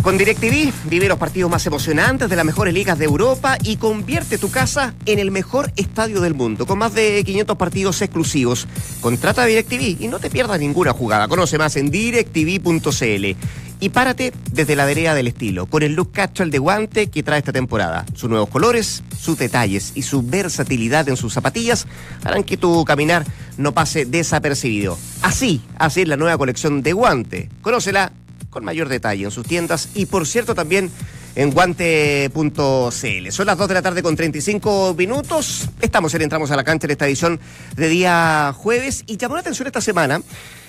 Con 0.05 0.19
DirecTV 0.19 0.71
vive 0.87 1.07
los 1.07 1.17
partidos 1.17 1.49
más 1.49 1.65
emocionantes 1.65 2.29
de 2.29 2.35
las 2.35 2.45
mejores 2.45 2.75
ligas 2.75 2.99
de 2.99 3.05
Europa 3.05 3.57
y 3.63 3.77
convierte 3.77 4.37
tu 4.37 4.51
casa 4.51 4.93
en 5.07 5.17
el 5.17 5.31
mejor 5.31 5.71
estadio 5.77 6.21
del 6.21 6.35
mundo, 6.35 6.67
con 6.67 6.77
más 6.77 6.93
de 6.93 7.23
500 7.23 7.57
partidos 7.57 7.99
exclusivos. 8.03 8.67
Contrata 9.01 9.45
DirecTV 9.45 10.03
y 10.03 10.07
no 10.07 10.19
te 10.19 10.29
pierdas 10.29 10.59
ninguna 10.59 10.93
jugada. 10.93 11.27
Conoce 11.27 11.57
más 11.57 11.75
en 11.75 11.89
directv.cl. 11.89 13.35
Y 13.79 13.89
párate 13.89 14.33
desde 14.51 14.75
la 14.75 14.85
vereda 14.85 15.13
del 15.13 15.27
estilo, 15.27 15.65
con 15.65 15.83
el 15.83 15.93
look 15.93 16.11
casual 16.11 16.49
de 16.49 16.59
guante 16.59 17.07
que 17.07 17.23
trae 17.23 17.39
esta 17.39 17.51
temporada. 17.51 18.05
Sus 18.13 18.29
nuevos 18.29 18.49
colores, 18.49 19.03
sus 19.19 19.37
detalles 19.37 19.91
y 19.95 20.03
su 20.03 20.23
versatilidad 20.23 21.07
en 21.09 21.17
sus 21.17 21.33
zapatillas 21.33 21.85
harán 22.23 22.43
que 22.43 22.57
tu 22.57 22.85
caminar 22.85 23.25
no 23.57 23.73
pase 23.73 24.05
desapercibido. 24.05 24.97
Así, 25.21 25.61
así 25.77 26.01
es 26.01 26.07
la 26.07 26.17
nueva 26.17 26.37
colección 26.37 26.81
de 26.81 26.93
guante. 26.93 27.49
Conócela 27.61 28.11
con 28.49 28.63
mayor 28.63 28.87
detalle 28.87 29.25
en 29.25 29.31
sus 29.31 29.45
tiendas 29.45 29.89
y 29.93 30.05
por 30.05 30.25
cierto 30.25 30.55
también 30.55 30.89
en 31.35 31.51
guante.cl. 31.51 33.31
Son 33.31 33.45
las 33.45 33.57
2 33.57 33.67
de 33.67 33.73
la 33.73 33.81
tarde 33.81 34.01
con 34.01 34.15
35 34.15 34.95
minutos. 34.97 35.69
Estamos 35.81 36.13
en 36.13 36.21
Entramos 36.21 36.51
a 36.51 36.55
la 36.55 36.63
Cancha 36.63 36.87
en 36.87 36.91
esta 36.91 37.05
edición 37.05 37.39
de 37.75 37.89
día 37.89 38.53
jueves 38.55 39.03
y 39.05 39.17
llamó 39.17 39.35
la 39.35 39.41
atención 39.41 39.67
esta 39.67 39.81
semana 39.81 40.21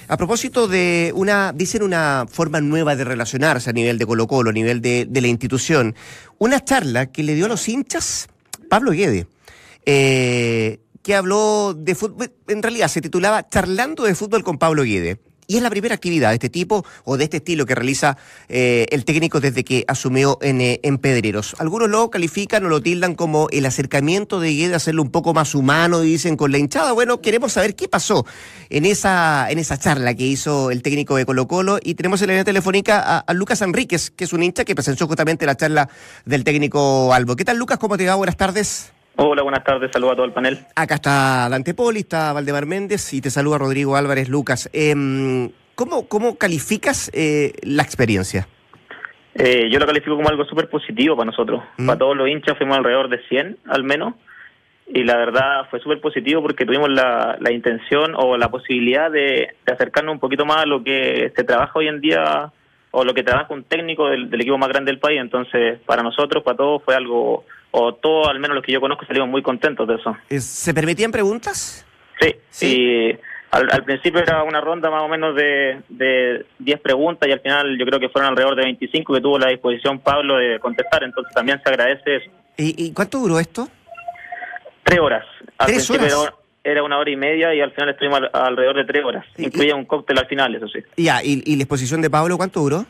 a 0.08 0.16
propósito 0.16 0.68
de 0.68 1.12
una, 1.14 1.52
dicen 1.52 1.82
una 1.82 2.26
forma 2.30 2.60
nueva 2.60 2.96
de 2.96 3.04
relacionarse 3.04 3.70
a 3.70 3.72
nivel 3.72 3.98
de 3.98 4.06
Colo 4.06 4.26
Colo, 4.26 4.50
a 4.50 4.52
nivel 4.52 4.80
de, 4.80 5.06
de 5.08 5.20
la 5.20 5.28
institución, 5.28 5.94
una 6.38 6.62
charla 6.64 7.06
que 7.06 7.22
le 7.22 7.34
dio 7.34 7.46
a 7.46 7.48
los 7.48 7.68
hinchas 7.68 8.28
Pablo 8.68 8.92
Guede. 8.92 9.26
Eh, 9.84 10.80
que 11.02 11.14
habló 11.14 11.72
de 11.72 11.94
fútbol, 11.94 12.32
en 12.48 12.62
realidad 12.62 12.88
se 12.88 13.00
titulaba 13.00 13.48
Charlando 13.48 14.02
de 14.02 14.16
fútbol 14.16 14.42
con 14.42 14.58
Pablo 14.58 14.82
Guede. 14.82 15.20
Y 15.46 15.56
es 15.56 15.62
la 15.62 15.70
primera 15.70 15.94
actividad 15.94 16.30
de 16.30 16.34
este 16.34 16.50
tipo 16.50 16.84
o 17.04 17.16
de 17.16 17.24
este 17.24 17.38
estilo 17.38 17.66
que 17.66 17.74
realiza 17.74 18.16
eh, 18.48 18.86
el 18.90 19.04
técnico 19.04 19.40
desde 19.40 19.64
que 19.64 19.84
asumió 19.86 20.38
en, 20.42 20.60
eh, 20.60 20.80
en, 20.82 20.98
Pedreros. 20.98 21.54
Algunos 21.58 21.88
lo 21.88 22.10
califican 22.10 22.64
o 22.64 22.68
lo 22.68 22.80
tildan 22.80 23.14
como 23.14 23.48
el 23.50 23.66
acercamiento 23.66 24.40
de 24.40 24.54
Guede, 24.54 24.74
hacerlo 24.74 25.02
un 25.02 25.10
poco 25.10 25.34
más 25.34 25.54
humano, 25.54 26.02
y 26.02 26.10
dicen 26.10 26.36
con 26.36 26.50
la 26.50 26.58
hinchada. 26.58 26.92
Bueno, 26.92 27.20
queremos 27.20 27.52
saber 27.52 27.76
qué 27.76 27.86
pasó 27.88 28.26
en 28.70 28.84
esa, 28.86 29.50
en 29.50 29.58
esa 29.58 29.78
charla 29.78 30.14
que 30.14 30.24
hizo 30.24 30.70
el 30.70 30.82
técnico 30.82 31.16
de 31.16 31.26
Colo 31.26 31.46
Colo. 31.46 31.78
Y 31.82 31.94
tenemos 31.94 32.20
en 32.22 32.28
la 32.28 32.32
línea 32.32 32.44
telefónica 32.44 33.18
a, 33.18 33.34
Lucas 33.34 33.62
Enríquez, 33.62 34.10
que 34.10 34.24
es 34.24 34.32
un 34.32 34.42
hincha 34.42 34.64
que 34.64 34.74
presenció 34.74 35.06
justamente 35.06 35.46
la 35.46 35.56
charla 35.56 35.88
del 36.24 36.44
técnico 36.44 37.12
Albo. 37.12 37.36
¿Qué 37.36 37.44
tal, 37.44 37.58
Lucas? 37.58 37.78
¿Cómo 37.78 37.96
te 37.96 38.06
va? 38.06 38.14
Buenas 38.14 38.36
tardes. 38.36 38.95
Hola, 39.18 39.42
buenas 39.42 39.64
tardes, 39.64 39.90
saludo 39.92 40.12
a 40.12 40.14
todo 40.14 40.26
el 40.26 40.32
panel. 40.32 40.58
Acá 40.74 40.96
está 40.96 41.48
Dante 41.48 41.72
Poli, 41.72 42.00
está 42.00 42.34
Valdemar 42.34 42.66
Méndez 42.66 43.14
y 43.14 43.22
te 43.22 43.30
saluda 43.30 43.56
Rodrigo 43.56 43.96
Álvarez 43.96 44.28
Lucas. 44.28 44.68
Eh, 44.74 44.94
¿cómo, 45.74 46.06
¿Cómo 46.06 46.36
calificas 46.36 47.10
eh, 47.14 47.52
la 47.62 47.82
experiencia? 47.82 48.46
Eh, 49.34 49.70
yo 49.70 49.78
lo 49.78 49.86
califico 49.86 50.16
como 50.16 50.28
algo 50.28 50.44
súper 50.44 50.68
positivo 50.68 51.16
para 51.16 51.30
nosotros. 51.30 51.62
¿Mm? 51.78 51.86
Para 51.86 51.98
todos 51.98 52.14
los 52.14 52.28
hinchas 52.28 52.58
fuimos 52.58 52.76
alrededor 52.76 53.08
de 53.08 53.22
100 53.26 53.58
al 53.68 53.84
menos. 53.84 54.14
Y 54.86 55.02
la 55.02 55.16
verdad 55.16 55.66
fue 55.70 55.80
súper 55.80 55.98
positivo 56.02 56.42
porque 56.42 56.66
tuvimos 56.66 56.90
la, 56.90 57.38
la 57.40 57.52
intención 57.52 58.12
o 58.16 58.36
la 58.36 58.50
posibilidad 58.50 59.10
de, 59.10 59.54
de, 59.64 59.72
acercarnos 59.72 60.12
un 60.12 60.20
poquito 60.20 60.44
más 60.44 60.58
a 60.58 60.66
lo 60.66 60.84
que 60.84 61.32
se 61.34 61.42
trabaja 61.42 61.72
hoy 61.74 61.88
en 61.88 62.02
día 62.02 62.52
o 62.90 63.02
lo 63.02 63.14
que 63.14 63.22
trabaja 63.22 63.52
un 63.52 63.64
técnico 63.64 64.08
del, 64.08 64.28
del 64.28 64.42
equipo 64.42 64.58
más 64.58 64.68
grande 64.68 64.92
del 64.92 65.00
país. 65.00 65.20
Entonces, 65.20 65.80
para 65.86 66.02
nosotros, 66.02 66.44
para 66.44 66.58
todos, 66.58 66.82
fue 66.84 66.94
algo 66.94 67.46
o 67.70 67.94
todos, 67.94 68.28
al 68.28 68.40
menos 68.40 68.54
los 68.54 68.64
que 68.64 68.72
yo 68.72 68.80
conozco, 68.80 69.04
salimos 69.06 69.28
muy 69.28 69.42
contentos 69.42 69.86
de 69.86 69.94
eso. 69.94 70.16
¿Se 70.40 70.72
permitían 70.72 71.12
preguntas? 71.12 71.86
Sí, 72.20 72.34
sí. 72.50 72.66
Y 72.66 73.18
al, 73.50 73.68
al, 73.70 73.84
principio 73.84 74.20
era 74.20 74.42
una 74.42 74.60
ronda 74.60 74.90
más 74.90 75.02
o 75.02 75.08
menos 75.08 75.34
de, 75.36 75.82
de 75.88 76.46
10 76.58 76.80
preguntas 76.80 77.28
y 77.28 77.32
al 77.32 77.40
final 77.40 77.78
yo 77.78 77.86
creo 77.86 78.00
que 78.00 78.08
fueron 78.08 78.30
alrededor 78.30 78.56
de 78.56 78.64
25 78.64 79.14
que 79.14 79.20
tuvo 79.20 79.38
la 79.38 79.48
disposición 79.48 80.00
Pablo 80.00 80.36
de 80.36 80.58
contestar, 80.58 81.04
entonces 81.04 81.32
también 81.34 81.60
se 81.62 81.68
agradece 81.68 82.16
eso. 82.16 82.30
¿Y, 82.56 82.86
y 82.86 82.92
cuánto 82.92 83.18
duró 83.18 83.38
esto? 83.38 83.68
Tres 84.82 85.00
horas. 85.00 85.24
Al 85.58 85.66
¿Tres 85.66 85.90
horas? 85.90 86.12
Era, 86.12 86.34
era, 86.64 86.82
una 86.82 86.98
hora 86.98 87.10
y 87.10 87.16
media 87.16 87.54
y 87.54 87.60
al 87.60 87.72
final 87.72 87.90
estuvimos 87.90 88.20
al, 88.20 88.30
alrededor 88.32 88.76
de 88.76 88.84
tres 88.84 89.04
horas. 89.04 89.26
¿Y, 89.36 89.46
Incluía 89.46 89.74
un 89.74 89.84
cóctel 89.84 90.18
al 90.18 90.26
final, 90.26 90.54
eso 90.54 90.68
sí. 90.68 90.80
Ya, 90.96 91.22
¿y, 91.22 91.42
¿y 91.44 91.56
la 91.56 91.62
exposición 91.62 92.00
de 92.00 92.10
Pablo 92.10 92.36
cuánto 92.36 92.60
duró? 92.60 92.86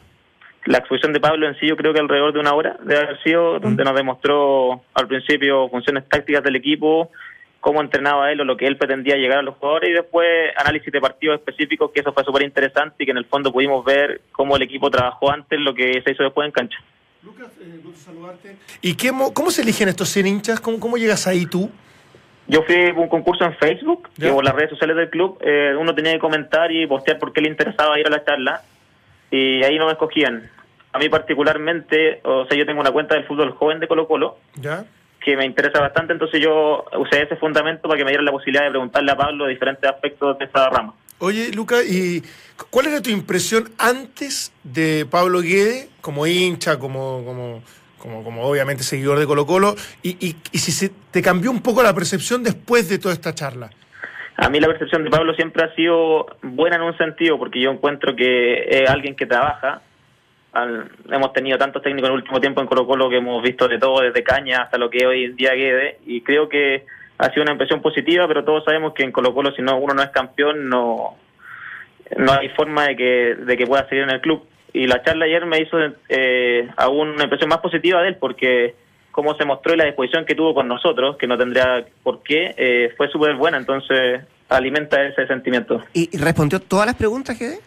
La 0.66 0.78
exposición 0.78 1.12
de 1.12 1.20
Pablo 1.20 1.48
en 1.48 1.58
sí 1.58 1.66
yo 1.66 1.76
creo 1.76 1.92
que 1.92 2.00
alrededor 2.00 2.32
de 2.32 2.40
una 2.40 2.54
hora 2.54 2.76
debe 2.82 3.00
haber 3.00 3.22
sido, 3.22 3.58
donde 3.58 3.84
nos 3.84 3.94
demostró 3.94 4.82
al 4.94 5.06
principio 5.06 5.68
funciones 5.68 6.08
tácticas 6.08 6.42
del 6.42 6.56
equipo, 6.56 7.10
cómo 7.60 7.80
entrenaba 7.80 8.30
él 8.30 8.40
o 8.40 8.44
lo 8.44 8.56
que 8.56 8.66
él 8.66 8.76
pretendía 8.76 9.16
llegar 9.16 9.38
a 9.38 9.42
los 9.42 9.56
jugadores 9.56 9.90
y 9.90 9.92
después 9.92 10.26
análisis 10.56 10.92
de 10.92 11.00
partidos 11.00 11.38
específicos, 11.38 11.90
que 11.92 12.00
eso 12.00 12.12
fue 12.12 12.24
súper 12.24 12.42
interesante 12.42 12.96
y 13.02 13.06
que 13.06 13.12
en 13.12 13.18
el 13.18 13.24
fondo 13.24 13.52
pudimos 13.52 13.84
ver 13.84 14.20
cómo 14.32 14.56
el 14.56 14.62
equipo 14.62 14.90
trabajó 14.90 15.30
antes 15.30 15.58
lo 15.58 15.74
que 15.74 16.02
se 16.02 16.12
hizo 16.12 16.22
después 16.22 16.46
en 16.46 16.52
cancha. 16.52 16.78
Lucas, 17.22 17.48
eh, 17.60 17.80
gusto 17.82 18.00
saludarte. 18.00 18.56
¿Y 18.82 18.94
qué, 18.94 19.10
cómo 19.34 19.50
se 19.50 19.62
eligen 19.62 19.88
estos 19.88 20.08
100 20.10 20.26
hinchas? 20.26 20.60
¿Cómo, 20.60 20.78
cómo 20.78 20.96
llegas 20.96 21.26
ahí 21.26 21.46
tú? 21.46 21.70
Yo 22.48 22.62
fui 22.62 22.90
a 22.90 22.92
un 22.92 23.08
concurso 23.08 23.44
en 23.44 23.54
Facebook, 23.56 24.08
que 24.16 24.30
por 24.30 24.44
las 24.44 24.54
redes 24.54 24.70
sociales 24.70 24.96
del 24.96 25.10
club, 25.10 25.38
eh, 25.40 25.74
uno 25.76 25.94
tenía 25.94 26.12
que 26.12 26.20
comentar 26.20 26.70
y 26.70 26.86
postear 26.86 27.18
por 27.18 27.32
qué 27.32 27.40
le 27.40 27.48
interesaba 27.48 27.98
ir 27.98 28.06
a 28.06 28.10
la 28.10 28.24
charla 28.24 28.62
y 29.30 29.64
ahí 29.64 29.76
no 29.78 29.86
me 29.86 29.92
escogían. 29.92 30.48
A 30.96 30.98
mí 30.98 31.10
particularmente, 31.10 32.22
o 32.24 32.46
sea, 32.46 32.56
yo 32.56 32.64
tengo 32.64 32.80
una 32.80 32.90
cuenta 32.90 33.16
del 33.16 33.26
fútbol 33.26 33.50
joven 33.50 33.80
de 33.80 33.86
Colo 33.86 34.08
Colo, 34.08 34.38
¿Ya? 34.54 34.86
que 35.20 35.36
me 35.36 35.44
interesa 35.44 35.78
bastante, 35.78 36.14
entonces 36.14 36.40
yo 36.40 36.86
usé 36.98 37.20
ese 37.20 37.36
fundamento 37.36 37.86
para 37.86 37.98
que 37.98 38.04
me 38.06 38.12
dieran 38.12 38.24
la 38.24 38.32
posibilidad 38.32 38.64
de 38.64 38.70
preguntarle 38.70 39.12
a 39.12 39.16
Pablo 39.16 39.46
diferentes 39.46 39.90
aspectos 39.90 40.38
de 40.38 40.46
esta 40.46 40.70
rama. 40.70 40.94
Oye, 41.18 41.52
Luca, 41.52 41.82
¿y 41.82 42.22
cuál 42.70 42.86
era 42.86 43.02
tu 43.02 43.10
impresión 43.10 43.68
antes 43.76 44.54
de 44.64 45.04
Pablo 45.10 45.42
Guede, 45.42 45.90
como 46.00 46.26
hincha, 46.26 46.78
como, 46.78 47.22
como, 47.26 47.62
como, 47.98 48.24
como 48.24 48.42
obviamente 48.44 48.82
seguidor 48.82 49.18
de 49.18 49.26
Colo 49.26 49.44
Colo, 49.44 49.74
y, 50.02 50.12
y, 50.26 50.36
y 50.50 50.58
si 50.58 50.72
se 50.72 50.90
te 51.10 51.20
cambió 51.20 51.50
un 51.50 51.60
poco 51.60 51.82
la 51.82 51.94
percepción 51.94 52.42
después 52.42 52.88
de 52.88 52.98
toda 52.98 53.12
esta 53.12 53.34
charla? 53.34 53.68
A 54.38 54.48
mí 54.48 54.60
la 54.60 54.68
percepción 54.68 55.04
de 55.04 55.10
Pablo 55.10 55.34
siempre 55.34 55.62
ha 55.62 55.74
sido 55.74 56.24
buena 56.40 56.76
en 56.76 56.82
un 56.82 56.96
sentido, 56.96 57.38
porque 57.38 57.60
yo 57.60 57.70
encuentro 57.70 58.16
que 58.16 58.64
es 58.70 58.88
alguien 58.88 59.14
que 59.14 59.26
trabaja. 59.26 59.82
Hemos 61.10 61.32
tenido 61.32 61.58
tantos 61.58 61.82
técnicos 61.82 62.08
en 62.08 62.14
el 62.14 62.20
último 62.20 62.40
tiempo 62.40 62.60
en 62.60 62.66
Colo 62.66 62.86
Colo 62.86 63.10
que 63.10 63.18
hemos 63.18 63.42
visto 63.42 63.68
de 63.68 63.78
todo, 63.78 64.00
desde 64.00 64.22
Caña 64.22 64.62
hasta 64.62 64.78
lo 64.78 64.90
que 64.90 65.06
hoy 65.06 65.24
en 65.24 65.36
día 65.36 65.52
Guede, 65.52 65.98
y 66.06 66.20
creo 66.22 66.48
que 66.48 66.84
ha 67.18 67.30
sido 67.30 67.42
una 67.42 67.52
impresión 67.52 67.80
positiva, 67.80 68.26
pero 68.28 68.44
todos 68.44 68.64
sabemos 68.64 68.94
que 68.94 69.02
en 69.02 69.12
Colo 69.12 69.34
Colo 69.34 69.52
si 69.52 69.62
no 69.62 69.78
uno 69.78 69.94
no 69.94 70.02
es 70.02 70.10
campeón 70.10 70.68
no 70.68 71.16
no 72.16 72.32
hay 72.32 72.48
forma 72.50 72.86
de 72.86 72.96
que 72.96 73.34
de 73.34 73.56
que 73.56 73.66
pueda 73.66 73.88
seguir 73.88 74.04
en 74.04 74.10
el 74.10 74.20
club. 74.20 74.44
Y 74.72 74.86
la 74.86 75.02
charla 75.02 75.24
ayer 75.24 75.46
me 75.46 75.60
hizo 75.60 75.78
eh, 76.08 76.68
aún 76.76 77.08
una 77.08 77.24
impresión 77.24 77.48
más 77.48 77.60
positiva 77.60 78.02
de 78.02 78.08
él, 78.08 78.16
porque 78.16 78.74
cómo 79.10 79.34
se 79.34 79.46
mostró 79.46 79.72
y 79.72 79.78
la 79.78 79.86
disposición 79.86 80.26
que 80.26 80.34
tuvo 80.34 80.54
con 80.54 80.68
nosotros, 80.68 81.16
que 81.16 81.26
no 81.26 81.38
tendría 81.38 81.86
por 82.02 82.22
qué, 82.22 82.54
eh, 82.58 82.92
fue 82.98 83.08
súper 83.08 83.34
buena, 83.36 83.56
entonces 83.56 84.20
alimenta 84.50 85.02
ese 85.02 85.26
sentimiento. 85.26 85.82
¿Y 85.94 86.14
respondió 86.18 86.60
todas 86.60 86.84
las 86.86 86.94
preguntas 86.96 87.38
que 87.38 87.58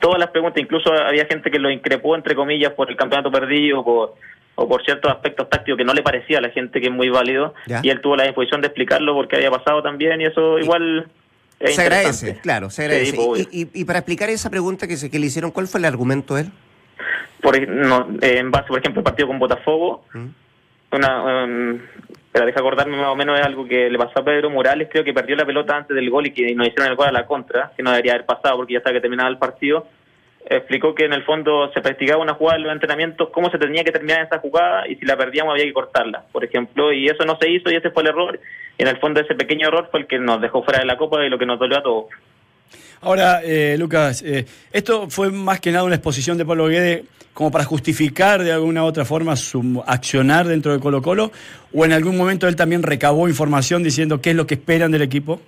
Todas 0.00 0.18
las 0.18 0.30
preguntas, 0.30 0.62
incluso 0.62 0.92
había 0.92 1.26
gente 1.26 1.50
que 1.50 1.58
lo 1.58 1.70
increpó, 1.70 2.14
entre 2.14 2.34
comillas, 2.34 2.72
por 2.72 2.90
el 2.90 2.96
campeonato 2.96 3.30
perdido, 3.32 3.84
por, 3.84 4.14
o 4.54 4.68
por 4.68 4.84
ciertos 4.84 5.10
aspectos 5.10 5.48
tácticos 5.50 5.78
que 5.78 5.84
no 5.84 5.92
le 5.94 6.02
parecía 6.02 6.38
a 6.38 6.40
la 6.40 6.50
gente 6.50 6.80
que 6.80 6.86
es 6.86 6.92
muy 6.92 7.08
válido, 7.08 7.54
Ya. 7.66 7.80
y 7.82 7.90
él 7.90 8.00
tuvo 8.00 8.16
la 8.16 8.24
disposición 8.24 8.60
de 8.60 8.68
explicarlo 8.68 9.14
porque 9.14 9.36
había 9.36 9.50
pasado 9.50 9.82
también, 9.82 10.20
y 10.20 10.24
eso 10.26 10.58
igual... 10.58 11.08
es 11.60 11.74
Se 11.74 11.82
agradece, 11.82 12.38
claro, 12.40 12.70
se 12.70 12.82
agradece. 12.84 13.16
Pues, 13.16 13.48
y, 13.50 13.62
y- 13.62 13.70
y 13.74 13.84
para 13.84 13.98
explicar 14.00 14.30
esa 14.30 14.50
pregunta 14.50 14.86
que, 14.86 14.96
se, 14.96 15.10
que 15.10 15.18
le 15.18 15.26
hicieron, 15.26 15.50
¿cuál 15.50 15.66
fue 15.66 15.80
el 15.80 15.84
argumento 15.86 16.34
de 16.36 16.42
él? 16.42 16.50
por, 17.40 17.68
no, 17.68 18.08
en 18.20 18.50
base, 18.50 18.66
por 18.68 18.78
ejemplo, 18.80 19.00
al 19.00 19.04
partido 19.04 19.28
con 19.28 19.38
Botafogo, 19.38 20.04
¿Mm? 20.12 20.26
una, 20.92 21.44
um, 21.44 21.78
pero 22.38 22.46
deja 22.46 22.60
acordarme 22.60 22.96
más 22.96 23.08
o 23.08 23.16
menos 23.16 23.36
es 23.36 23.44
algo 23.44 23.66
que 23.66 23.90
le 23.90 23.98
pasó 23.98 24.20
a 24.20 24.24
Pedro 24.24 24.48
Morales, 24.48 24.86
creo 24.88 25.02
que 25.02 25.12
perdió 25.12 25.34
la 25.34 25.44
pelota 25.44 25.76
antes 25.76 25.92
del 25.92 26.08
gol 26.08 26.28
y 26.28 26.30
que 26.30 26.54
nos 26.54 26.68
hicieron 26.68 26.92
el 26.92 26.94
gol 26.94 27.08
a 27.08 27.10
la 27.12 27.26
contra, 27.26 27.72
que 27.76 27.82
no 27.82 27.90
debería 27.90 28.12
haber 28.12 28.26
pasado 28.26 28.58
porque 28.58 28.74
ya 28.74 28.78
estaba 28.78 28.94
que 28.94 29.00
terminaba 29.00 29.28
el 29.28 29.38
partido. 29.38 29.88
Explicó 30.48 30.94
que 30.94 31.06
en 31.06 31.14
el 31.14 31.24
fondo 31.24 31.68
se 31.72 31.80
practicaba 31.80 32.22
una 32.22 32.34
jugada 32.34 32.58
en 32.58 32.62
los 32.62 32.72
entrenamientos, 32.72 33.30
cómo 33.30 33.50
se 33.50 33.58
tenía 33.58 33.82
que 33.82 33.90
terminar 33.90 34.24
esa 34.24 34.38
jugada 34.38 34.86
y 34.86 34.94
si 34.94 35.04
la 35.04 35.16
perdíamos 35.16 35.50
había 35.50 35.64
que 35.64 35.72
cortarla, 35.72 36.26
por 36.30 36.44
ejemplo, 36.44 36.92
y 36.92 37.08
eso 37.08 37.24
no 37.24 37.36
se 37.40 37.50
hizo 37.50 37.72
y 37.72 37.74
ese 37.74 37.90
fue 37.90 38.04
el 38.04 38.10
error. 38.10 38.38
En 38.78 38.86
el 38.86 38.98
fondo 38.98 39.18
ese 39.18 39.34
pequeño 39.34 39.66
error 39.66 39.88
fue 39.90 39.98
el 39.98 40.06
que 40.06 40.20
nos 40.20 40.40
dejó 40.40 40.62
fuera 40.62 40.78
de 40.78 40.86
la 40.86 40.96
copa 40.96 41.24
y 41.24 41.30
lo 41.30 41.40
que 41.40 41.46
nos 41.46 41.58
dolió 41.58 41.78
a 41.78 41.82
todos. 41.82 42.04
Ahora, 43.00 43.40
eh, 43.44 43.76
Lucas, 43.78 44.22
eh, 44.22 44.44
esto 44.72 45.08
fue 45.08 45.30
más 45.30 45.60
que 45.60 45.70
nada 45.70 45.84
una 45.84 45.94
exposición 45.94 46.36
de 46.36 46.44
Pablo 46.44 46.66
Guede 46.66 47.04
como 47.32 47.52
para 47.52 47.64
justificar 47.64 48.42
de 48.42 48.50
alguna 48.50 48.82
u 48.82 48.86
otra 48.86 49.04
forma 49.04 49.36
su 49.36 49.84
accionar 49.86 50.46
dentro 50.48 50.72
de 50.72 50.80
Colo 50.80 51.02
Colo, 51.02 51.30
o 51.72 51.84
en 51.84 51.92
algún 51.92 52.16
momento 52.16 52.48
él 52.48 52.56
también 52.56 52.82
recabó 52.82 53.28
información 53.28 53.84
diciendo 53.84 54.20
qué 54.20 54.30
es 54.30 54.36
lo 54.36 54.48
que 54.48 54.54
esperan 54.54 54.90
del 54.90 55.02
equipo. 55.02 55.40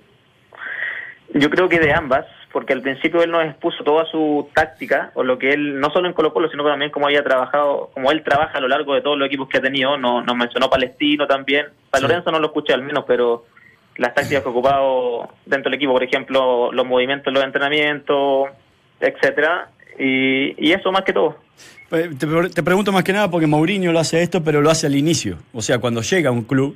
Yo 1.33 1.49
creo 1.49 1.67
que 1.67 1.79
de 1.79 1.93
ambas, 1.93 2.25
porque 2.53 2.71
al 2.71 2.81
principio 2.81 3.21
él 3.23 3.31
nos 3.31 3.45
expuso 3.45 3.83
toda 3.83 4.05
su 4.05 4.49
táctica, 4.53 5.11
o 5.15 5.23
lo 5.25 5.37
que 5.37 5.49
él, 5.49 5.81
no 5.81 5.89
solo 5.89 6.07
en 6.07 6.13
Colo 6.13 6.31
Colo, 6.31 6.49
sino 6.49 6.63
también 6.63 6.91
como 6.91 7.07
había 7.07 7.25
trabajado, 7.25 7.89
como 7.93 8.09
él 8.11 8.23
trabaja 8.23 8.59
a 8.59 8.61
lo 8.61 8.69
largo 8.69 8.95
de 8.95 9.01
todos 9.01 9.17
los 9.17 9.27
equipos 9.27 9.49
que 9.49 9.57
ha 9.57 9.61
tenido, 9.61 9.97
no, 9.97 10.21
nos 10.21 10.35
mencionó 10.37 10.69
Palestino 10.69 11.27
también, 11.27 11.65
para 11.89 12.03
Lorenzo 12.03 12.31
no 12.31 12.39
lo 12.39 12.47
escuché 12.47 12.71
al 12.71 12.83
menos, 12.83 13.03
pero 13.05 13.43
las 14.01 14.15
tácticas 14.15 14.41
que 14.41 14.49
ha 14.49 14.51
ocupado 14.51 15.29
dentro 15.45 15.69
del 15.69 15.75
equipo, 15.75 15.93
por 15.93 16.03
ejemplo, 16.03 16.71
los 16.71 16.87
movimientos, 16.87 17.31
los 17.31 17.43
entrenamientos, 17.43 18.49
etcétera, 18.99 19.69
y, 19.99 20.55
y 20.57 20.71
eso 20.71 20.91
más 20.91 21.03
que 21.03 21.13
todo. 21.13 21.37
Pues, 21.87 22.17
te, 22.17 22.25
te, 22.49 22.63
pregunto 22.63 22.91
más 22.91 23.03
que 23.03 23.13
nada 23.13 23.29
porque 23.29 23.45
Mourinho 23.45 23.91
lo 23.91 23.99
hace 23.99 24.23
esto, 24.23 24.43
pero 24.43 24.59
lo 24.59 24.71
hace 24.71 24.87
al 24.87 24.95
inicio. 24.95 25.37
O 25.53 25.61
sea, 25.61 25.77
cuando 25.77 26.01
llega 26.01 26.29
a 26.29 26.31
un 26.31 26.45
club, 26.45 26.75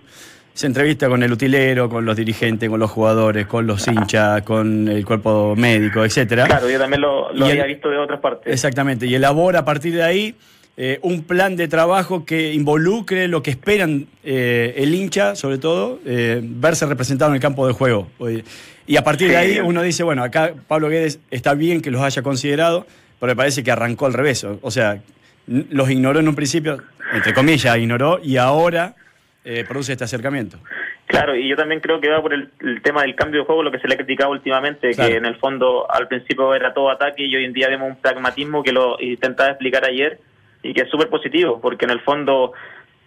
se 0.53 0.67
entrevista 0.67 1.09
con 1.09 1.23
el 1.23 1.31
utilero, 1.31 1.89
con 1.89 2.05
los 2.05 2.15
dirigentes, 2.15 2.69
con 2.69 2.79
los 2.79 2.91
jugadores, 2.91 3.47
con 3.47 3.65
los 3.65 3.87
hinchas, 3.87 4.43
con 4.43 4.87
el 4.87 5.03
cuerpo 5.03 5.55
médico, 5.55 6.05
etcétera. 6.05 6.45
Claro, 6.45 6.69
yo 6.69 6.77
también 6.77 7.01
lo, 7.01 7.33
lo 7.33 7.47
había 7.47 7.65
visto 7.65 7.89
de 7.89 7.97
otras 7.97 8.19
partes. 8.19 8.53
Exactamente, 8.53 9.07
y 9.07 9.15
elabora 9.15 9.59
a 9.59 9.65
partir 9.65 9.95
de 9.95 10.03
ahí 10.03 10.35
eh, 10.77 10.99
un 11.03 11.23
plan 11.23 11.55
de 11.55 11.67
trabajo 11.67 12.25
que 12.25 12.53
involucre 12.53 13.29
lo 13.29 13.41
que 13.41 13.51
esperan 13.51 14.07
eh, 14.23 14.73
el 14.77 14.93
hincha, 14.93 15.35
sobre 15.35 15.57
todo, 15.57 15.99
eh, 16.05 16.41
verse 16.43 16.85
representado 16.85 17.31
en 17.31 17.35
el 17.35 17.41
campo 17.41 17.65
de 17.65 17.73
juego. 17.73 18.09
Y 18.85 18.97
a 18.97 19.03
partir 19.03 19.29
de 19.29 19.37
ahí 19.37 19.59
uno 19.59 19.81
dice, 19.81 20.03
bueno, 20.03 20.23
acá 20.23 20.53
Pablo 20.67 20.89
Guedes 20.89 21.19
está 21.31 21.53
bien 21.53 21.81
que 21.81 21.91
los 21.91 22.01
haya 22.01 22.21
considerado, 22.21 22.85
pero 23.19 23.31
me 23.31 23.35
parece 23.35 23.63
que 23.63 23.71
arrancó 23.71 24.05
al 24.05 24.13
revés. 24.13 24.43
O 24.43 24.69
sea, 24.69 25.01
los 25.47 25.89
ignoró 25.89 26.19
en 26.19 26.27
un 26.27 26.35
principio, 26.35 26.81
entre 27.13 27.33
comillas, 27.33 27.77
ignoró, 27.77 28.19
y 28.21 28.37
ahora 28.37 28.95
eh, 29.45 29.63
produce 29.67 29.93
este 29.93 30.03
acercamiento. 30.03 30.57
Claro, 31.07 31.35
y 31.35 31.47
yo 31.47 31.55
también 31.55 31.79
creo 31.79 32.01
que 32.01 32.09
va 32.09 32.21
por 32.21 32.33
el, 32.33 32.49
tema 32.81 33.03
del 33.03 33.15
cambio 33.15 33.41
de 33.41 33.45
juego, 33.45 33.63
lo 33.63 33.71
que 33.71 33.79
se 33.79 33.87
le 33.87 33.93
ha 33.93 33.97
criticado 33.97 34.31
últimamente, 34.31 34.91
que 34.91 35.15
en 35.15 35.25
el 35.25 35.35
fondo 35.35 35.89
al 35.89 36.07
principio 36.07 36.53
era 36.53 36.73
todo 36.73 36.89
ataque 36.89 37.23
y 37.23 37.35
hoy 37.35 37.45
en 37.45 37.53
día 37.53 37.69
vemos 37.69 37.89
un 37.89 37.95
pragmatismo 38.01 38.63
que 38.63 38.71
lo 38.71 38.99
intentaba 38.99 39.51
explicar 39.51 39.85
ayer 39.85 40.19
y 40.65 40.73
que 40.73 40.81
es 40.81 40.89
súper 40.89 41.09
positivo, 41.09 41.59
porque 41.61 41.85
en 41.85 41.91
el 41.91 42.01
fondo 42.01 42.53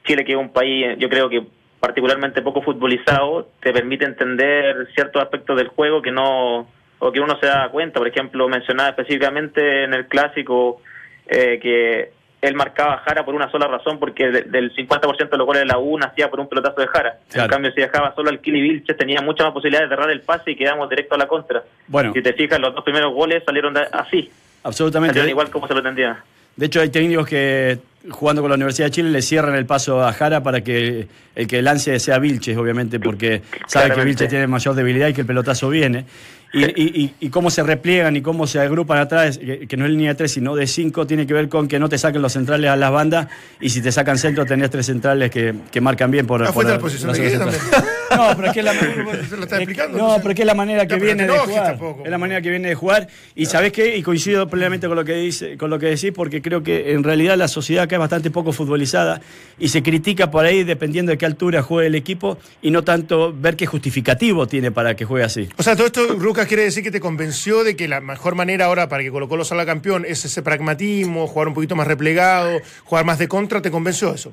Chile, 0.05 0.25
que 0.25 0.33
es 0.33 0.39
un 0.39 0.51
país, 0.51 0.97
yo 0.99 1.09
creo 1.09 1.29
que 1.29 1.45
particularmente 1.81 2.41
poco 2.41 2.63
futbolizado, 2.63 3.49
te 3.61 3.73
permite 3.73 4.05
entender 4.05 4.89
ciertos 4.95 5.21
aspectos 5.21 5.57
del 5.57 5.69
juego 5.69 6.01
que 6.01 6.13
no 6.13 6.69
o 7.01 7.13
que 7.13 7.21
uno 7.21 7.39
se 7.41 7.47
da 7.47 7.69
cuenta. 7.71 7.99
Por 7.99 8.09
ejemplo, 8.09 8.49
mencionaba 8.49 8.91
específicamente 8.91 9.85
en 9.85 9.95
el 9.95 10.07
clásico 10.07 10.81
eh, 11.27 11.59
que 11.61 12.13
él 12.41 12.55
marcaba 12.55 12.95
a 12.95 12.99
Jara 12.99 13.25
por 13.25 13.35
una 13.35 13.51
sola 13.51 13.67
razón, 13.67 13.99
porque 13.99 14.29
del 14.29 14.73
50% 14.75 15.29
de 15.29 15.37
los 15.37 15.47
goles 15.47 15.63
de 15.63 15.67
la 15.67 15.79
U 15.79 15.99
nacía 15.99 16.31
por 16.31 16.39
un 16.39 16.49
pelotazo 16.49 16.81
de 16.81 16.87
Jara. 16.87 17.19
En 17.35 17.49
cambio, 17.49 17.73
si 17.73 17.81
dejaba 17.81 18.15
solo 18.15 18.31
al 18.31 18.41
Kili 18.41 18.61
Vilches, 18.61 18.97
tenía 18.97 19.21
muchas 19.21 19.47
más 19.47 19.55
posibilidades 19.55 19.91
de 19.91 19.97
cerrar 19.97 20.11
el 20.11 20.21
pase 20.21 20.53
y 20.53 20.57
quedamos 20.57 20.89
directo 20.89 21.17
a 21.17 21.19
la 21.19 21.27
contra. 21.27 21.65
Bueno. 21.89 22.13
Si 22.13 22.23
te 22.23 22.33
fijas, 22.35 22.61
los 22.61 22.73
dos 22.75 22.85
primeros 22.85 23.13
goles 23.13 23.43
salieron 23.45 23.77
así. 23.77 24.31
Absolutamente. 24.63 25.15
Salieron 25.15 25.31
igual 25.31 25.51
como 25.51 25.67
se 25.67 25.75
lo 25.75 25.81
entendía. 25.81 26.23
De 26.59 26.67
hecho, 26.67 26.81
hay 26.81 26.89
técnicos 26.89 27.29
que 27.29 27.79
jugando 28.11 28.43
con 28.43 28.51
la 28.51 28.57
Universidad 28.57 28.89
de 28.89 28.91
Chile 28.91 29.11
le 29.11 29.23
cierran 29.23 29.55
el 29.55 29.65
paso 29.65 30.05
a 30.05 30.13
Jara 30.13 30.43
para 30.43 30.63
que 30.63 31.07
el 31.37 31.47
que 31.47 31.63
lance 31.63 31.97
sea 32.01 32.19
Vilches, 32.19 32.57
obviamente, 32.57 32.99
porque 32.99 33.43
sabe 33.69 33.95
que 33.95 34.05
Vilches 34.05 34.29
tiene 34.29 34.49
mayor 34.49 34.75
debilidad 34.75 35.07
y 35.07 35.15
que 35.15 35.21
el 35.21 35.27
pelotazo 35.27 35.69
viene. 35.71 36.05
Y, 36.53 37.13
y, 37.21 37.29
cómo 37.29 37.51
se 37.51 37.63
repliegan 37.63 38.17
y 38.17 38.23
cómo 38.23 38.47
se 38.47 38.59
agrupan 38.59 38.99
atrás, 38.99 39.39
que, 39.39 39.77
no 39.77 39.85
es 39.85 39.91
línea 39.93 40.09
de 40.11 40.15
tres, 40.17 40.33
sino 40.33 40.57
de 40.57 40.67
cinco, 40.67 41.07
tiene 41.07 41.29
que 41.29 41.35
ver 41.35 41.49
con 41.49 41.69
que 41.69 41.79
no 41.79 41.89
te 41.89 41.99
saquen 41.99 42.23
los 42.23 42.33
centrales 42.33 42.71
a 42.71 42.77
las 42.77 42.91
bandas 42.91 43.29
y 43.61 43.69
si 43.69 43.83
te 43.83 43.93
sacan 43.93 44.19
centro 44.19 44.47
tenés 44.47 44.71
tres 44.71 44.87
centrales 44.87 45.31
que, 45.31 45.55
que 45.71 45.81
marcan 45.81 46.11
bien 46.11 46.27
por, 46.27 46.43
ah, 46.43 46.51
por 46.51 46.65
la, 46.65 46.79
posición 46.81 47.13
de 47.13 47.49
No, 48.17 48.37
pero 48.37 48.49
es 48.49 48.53
que 48.55 48.61
es 48.61 48.65
la, 48.65 48.73
no, 49.89 50.17
pero 50.23 50.31
es 50.31 50.45
la 50.45 50.55
manera 50.55 50.87
que 50.87 50.97
viene 50.97 51.27
de 51.27 51.39
jugar. 51.39 51.79
Es 52.05 52.11
la 52.11 52.19
manera 52.19 52.41
que 52.41 52.51
viene 52.51 52.69
de 52.69 52.75
jugar. 52.75 53.09
Y 53.35 53.47
sabés 53.47 53.73
qué, 53.73 53.97
y 53.97 54.03
coincido 54.03 54.49
plenamente 54.49 54.87
con 54.87 54.97
lo 54.97 55.05
que 55.05 55.15
dice, 55.15 55.57
con 55.57 55.71
lo 55.71 55.79
que 55.79 55.87
decís, 55.87 56.13
porque 56.15 56.43
creo 56.43 56.63
que 56.63 56.93
en 56.93 57.05
realidad 57.05 57.37
la 57.37 57.49
sociedad 57.49 57.85
acá 57.85 57.97
es 57.97 58.01
bastante 58.01 58.31
poco 58.31 58.53
futbolizada 58.53 59.21
y 59.59 59.69
se 59.69 59.83
critica 59.83 60.31
por 60.31 60.45
ahí 60.45 60.65
dependiendo 60.65 61.11
de 61.11 61.19
qué 61.19 61.27
altura 61.27 61.63
juegue 61.63 61.89
el 61.89 61.95
equipo 61.95 62.39
y 62.63 62.71
no 62.71 62.83
tanto 62.85 63.33
ver 63.33 63.57
qué 63.57 63.67
justificativo 63.67 64.47
tiene 64.47 64.71
para 64.71 64.95
que 64.97 65.05
juegue 65.05 65.25
así. 65.25 65.49
O 65.57 65.63
sea, 65.63 65.77
todo 65.77 65.87
esto, 65.87 66.19
quiere 66.47 66.65
decir 66.65 66.83
que 66.83 66.91
te 66.91 67.01
convenció 67.01 67.65
de 67.65 67.77
que 67.77 67.89
la 67.89 68.01
mejor 68.01 68.35
manera 68.35 68.67
ahora 68.67 68.89
para 68.89 69.03
que 69.03 69.11
Colo 69.11 69.29
Colo 69.29 69.45
salga 69.45 69.67
campeón 69.67 70.05
es 70.07 70.25
ese 70.25 70.43
pragmatismo, 70.43 71.27
jugar 71.27 71.49
un 71.49 71.55
poquito 71.55 71.77
más 71.77 71.87
replegado, 71.87 72.61
jugar 72.85 73.05
más 73.05 73.19
de 73.19 73.29
contra, 73.29 73.61
¿te 73.61 73.71
convenció 73.71 74.15
eso? 74.15 74.33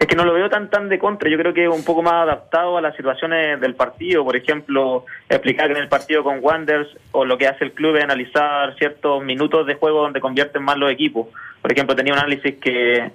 Es 0.00 0.06
que 0.06 0.16
no 0.16 0.24
lo 0.24 0.32
veo 0.32 0.48
tan 0.48 0.70
tan 0.70 0.88
de 0.88 0.98
contra, 0.98 1.28
yo 1.28 1.36
creo 1.36 1.52
que 1.52 1.64
es 1.64 1.70
un 1.70 1.84
poco 1.84 2.02
más 2.02 2.14
adaptado 2.14 2.78
a 2.78 2.80
las 2.80 2.96
situaciones 2.96 3.60
del 3.60 3.74
partido, 3.74 4.24
por 4.24 4.34
ejemplo, 4.34 5.04
explicar 5.28 5.66
que 5.66 5.74
en 5.74 5.82
el 5.82 5.90
partido 5.90 6.24
con 6.24 6.38
Wanders 6.40 6.88
o 7.12 7.26
lo 7.26 7.36
que 7.36 7.46
hace 7.46 7.64
el 7.64 7.72
club 7.72 7.96
es 7.96 8.04
analizar 8.04 8.74
ciertos 8.78 9.22
minutos 9.22 9.66
de 9.66 9.74
juego 9.74 10.00
donde 10.00 10.22
convierten 10.22 10.62
más 10.62 10.78
los 10.78 10.90
equipos. 10.90 11.26
Por 11.60 11.70
ejemplo, 11.70 11.94
tenía 11.94 12.14
un 12.14 12.18
análisis 12.18 12.54
que 12.56 13.10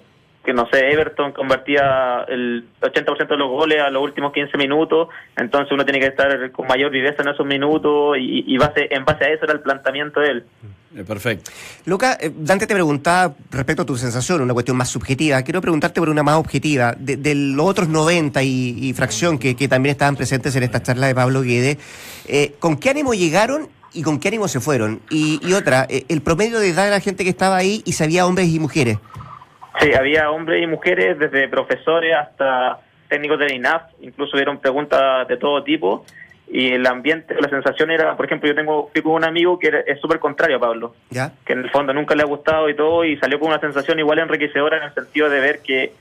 que 0.45 0.53
no 0.53 0.67
sé, 0.71 0.91
Everton 0.91 1.33
convertía 1.33 2.23
el 2.27 2.65
80% 2.81 3.27
de 3.27 3.37
los 3.37 3.49
goles 3.49 3.81
a 3.81 3.89
los 3.89 4.03
últimos 4.03 4.31
15 4.31 4.57
minutos, 4.57 5.09
entonces 5.35 5.71
uno 5.71 5.83
tiene 5.83 5.99
que 5.99 6.07
estar 6.07 6.51
con 6.51 6.67
mayor 6.67 6.91
viveza 6.91 7.23
en 7.23 7.29
esos 7.29 7.45
minutos 7.45 8.15
y, 8.19 8.57
base, 8.57 8.87
en 8.91 9.03
base 9.03 9.25
a 9.25 9.29
eso 9.29 9.45
era 9.45 9.53
el 9.53 9.61
planteamiento 9.61 10.19
de 10.19 10.29
él. 10.29 10.45
Eh, 10.95 11.03
perfecto. 11.03 11.51
Luca, 11.85 12.17
eh, 12.21 12.31
Dante 12.33 12.67
te 12.67 12.73
preguntaba 12.73 13.35
respecto 13.51 13.81
a 13.81 13.85
tu 13.85 13.97
sensación, 13.97 14.41
una 14.41 14.53
cuestión 14.53 14.77
más 14.77 14.87
subjetiva. 14.89 15.41
Quiero 15.41 15.59
preguntarte 15.59 15.99
por 15.99 16.07
una 16.07 16.23
más 16.23 16.35
objetiva. 16.35 16.95
De, 16.97 17.35
los 17.35 17.65
otros 17.65 17.89
90 17.89 18.41
y, 18.43 18.93
fracción 18.93 19.37
que, 19.37 19.53
también 19.67 19.91
estaban 19.91 20.15
presentes 20.15 20.55
en 20.55 20.63
esta 20.63 20.81
charla 20.81 21.07
de 21.07 21.15
Pablo 21.15 21.41
Guede, 21.41 21.77
eh, 22.27 22.53
¿con 22.59 22.77
qué 22.77 22.91
ánimo 22.91 23.13
llegaron 23.13 23.67
y 23.93 24.03
con 24.03 24.19
qué 24.19 24.29
ánimo 24.29 24.47
se 24.47 24.61
fueron? 24.61 25.01
Y, 25.09 25.45
y 25.45 25.53
otra, 25.53 25.85
el 25.89 26.21
promedio 26.21 26.59
de 26.59 26.69
edad 26.69 26.85
de 26.85 26.91
la 26.91 27.01
gente 27.01 27.25
que 27.25 27.29
estaba 27.29 27.57
ahí 27.57 27.81
y 27.83 27.91
sabía 27.91 28.25
hombres 28.25 28.47
y 28.47 28.59
mujeres. 28.59 28.99
Sí, 29.79 29.93
había 29.93 30.31
hombres 30.31 30.63
y 30.63 30.67
mujeres, 30.67 31.19
desde 31.19 31.47
profesores 31.47 32.13
hasta 32.13 32.79
técnicos 33.07 33.39
de 33.39 33.53
INAF, 33.53 33.83
incluso 34.01 34.37
dieron 34.37 34.59
preguntas 34.59 35.27
de 35.27 35.37
todo 35.37 35.63
tipo. 35.63 36.05
Y 36.47 36.73
el 36.73 36.85
ambiente, 36.85 37.35
la 37.39 37.49
sensación 37.49 37.89
era, 37.89 38.15
por 38.15 38.25
ejemplo, 38.27 38.47
yo 38.47 38.55
tengo 38.55 38.89
fui 38.93 39.01
con 39.01 39.13
un 39.13 39.23
amigo 39.23 39.57
que 39.57 39.83
es 39.87 39.99
súper 39.99 40.19
contrario 40.19 40.57
a 40.57 40.59
Pablo, 40.59 40.95
¿Ya? 41.09 41.31
que 41.43 41.53
en 41.53 41.59
el 41.59 41.71
fondo 41.71 41.91
nunca 41.91 42.13
le 42.13 42.21
ha 42.21 42.27
gustado 42.27 42.69
y 42.69 42.75
todo, 42.75 43.03
y 43.03 43.17
salió 43.17 43.39
con 43.39 43.49
una 43.49 43.59
sensación 43.59 43.97
igual 43.97 44.19
enriquecedora 44.19 44.77
en 44.77 44.83
el 44.83 44.93
sentido 44.93 45.27
de 45.27 45.39
ver 45.39 45.61
que, 45.63 45.93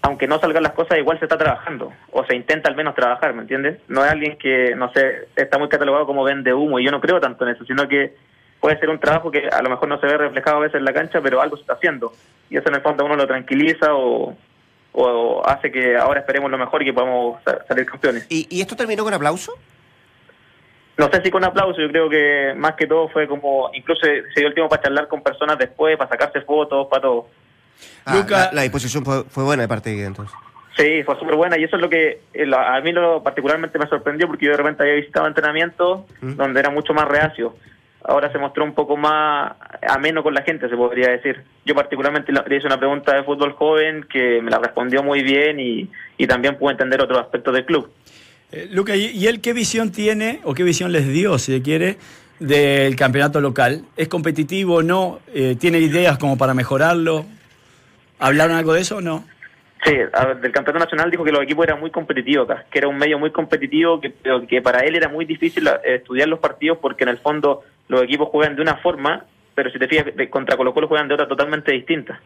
aunque 0.00 0.26
no 0.26 0.38
salgan 0.38 0.62
las 0.62 0.72
cosas, 0.72 0.96
igual 0.96 1.18
se 1.18 1.26
está 1.26 1.36
trabajando, 1.36 1.92
o 2.10 2.24
se 2.24 2.34
intenta 2.34 2.70
al 2.70 2.74
menos 2.74 2.94
trabajar, 2.94 3.34
¿me 3.34 3.42
entiendes? 3.42 3.80
No 3.86 4.02
es 4.02 4.10
alguien 4.10 4.38
que, 4.38 4.74
no 4.76 4.90
sé, 4.94 5.28
está 5.36 5.58
muy 5.58 5.68
catalogado 5.68 6.06
como 6.06 6.24
vende 6.24 6.54
humo, 6.54 6.80
y 6.80 6.84
yo 6.84 6.90
no 6.90 7.00
creo 7.02 7.20
tanto 7.20 7.46
en 7.46 7.54
eso, 7.54 7.66
sino 7.66 7.86
que 7.86 8.14
puede 8.62 8.78
ser 8.78 8.90
un 8.90 9.00
trabajo 9.00 9.28
que 9.32 9.48
a 9.48 9.60
lo 9.60 9.70
mejor 9.70 9.88
no 9.88 9.98
se 9.98 10.06
ve 10.06 10.16
reflejado 10.16 10.58
a 10.58 10.60
veces 10.60 10.76
en 10.76 10.84
la 10.84 10.92
cancha, 10.92 11.20
pero 11.20 11.42
algo 11.42 11.56
se 11.56 11.62
está 11.62 11.72
haciendo. 11.72 12.12
Y 12.48 12.56
eso 12.56 12.68
en 12.68 12.76
el 12.76 12.80
fondo 12.80 13.04
uno 13.04 13.16
lo 13.16 13.26
tranquiliza 13.26 13.88
o, 13.92 14.36
hace 15.44 15.72
que 15.72 15.96
ahora 15.96 16.20
esperemos 16.20 16.48
lo 16.48 16.58
mejor 16.58 16.80
y 16.80 16.84
que 16.84 16.92
podamos 16.92 17.42
salir 17.66 17.84
campeones. 17.86 18.24
¿Y, 18.28 18.60
esto 18.60 18.76
terminó 18.76 19.02
con 19.02 19.12
aplauso? 19.12 19.52
No 20.96 21.10
sé 21.10 21.22
si 21.24 21.30
con 21.32 21.42
aplauso, 21.42 21.80
yo 21.80 21.88
creo 21.88 22.08
que 22.08 22.54
más 22.56 22.74
que 22.76 22.86
todo 22.86 23.08
fue 23.08 23.26
como, 23.26 23.68
incluso 23.74 24.02
se 24.02 24.40
dio 24.40 24.46
el 24.46 24.54
tiempo 24.54 24.68
para 24.68 24.82
charlar 24.82 25.08
con 25.08 25.24
personas 25.24 25.58
después, 25.58 25.96
para 25.96 26.10
sacarse 26.10 26.42
fotos, 26.42 26.86
para 26.86 27.02
todo. 27.02 27.26
Ah, 28.06 28.50
la, 28.52 28.62
disposición 28.62 29.04
fue, 29.04 29.42
buena 29.42 29.62
de 29.62 29.68
parte 29.68 29.90
de 29.90 30.04
entonces. 30.04 30.36
Sí, 30.76 31.02
fue 31.02 31.18
súper 31.18 31.34
buena 31.34 31.58
y 31.58 31.64
eso 31.64 31.74
es 31.74 31.82
lo 31.82 31.90
que 31.90 32.20
eh, 32.32 32.50
a 32.56 32.80
mí 32.80 32.92
lo 32.92 33.24
particularmente 33.24 33.76
me 33.78 33.88
sorprendió 33.88 34.28
porque 34.28 34.46
yo 34.46 34.52
de 34.52 34.58
repente 34.58 34.84
había 34.84 34.94
visitado 34.94 35.26
entrenamientos 35.26 36.02
¿Mm? 36.20 36.36
donde 36.36 36.60
era 36.60 36.70
mucho 36.70 36.94
más 36.94 37.08
reacio 37.08 37.56
ahora 38.04 38.30
se 38.32 38.38
mostró 38.38 38.64
un 38.64 38.74
poco 38.74 38.96
más 38.96 39.52
ameno 39.88 40.22
con 40.22 40.34
la 40.34 40.42
gente, 40.42 40.68
se 40.68 40.76
podría 40.76 41.10
decir. 41.10 41.42
Yo 41.64 41.74
particularmente 41.74 42.32
le 42.32 42.56
hice 42.56 42.66
una 42.66 42.78
pregunta 42.78 43.14
de 43.14 43.24
fútbol 43.24 43.52
joven 43.52 44.06
que 44.10 44.40
me 44.42 44.50
la 44.50 44.58
respondió 44.58 45.02
muy 45.02 45.22
bien 45.22 45.60
y, 45.60 45.88
también 46.26 46.56
pude 46.56 46.72
entender 46.72 47.00
otros 47.02 47.18
aspectos 47.18 47.52
del 47.52 47.66
club. 47.66 47.90
Eh, 48.52 48.68
Luca, 48.70 48.94
¿y 48.94 49.26
él 49.26 49.40
qué 49.40 49.52
visión 49.52 49.90
tiene 49.90 50.40
o 50.44 50.54
qué 50.54 50.62
visión 50.62 50.92
les 50.92 51.08
dio, 51.08 51.36
si 51.38 51.60
quiere, 51.62 51.96
del 52.38 52.96
campeonato 52.96 53.40
local? 53.40 53.84
¿Es 53.96 54.08
competitivo 54.08 54.76
o 54.76 54.82
no? 54.82 55.20
Eh, 55.34 55.56
¿Tiene 55.58 55.78
ideas 55.78 56.18
como 56.18 56.38
para 56.38 56.54
mejorarlo? 56.54 57.24
¿Hablaron 58.18 58.56
algo 58.56 58.72
de 58.72 58.82
eso 58.82 58.98
o 58.98 59.00
no? 59.00 59.24
Sí, 59.84 59.94
del 59.94 60.52
campeonato 60.52 60.84
nacional 60.84 61.10
dijo 61.10 61.24
que 61.24 61.32
los 61.32 61.42
equipos 61.42 61.66
eran 61.66 61.80
muy 61.80 61.90
competitivos 61.90 62.48
acá, 62.48 62.64
que 62.70 62.78
era 62.78 62.88
un 62.88 62.96
medio 62.96 63.18
muy 63.18 63.32
competitivo, 63.32 64.00
que, 64.00 64.14
que 64.48 64.62
para 64.62 64.80
él 64.80 64.94
era 64.94 65.08
muy 65.08 65.24
difícil 65.24 65.66
eh, 65.66 65.96
estudiar 65.96 66.28
los 66.28 66.38
partidos 66.38 66.78
porque 66.78 67.02
en 67.02 67.10
el 67.10 67.18
fondo 67.18 67.62
los 67.88 68.02
equipos 68.02 68.28
juegan 68.28 68.54
de 68.54 68.62
una 68.62 68.76
forma, 68.76 69.24
pero 69.54 69.70
si 69.70 69.78
te 69.80 69.88
fijas, 69.88 70.06
contra 70.30 70.56
Colo 70.56 70.72
Colo 70.72 70.86
juegan 70.86 71.08
de 71.08 71.14
otra 71.14 71.26
totalmente 71.26 71.72
distinta. 71.72 72.20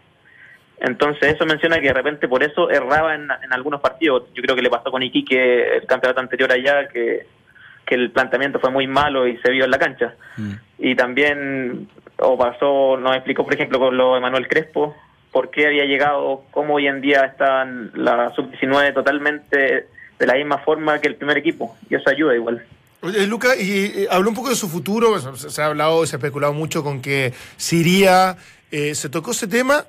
Entonces 0.79 1.35
eso 1.35 1.47
menciona 1.47 1.81
que 1.81 1.87
de 1.87 1.95
repente 1.95 2.29
por 2.29 2.43
eso 2.43 2.69
erraba 2.69 3.15
en, 3.15 3.31
algunos 3.51 3.81
partidos. 3.81 4.25
Yo 4.35 4.43
creo 4.43 4.55
que 4.55 4.61
le 4.61 4.69
pasó 4.69 4.91
con 4.91 5.03
Iquique 5.03 5.77
el 5.79 5.87
campeonato 5.87 6.21
anterior 6.21 6.53
allá, 6.53 6.89
que 6.89 7.27
que 7.87 7.95
el 7.95 8.11
planteamiento 8.11 8.59
fue 8.59 8.71
muy 8.71 8.87
malo 8.87 9.27
y 9.27 9.39
se 9.39 9.51
vio 9.51 9.65
en 9.65 9.71
la 9.71 9.79
cancha. 9.79 10.15
Mm. 10.37 10.53
Y 10.79 10.97
también, 10.97 11.89
o 12.19 12.37
pasó, 12.37 12.97
nos 12.99 13.15
explicó, 13.15 13.45
por 13.45 13.55
ejemplo, 13.55 13.79
con 13.79 13.97
lo 13.97 14.17
de 14.17 14.21
Manuel 14.21 14.49
Crespo, 14.49 14.97
por 15.37 15.51
qué 15.51 15.66
había 15.66 15.84
llegado, 15.84 16.45
cómo 16.51 16.76
hoy 16.76 16.87
en 16.87 17.03
día 17.03 17.26
están 17.26 17.91
la 17.95 18.32
sub-19 18.34 18.95
totalmente 18.95 19.87
de 20.18 20.26
la 20.26 20.32
misma 20.32 20.57
forma 20.57 20.99
que 20.99 21.09
el 21.09 21.16
primer 21.16 21.37
equipo. 21.37 21.76
Y 21.91 21.95
eso 21.95 22.09
ayuda 22.09 22.34
igual. 22.34 22.64
Oye, 23.03 23.26
Luca, 23.26 23.55
y 23.55 24.05
eh, 24.05 24.09
habló 24.11 24.30
un 24.30 24.34
poco 24.34 24.49
de 24.49 24.55
su 24.57 24.66
futuro, 24.66 25.18
se, 25.37 25.51
se 25.51 25.61
ha 25.61 25.66
hablado, 25.66 26.07
se 26.07 26.16
ha 26.16 26.18
especulado 26.18 26.55
mucho 26.55 26.82
con 26.82 27.03
que 27.03 27.34
se 27.59 27.76
iría, 27.76 28.39
eh, 28.70 28.95
¿se 28.95 29.11
tocó 29.11 29.32
ese 29.32 29.47
tema? 29.47 29.84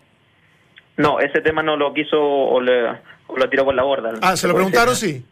No, 0.97 1.21
ese 1.21 1.39
tema 1.39 1.63
no 1.63 1.77
lo 1.77 1.93
quiso 1.93 2.19
o, 2.21 2.59
le- 2.59 2.89
o 3.27 3.37
lo 3.37 3.49
tiró 3.49 3.63
por 3.63 3.73
la 3.73 3.83
borda. 3.83 4.15
Ah, 4.21 4.35
¿se 4.35 4.49
lo 4.49 4.53
preguntaron? 4.53 4.97
Sí. 4.97 5.23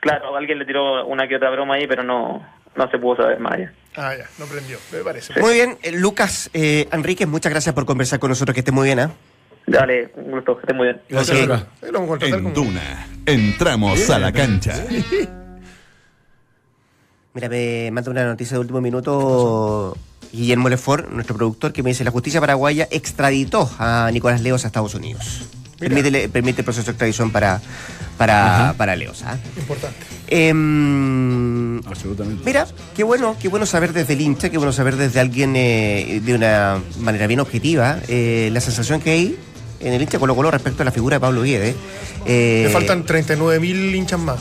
Claro, 0.00 0.34
alguien 0.34 0.58
le 0.60 0.64
tiró 0.64 1.04
una 1.04 1.28
que 1.28 1.36
otra 1.36 1.50
broma 1.50 1.74
ahí, 1.74 1.86
pero 1.86 2.02
no, 2.02 2.42
no 2.74 2.90
se 2.90 2.98
pudo 2.98 3.16
saber 3.16 3.38
más 3.38 3.52
allá. 3.52 3.72
Ah, 3.96 4.14
ya, 4.16 4.24
no 4.38 4.46
prendió, 4.46 4.78
me 4.92 5.00
parece. 5.00 5.38
Muy 5.42 5.52
bien, 5.52 5.76
eh, 5.82 5.92
Lucas 5.92 6.48
eh, 6.54 6.88
Enríquez, 6.90 7.28
muchas 7.28 7.50
gracias 7.52 7.74
por 7.74 7.84
conversar 7.84 8.18
con 8.18 8.30
nosotros, 8.30 8.54
que 8.54 8.60
esté 8.60 8.72
muy 8.72 8.86
bien, 8.86 9.00
¿ah? 9.00 9.10
Dale, 9.70 10.10
un 10.16 10.30
gusto, 10.30 10.54
que 10.56 10.60
estés 10.62 10.76
muy 10.76 10.86
bien. 10.86 11.00
Gracias, 11.08 11.36
Ok. 11.36 11.42
Luca. 11.42 11.66
Ahí 11.82 11.88
lo 11.92 12.00
vamos 12.00 12.06
a 12.06 12.08
contratar 12.10 12.38
En 12.38 12.44
como- 12.44 12.54
Duna, 12.54 13.06
entramos 13.26 14.10
a 14.10 14.18
la 14.18 14.32
cancha. 14.32 14.74
Mira, 17.34 17.48
me 17.48 17.90
manda 17.92 18.10
una 18.10 18.24
noticia 18.24 18.54
de 18.54 18.60
último 18.60 18.80
minuto 18.80 19.96
Guillermo 20.32 20.68
Lefort, 20.68 21.10
nuestro 21.10 21.36
productor, 21.36 21.72
que 21.72 21.82
me 21.82 21.90
dice 21.90 22.02
la 22.04 22.10
justicia 22.10 22.40
paraguaya 22.40 22.88
extraditó 22.90 23.70
a 23.78 24.10
Nicolás 24.12 24.40
Leos 24.40 24.64
a 24.64 24.68
Estados 24.68 24.94
Unidos. 24.94 25.42
Permite, 25.78 26.28
permite 26.28 26.62
el 26.62 26.64
proceso 26.64 26.86
de 26.86 26.90
extradición 26.92 27.30
para, 27.30 27.60
para, 28.16 28.74
para 28.76 28.96
Leos. 28.96 29.22
¿ah? 29.24 29.36
Importante. 29.56 29.96
Em, 30.26 31.78
Absolutamente. 31.86 32.42
Mira, 32.44 32.66
qué 32.96 33.04
bueno, 33.04 33.36
qué 33.40 33.46
bueno 33.46 33.64
saber 33.64 33.92
desde 33.92 34.14
el 34.14 34.20
hincha, 34.20 34.50
qué 34.50 34.58
bueno 34.58 34.72
saber 34.72 34.96
desde 34.96 35.20
alguien 35.20 35.54
eh, 35.54 36.20
de 36.24 36.34
una 36.34 36.82
manera 36.98 37.28
bien 37.28 37.38
objetiva 37.38 37.98
eh, 38.08 38.50
la 38.52 38.60
sensación 38.60 39.00
que 39.00 39.10
hay 39.12 39.38
en 39.80 39.92
el 39.92 40.02
hincha 40.02 40.18
Colo 40.18 40.34
Colo 40.34 40.50
respecto 40.50 40.82
a 40.82 40.84
la 40.84 40.92
figura 40.92 41.16
de 41.16 41.20
Pablo 41.20 41.42
Guedes. 41.42 41.74
Eh, 42.26 42.62
Le 42.66 42.72
faltan 42.72 43.04
39 43.04 43.60
mil 43.60 43.94
hinchas 43.94 44.18
más. 44.20 44.38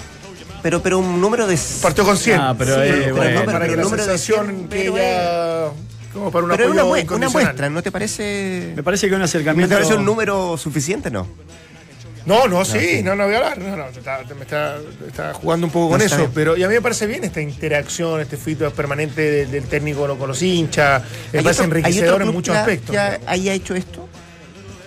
pero, 0.64 0.82
pero 0.82 1.00
un 1.00 1.22
número 1.22 1.48
de... 1.48 1.58
Partió 1.82 2.04
con 2.04 2.18
100. 2.18 2.40
Ah, 2.40 2.56
pero, 2.58 2.76
Sí, 2.76 2.82
eh, 2.82 2.92
pero 3.04 3.16
bueno. 3.16 3.32
no, 3.32 3.40
pero- 3.46 3.52
para 3.52 3.66
que 3.68 3.76
la 3.76 3.84
número 3.84 4.04
de 4.04 4.10
sensación 4.10 4.46
100, 4.48 4.68
que 4.70 4.76
pero 4.78 4.98
ella... 4.98 5.68
Como 6.14 6.32
para 6.32 6.46
un 6.46 6.52
Pero 6.52 6.64
es 6.64 6.70
una, 6.72 6.84
una 6.84 7.30
muestra, 7.30 7.70
¿no 7.70 7.84
te 7.84 7.92
parece? 7.92 8.74
Me 8.76 8.82
parece 8.82 9.08
que 9.08 9.14
un 9.14 9.20
¿No 9.20 9.26
acercamiento. 9.26 9.70
te 9.70 9.76
parece 9.82 9.96
un 10.00 10.06
número 10.06 10.58
suficiente, 10.58 11.12
no? 11.12 11.28
No, 12.26 12.48
no, 12.48 12.66
sí, 12.66 13.02
no, 13.04 13.16
no 13.16 13.26
voy 13.26 13.36
a 13.36 13.38
hablar. 13.38 13.58
No, 13.60 13.76
no, 13.78 13.86
está- 13.88 14.22
me 14.36 14.42
está, 14.42 14.78
está 15.08 15.34
jugando 15.34 15.68
un 15.68 15.72
poco 15.72 15.86
No, 15.86 15.92
con 15.92 16.02
eso. 16.02 16.18
bien. 16.18 16.32
Pero 16.34 16.58
y 16.58 16.64
a 16.64 16.68
mí 16.68 16.74
me 16.74 16.82
parece 16.82 17.06
bien 17.08 17.24
esta 17.24 17.40
interacción, 17.40 18.20
este 18.20 18.36
feedback 18.36 18.74
permanente 18.74 19.22
del, 19.22 19.52
del 19.52 19.64
técnico 19.66 20.06
con 20.18 20.28
los 20.28 20.42
hinchas. 20.42 21.04
Me 21.32 21.40
¿Hay 21.40 21.44
parece 21.46 21.64
enriquecedor 21.64 22.22
en 22.24 22.30
muchos 22.34 22.56
aspectos. 22.56 22.94
¿Ya 22.94 23.20
haya 23.28 23.54
hecho 23.54 23.76
esto? 23.76 24.10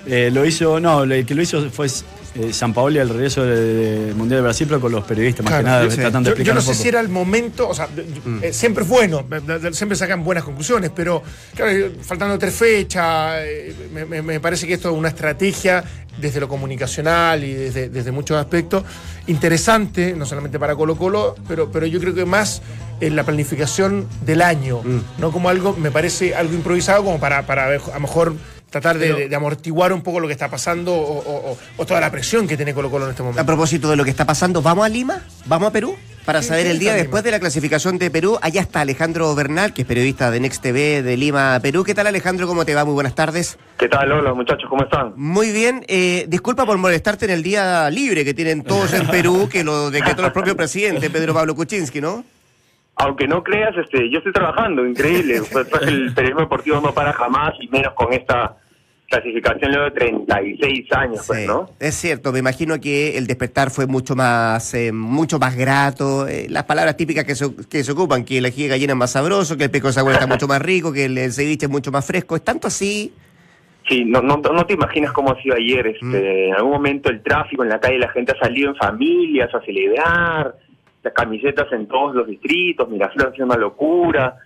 Eh, 0.07 0.31
lo 0.33 0.45
hizo, 0.47 0.81
no, 0.81 1.03
el 1.05 1.27
que 1.27 1.35
lo 1.35 1.43
hizo 1.43 1.71
fue 1.71 1.87
eh, 1.87 2.53
San 2.53 2.73
Paoli 2.73 2.99
al 3.01 3.09
regreso 3.09 3.45
del 3.45 4.07
de 4.09 4.15
Mundial 4.15 4.39
de 4.39 4.43
Brasil, 4.43 4.67
pero 4.69 4.81
con 4.81 4.93
los 4.93 5.05
periodistas, 5.05 5.45
más 5.45 5.51
Claro, 5.51 5.65
que 5.65 5.71
nada, 5.71 5.85
yo- 5.89 5.95
tratando 5.97 6.31
de 6.31 6.37
yo, 6.39 6.43
yo 6.45 6.55
no 6.55 6.61
sé 6.61 6.69
poco. 6.73 6.83
si 6.83 6.89
era 6.89 7.01
el 7.01 7.09
momento, 7.09 7.69
o 7.69 7.75
sea, 7.75 7.87
Mm. 8.25 8.39
eh, 8.43 8.53
siempre 8.53 8.85
es 8.85 8.89
bueno, 8.91 9.27
siempre 9.73 9.97
sacan 9.97 10.23
buenas 10.25 10.45
conclusiones, 10.45 10.91
pero 10.95 11.23
claro, 11.55 11.71
eh, 11.73 11.93
faltando 12.03 12.39
tres 12.39 12.55
fechas, 12.55 13.35
eh, 13.43 13.75
me, 13.93 14.05
me- 14.05 14.23
me 14.23 14.41
parece 14.41 14.67
que 14.67 14.75
esto 14.75 14.91
es 14.91 14.97
una 14.97 15.09
estrategia 15.09 15.83
desde 16.21 16.39
lo 16.41 16.49
comunicacional 16.49 17.43
y 17.45 17.53
desde, 17.55 17.89
desde 17.89 18.11
muchos 18.13 18.37
aspectos 18.37 18.85
interesante, 19.27 20.15
no 20.17 20.27
solamente 20.27 20.59
para 20.59 20.75
Colo 20.77 20.97
Colo, 20.97 21.35
pero, 21.49 21.71
pero 21.71 21.87
yo 21.87 22.01
creo 22.01 22.15
que 22.15 22.25
más 22.25 22.63
en 23.01 23.17
la 23.17 23.25
planificación 23.25 24.07
del 24.27 24.43
año, 24.43 24.83
Mm. 24.83 25.01
no 25.21 25.33
como 25.33 25.49
algo, 25.49 25.75
me 25.77 25.91
parece 25.91 26.35
algo 26.35 26.55
improvisado 26.55 27.05
como 27.05 27.19
para, 27.19 27.47
para 27.47 27.67
a 27.67 27.71
lo 27.95 28.01
mejor 28.01 28.35
tratar 28.71 28.99
de, 28.99 29.13
de- 29.13 29.29
de 29.29 29.37
amortiguar 29.37 29.93
un 29.93 30.03
poco 30.03 30.21
lo 30.21 30.27
que 30.29 30.33
está 30.33 30.49
pasando 30.49 30.95
o, 30.95 31.19
o- 31.19 31.51
o- 31.53 31.59
o 31.77 31.87
toda 31.87 32.01
la 32.01 32.11
presión 32.11 32.47
que 32.47 32.57
tiene 32.57 32.73
Colo 32.73 32.91
Colo 32.91 33.05
en 33.07 33.11
este 33.11 33.23
A 33.23 33.25
momento. 33.27 33.45
propósito 33.47 33.91
de 33.91 33.97
lo 33.97 34.05
que 34.05 34.11
está 34.11 34.25
pasando, 34.25 34.63
¿vamos 34.63 34.87
a 34.87 34.89
Lima? 34.89 35.21
¿Vamos 35.47 35.69
a 35.69 35.73
Perú? 35.73 35.97
Para 36.25 36.43
Sí, 36.43 36.49
saber 36.49 36.67
sí, 36.67 36.71
el 36.73 36.79
día 36.79 36.95
después 36.95 37.25
de 37.25 37.31
la 37.31 37.41
clasificación 37.41 37.99
de 37.99 38.11
Perú. 38.11 38.39
Allá 38.43 38.61
está 38.61 38.83
Alejandro 38.83 39.35
Bernal, 39.35 39.73
que 39.73 39.83
es 39.83 39.89
periodista 39.89 40.31
de 40.31 40.39
Next 40.39 40.63
TV 40.63 41.03
de 41.03 41.17
Lima, 41.17 41.59
Perú. 41.61 41.83
¿Qué 41.83 41.95
tal 41.95 42.07
Alejandro? 42.07 42.47
¿Cómo 42.47 42.65
te 42.65 42.75
va? 42.75 42.85
Muy 42.85 42.95
buenas 42.95 43.15
tardes. 43.15 43.59
¿Qué 43.79 43.89
tal? 43.89 44.13
Hola 44.13 44.35
muchachos, 44.35 44.69
¿cómo 44.69 44.85
están? 44.85 45.15
Muy 45.17 45.51
bien. 45.51 45.83
Eh, 45.89 46.27
disculpa 46.29 46.67
por 46.67 46.77
molestarte 46.79 47.25
en 47.25 47.31
el 47.33 47.43
día 47.43 47.89
libre 47.91 48.25
que 48.25 48.35
tienen 48.35 48.63
todos 48.63 48.93
en 48.93 49.07
Perú, 49.09 49.49
que 49.51 49.65
lo 49.65 49.91
decretó 49.91 50.25
el 50.25 50.31
propio 50.33 50.55
presidente, 50.57 51.11
Pedro 51.11 51.35
Pablo 51.35 51.55
Kuczynski, 51.57 52.01
¿no? 52.01 52.23
Aunque 52.97 53.27
no 53.27 53.43
creas, 53.43 53.75
este, 53.79 54.11
yo 54.11 54.19
estoy 54.19 54.33
trabajando, 54.33 54.87
increíble. 54.87 55.41
El 55.83 56.13
periodismo 56.13 56.43
deportivo 56.43 56.81
no 56.83 56.93
para 56.93 57.15
jamás 57.15 57.55
y 57.59 57.67
menos 57.69 57.95
con 57.95 58.13
esta 58.13 58.57
clasificación 59.11 59.73
luego 59.73 59.85
de 59.87 59.91
36 59.91 60.93
años, 60.93 61.25
pues, 61.27 61.41
Sí, 61.41 61.47
¿no? 61.47 61.69
Es 61.81 61.95
cierto, 61.97 62.33
me 62.33 62.39
imagino 62.39 62.81
que 62.81 63.19
el 63.19 63.27
despertar 63.27 63.71
fue 63.71 63.87
mucho 63.87 64.15
más 64.15 64.73
eh, 64.75 64.93
mucho 64.93 65.39
más 65.39 65.57
grato. 65.57 66.29
eh, 66.29 66.47
las 66.49 66.65
palabras 66.65 66.97
típicas 66.97 67.25
que 67.25 67.35
se, 67.35 67.47
que 67.69 67.83
se 67.83 67.93
ocupan, 67.93 68.25
que 68.25 68.39
el 68.39 68.45
ají 68.47 68.63
de 68.63 68.69
gallina 68.69 68.93
es 68.93 68.99
más 68.99 69.11
sabroso, 69.13 69.57
que 69.57 69.65
el 69.65 69.71
pico 69.71 69.89
de 69.89 69.95
sagüey 69.95 70.15
está 70.15 70.27
mucho 70.29 70.47
más 70.47 70.63
rico, 70.63 70.93
que 70.93 71.07
el 71.07 71.33
ceviche 71.33 71.67
es 71.67 71.71
mucho 71.71 71.91
más 71.91 72.07
fresco. 72.07 72.37
¿Es 72.37 72.43
tanto 72.45 72.69
así? 72.69 73.13
Sí, 73.89 74.05
no, 74.05 74.23
no, 74.23 74.37
no 74.37 74.65
te 74.67 74.75
imaginas 74.75 75.11
cómo 75.13 75.33
ha 75.33 75.43
sido 75.43 75.57
ayer. 75.57 75.89
Este, 75.89 76.07
Mm. 76.07 76.15
En 76.51 76.55
algún 76.55 76.73
momento 76.73 77.11
el 77.11 77.21
tráfico 77.23 77.65
en 77.65 77.69
la 77.71 77.81
calle, 77.81 77.99
la 77.99 78.11
gente 78.11 78.33
ha 78.33 78.39
salido 78.39 78.71
en 78.71 78.77
familias 78.77 79.53
a 79.53 79.61
celebrar, 79.63 80.55
las 81.03 81.13
camisetas 81.15 81.67
en 81.73 81.87
todos 81.89 82.15
los 82.15 82.27
distritos, 82.29 82.89
Miraflores 82.89 83.35
es 83.35 83.41
una 83.41 83.57
locura. 83.57 84.37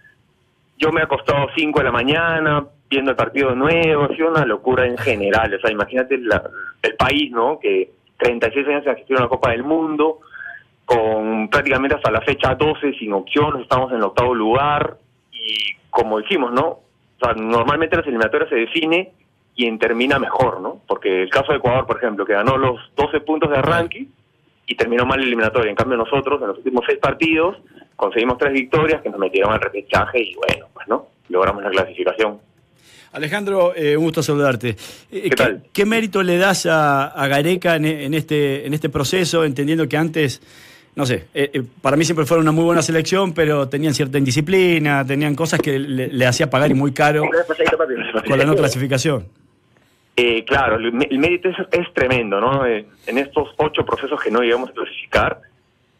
Yo 0.78 0.90
me 0.90 1.00
he 1.00 1.04
acostado 1.04 1.48
5 1.54 1.78
de 1.80 1.84
la 1.84 1.92
mañana 1.92 2.64
viendo 2.94 3.10
el 3.12 3.16
partido 3.16 3.54
nuevo, 3.54 4.04
ha 4.04 4.08
sido 4.16 4.30
una 4.30 4.44
locura 4.44 4.86
en 4.86 4.96
general. 4.96 5.52
O 5.54 5.58
sea, 5.60 5.70
imagínate 5.70 6.18
la- 6.18 6.42
el 6.82 6.94
país, 6.96 7.30
¿no? 7.30 7.58
Que 7.60 7.90
36 8.18 8.66
años 8.68 8.84
se 8.84 8.90
asistió 8.90 9.16
a 9.16 9.20
una 9.20 9.28
Copa 9.28 9.50
del 9.50 9.62
Mundo, 9.64 10.20
con 10.84 11.48
prácticamente 11.48 11.96
hasta 11.96 12.10
la 12.10 12.20
fecha 12.20 12.54
12 12.54 12.92
sin 12.94 13.12
opciones, 13.12 13.62
estamos 13.62 13.90
en 13.92 13.98
el 13.98 14.04
octavo 14.04 14.34
lugar 14.34 14.96
y 15.32 15.74
como 15.90 16.18
dijimos, 16.18 16.52
¿no? 16.52 16.66
O 16.66 16.80
sea, 17.20 17.32
normalmente 17.34 17.96
las 17.96 18.04
eliminatorias 18.06 18.50
se 18.50 18.56
define 18.56 19.12
quien 19.56 19.78
termina 19.78 20.18
mejor, 20.18 20.60
¿no? 20.60 20.80
Porque 20.86 21.22
el 21.22 21.30
caso 21.30 21.52
de 21.52 21.58
Ecuador, 21.58 21.86
por 21.86 21.96
ejemplo, 21.96 22.24
que 22.26 22.32
ganó 22.34 22.56
los 22.58 22.78
12 22.96 23.20
puntos 23.20 23.50
de 23.50 23.56
arranque 23.58 24.06
y 24.66 24.74
terminó 24.74 25.06
mal 25.06 25.20
la 25.20 25.26
eliminatoria. 25.26 25.70
En 25.70 25.76
cambio 25.76 25.96
nosotros, 25.96 26.40
en 26.42 26.48
los 26.48 26.58
últimos 26.58 26.84
seis 26.86 26.98
partidos, 26.98 27.56
conseguimos 27.96 28.36
tres 28.38 28.52
victorias 28.52 29.00
que 29.00 29.10
nos 29.10 29.18
metieron 29.18 29.52
al 29.52 29.60
repechaje 29.60 30.20
y 30.20 30.34
bueno, 30.34 30.66
pues 30.74 30.86
no, 30.88 31.06
logramos 31.28 31.62
la 31.62 31.70
clasificación. 31.70 32.40
Alejandro, 33.14 33.74
eh, 33.76 33.96
un 33.96 34.04
gusto 34.04 34.22
saludarte. 34.22 34.76
Eh, 35.10 35.30
¿Qué 35.30 35.36
tal? 35.36 35.62
¿Qué 35.72 35.86
mérito 35.86 36.22
le 36.22 36.36
das 36.36 36.66
a, 36.66 37.06
a 37.06 37.26
Gareca 37.28 37.76
en, 37.76 37.84
en 37.86 38.12
este, 38.14 38.66
en 38.66 38.74
este 38.74 38.88
proceso, 38.88 39.44
entendiendo 39.44 39.88
que 39.88 39.96
antes, 39.96 40.42
no 40.96 41.06
sé, 41.06 41.26
eh, 41.32 41.50
eh, 41.54 41.62
para 41.80 41.96
mí 41.96 42.04
siempre 42.04 42.26
fue 42.26 42.38
una 42.38 42.50
muy 42.52 42.64
buena 42.64 42.82
selección, 42.82 43.32
pero 43.32 43.68
tenían 43.68 43.94
cierta 43.94 44.18
indisciplina, 44.18 45.06
tenían 45.06 45.34
cosas 45.34 45.60
que 45.60 45.78
le, 45.78 46.08
le 46.08 46.26
hacía 46.26 46.50
pagar 46.50 46.70
y 46.70 46.74
muy 46.74 46.92
caro 46.92 47.22
con 48.26 48.38
la 48.38 48.44
no 48.44 48.56
clasificación? 48.56 49.26
Eh, 50.16 50.44
claro, 50.44 50.76
el, 50.76 50.92
mé- 50.92 51.08
el 51.10 51.18
mérito 51.18 51.48
es, 51.48 51.56
es 51.72 51.92
tremendo, 51.92 52.40
¿no? 52.40 52.64
En 52.66 53.18
estos 53.18 53.48
ocho 53.56 53.84
procesos 53.84 54.20
que 54.22 54.30
no 54.30 54.40
llegamos 54.40 54.70
a 54.70 54.72
clasificar, 54.72 55.40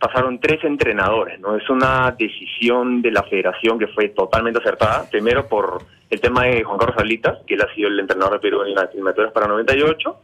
pasaron 0.07 0.39
tres 0.39 0.63
entrenadores, 0.65 1.41
¿no? 1.41 1.57
Es 1.57 1.69
una 1.71 2.15
decisión 2.19 3.01
de 3.01 3.11
la 3.11 3.23
federación 3.23 3.79
que 3.79 3.87
fue 3.89 4.11
totalmente 4.11 4.59
acertada. 4.59 5.09
Primero 5.11 5.47
por 5.49 5.79
el 6.11 6.21
tema 6.21 6.45
de 6.45 6.63
Juan 6.63 6.79
Carlos 6.79 6.97
Salitas, 6.99 7.39
que 7.47 7.55
él 7.55 7.63
ha 7.63 7.75
sido 7.75 7.89
el 7.89 7.99
entrenador 8.01 8.35
de 8.35 8.41
Perú 8.41 8.63
en 8.65 8.75
las 8.75 8.91
eliminatorias 8.91 9.33
para 9.33 9.47
98. 9.49 10.17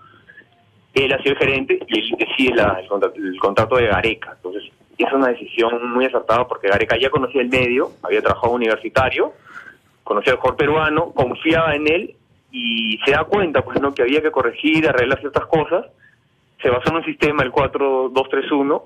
Él 0.93 1.13
ha 1.15 1.19
sido 1.23 1.33
el 1.33 1.39
gerente 1.39 1.79
y 1.89 1.99
él 1.99 2.15
decide 2.19 2.55
la- 2.57 2.79
el, 2.81 2.89
contrato, 2.89 3.17
el 3.17 3.39
contrato 3.39 3.77
de 3.77 3.87
Gareca. 3.87 4.33
Entonces, 4.37 4.65
es 4.99 5.13
una 5.15 5.29
decisión 5.29 5.91
muy 5.93 6.05
acertada 6.05 6.47
porque 6.47 6.69
Gareca 6.69 6.99
ya 7.01 7.09
conocía 7.09 7.41
el 7.41 7.49
medio, 7.49 7.93
había 8.03 8.21
trabajado 8.21 8.53
universitario, 8.53 9.33
conocía 10.05 10.33
al 10.35 10.39
jugador 10.41 10.57
peruano, 10.59 11.13
confiaba 11.13 11.75
en 11.75 11.89
él 11.91 12.15
y 12.53 12.99
se 13.05 13.13
da 13.13 13.25
cuenta 13.25 13.63
pues 13.63 13.81
no 13.81 13.95
que 13.95 14.03
había 14.03 14.21
que 14.21 14.31
corregir, 14.31 14.87
arreglar 14.89 15.21
ciertas 15.21 15.47
cosas. 15.47 15.87
Se 16.61 16.69
basó 16.69 16.91
en 16.91 16.97
un 16.97 17.05
sistema, 17.05 17.43
el 17.45 17.51
4-2-3-1, 17.53 18.83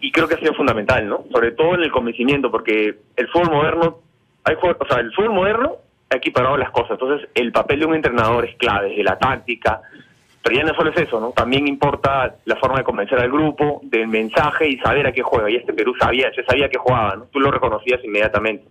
y 0.00 0.12
creo 0.12 0.28
que 0.28 0.34
ha 0.34 0.38
sido 0.38 0.54
fundamental, 0.54 1.08
¿no? 1.08 1.24
Sobre 1.32 1.52
todo 1.52 1.74
en 1.74 1.82
el 1.82 1.92
convencimiento, 1.92 2.50
porque 2.50 2.94
el 3.16 3.28
fútbol 3.28 3.50
moderno, 3.50 3.98
hay 4.44 4.54
o 4.54 4.86
sea, 4.86 5.00
el 5.00 5.12
fútbol 5.12 5.32
moderno 5.32 5.76
ha 6.10 6.16
equiparado 6.16 6.56
las 6.56 6.70
cosas. 6.70 6.92
Entonces, 6.92 7.28
el 7.34 7.52
papel 7.52 7.80
de 7.80 7.86
un 7.86 7.94
entrenador 7.94 8.44
es 8.44 8.56
clave, 8.56 8.90
desde 8.90 9.02
la 9.02 9.18
táctica, 9.18 9.80
pero 10.42 10.56
ya 10.56 10.62
no 10.62 10.74
solo 10.74 10.90
es 10.90 10.98
eso, 10.98 11.18
¿no? 11.20 11.30
También 11.30 11.66
importa 11.66 12.36
la 12.44 12.56
forma 12.56 12.78
de 12.78 12.84
convencer 12.84 13.18
al 13.18 13.30
grupo, 13.30 13.80
del 13.84 14.08
mensaje 14.08 14.68
y 14.68 14.76
saber 14.76 15.06
a 15.06 15.12
qué 15.12 15.22
juega. 15.22 15.50
Y 15.50 15.56
este 15.56 15.72
Perú 15.72 15.94
sabía, 15.98 16.30
se 16.34 16.44
sabía 16.44 16.68
que 16.68 16.78
jugaba, 16.78 17.16
¿no? 17.16 17.24
Tú 17.32 17.40
lo 17.40 17.50
reconocías 17.50 18.04
inmediatamente. 18.04 18.66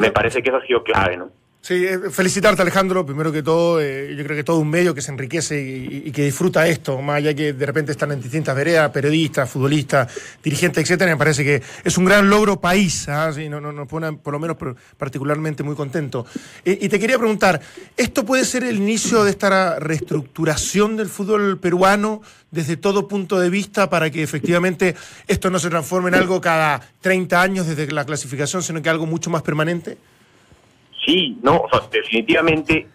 Me 0.00 0.12
parece 0.12 0.40
que 0.40 0.50
eso 0.50 0.58
ha 0.58 0.66
sido 0.66 0.82
clave, 0.84 1.16
¿no? 1.16 1.30
Sí, 1.60 1.84
eh, 1.84 1.98
felicitarte 2.10 2.62
Alejandro, 2.62 3.04
primero 3.04 3.32
que 3.32 3.42
todo, 3.42 3.80
eh, 3.80 4.14
yo 4.16 4.24
creo 4.24 4.36
que 4.36 4.44
todo 4.44 4.58
un 4.58 4.70
medio 4.70 4.94
que 4.94 5.02
se 5.02 5.10
enriquece 5.10 5.60
y, 5.60 6.12
que 6.12 6.24
disfruta 6.24 6.66
esto, 6.66 7.02
más 7.02 7.16
allá 7.16 7.34
que 7.34 7.52
de 7.52 7.66
repente 7.66 7.92
están 7.92 8.12
en 8.12 8.22
distintas 8.22 8.54
veredas, 8.54 8.90
periodistas, 8.90 9.50
futbolistas, 9.50 10.10
dirigentes, 10.42 10.84
etcétera, 10.84 11.10
me 11.10 11.18
parece 11.18 11.44
que 11.44 11.62
es 11.84 11.98
un 11.98 12.04
gran 12.04 12.30
logro 12.30 12.60
país, 12.60 13.08
¿ah? 13.08 13.32
Sí, 13.34 13.48
no, 13.48 13.60
no, 13.60 13.72
nos 13.72 13.88
pone 13.88 14.12
por 14.14 14.32
lo 14.32 14.38
menos 14.38 14.56
particularmente 14.96 15.62
muy 15.62 15.74
contento. 15.74 16.24
Eh, 16.64 16.78
y 16.80 16.88
te 16.88 16.98
quería 16.98 17.18
preguntar, 17.18 17.60
¿esto 17.96 18.24
puede 18.24 18.44
ser 18.44 18.64
el 18.64 18.76
inicio 18.76 19.24
de 19.24 19.30
esta 19.30 19.78
reestructuración 19.78 20.96
del 20.96 21.08
fútbol 21.08 21.58
peruano 21.58 22.22
desde 22.50 22.76
todo 22.76 23.08
punto 23.08 23.38
de 23.38 23.50
vista 23.50 23.90
para 23.90 24.10
que 24.10 24.22
efectivamente 24.22 24.94
esto 25.26 25.50
no 25.50 25.58
se 25.58 25.68
transforme 25.68 26.08
en 26.08 26.14
algo 26.14 26.40
cada 26.40 26.80
30 27.02 27.42
años 27.42 27.66
desde 27.66 27.90
la 27.92 28.06
clasificación, 28.06 28.62
sino 28.62 28.80
que 28.80 28.88
algo 28.88 29.06
mucho 29.06 29.28
más 29.28 29.42
permanente? 29.42 29.98
Sí, 31.08 31.38
no, 31.42 31.56
o 31.56 31.68
sea, 31.70 31.80
definitivamente 31.90 32.86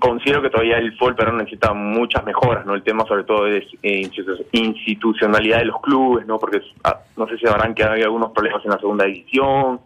considero 0.00 0.42
que 0.42 0.50
todavía 0.50 0.78
el 0.78 0.96
fútbol 0.98 1.14
peruano 1.14 1.38
necesita 1.38 1.72
muchas 1.72 2.24
mejoras, 2.24 2.66
¿no? 2.66 2.74
El 2.74 2.82
tema 2.82 3.04
sobre 3.06 3.22
todo 3.22 3.44
de 3.44 3.58
eh, 3.82 4.00
institu- 4.02 4.44
institucionalidad 4.50 5.58
de 5.58 5.66
los 5.66 5.80
clubes, 5.80 6.26
¿no? 6.26 6.40
Porque 6.40 6.60
ah, 6.82 6.98
no 7.16 7.28
sé 7.28 7.36
si 7.38 7.46
sabrán 7.46 7.72
que 7.72 7.84
hay 7.84 8.02
algunos 8.02 8.32
problemas 8.32 8.64
en 8.64 8.72
la 8.72 8.78
segunda 8.78 9.04
división, 9.04 9.80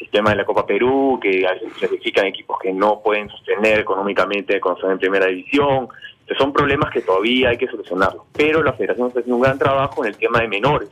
el 0.00 0.08
tema 0.10 0.30
de 0.30 0.36
la 0.36 0.44
Copa 0.44 0.66
Perú, 0.66 1.18
que 1.22 1.46
clasifican 1.78 2.26
equipos 2.26 2.58
que 2.60 2.74
no 2.74 3.00
pueden 3.02 3.30
sostener 3.30 3.78
económicamente 3.80 4.60
cuando 4.60 4.80
están 4.80 4.92
en 4.92 4.98
primera 4.98 5.26
división. 5.28 5.88
Entonces, 6.20 6.38
son 6.38 6.52
problemas 6.52 6.90
que 6.90 7.00
todavía 7.00 7.50
hay 7.50 7.56
que 7.56 7.68
solucionarlos. 7.68 8.24
Pero 8.36 8.62
la 8.62 8.72
federación 8.74 9.08
está 9.08 9.20
haciendo 9.20 9.36
un 9.36 9.42
gran 9.42 9.58
trabajo 9.58 10.04
en 10.04 10.10
el 10.10 10.18
tema 10.18 10.40
de 10.40 10.48
menores. 10.48 10.90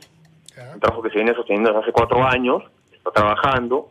Un 0.73 0.79
trabajo 0.79 1.03
que 1.03 1.09
se 1.09 1.15
viene 1.15 1.35
sosteniendo 1.35 1.69
desde 1.69 1.83
hace 1.83 1.91
cuatro 1.91 2.23
años, 2.23 2.63
está 2.91 3.11
trabajando, 3.11 3.89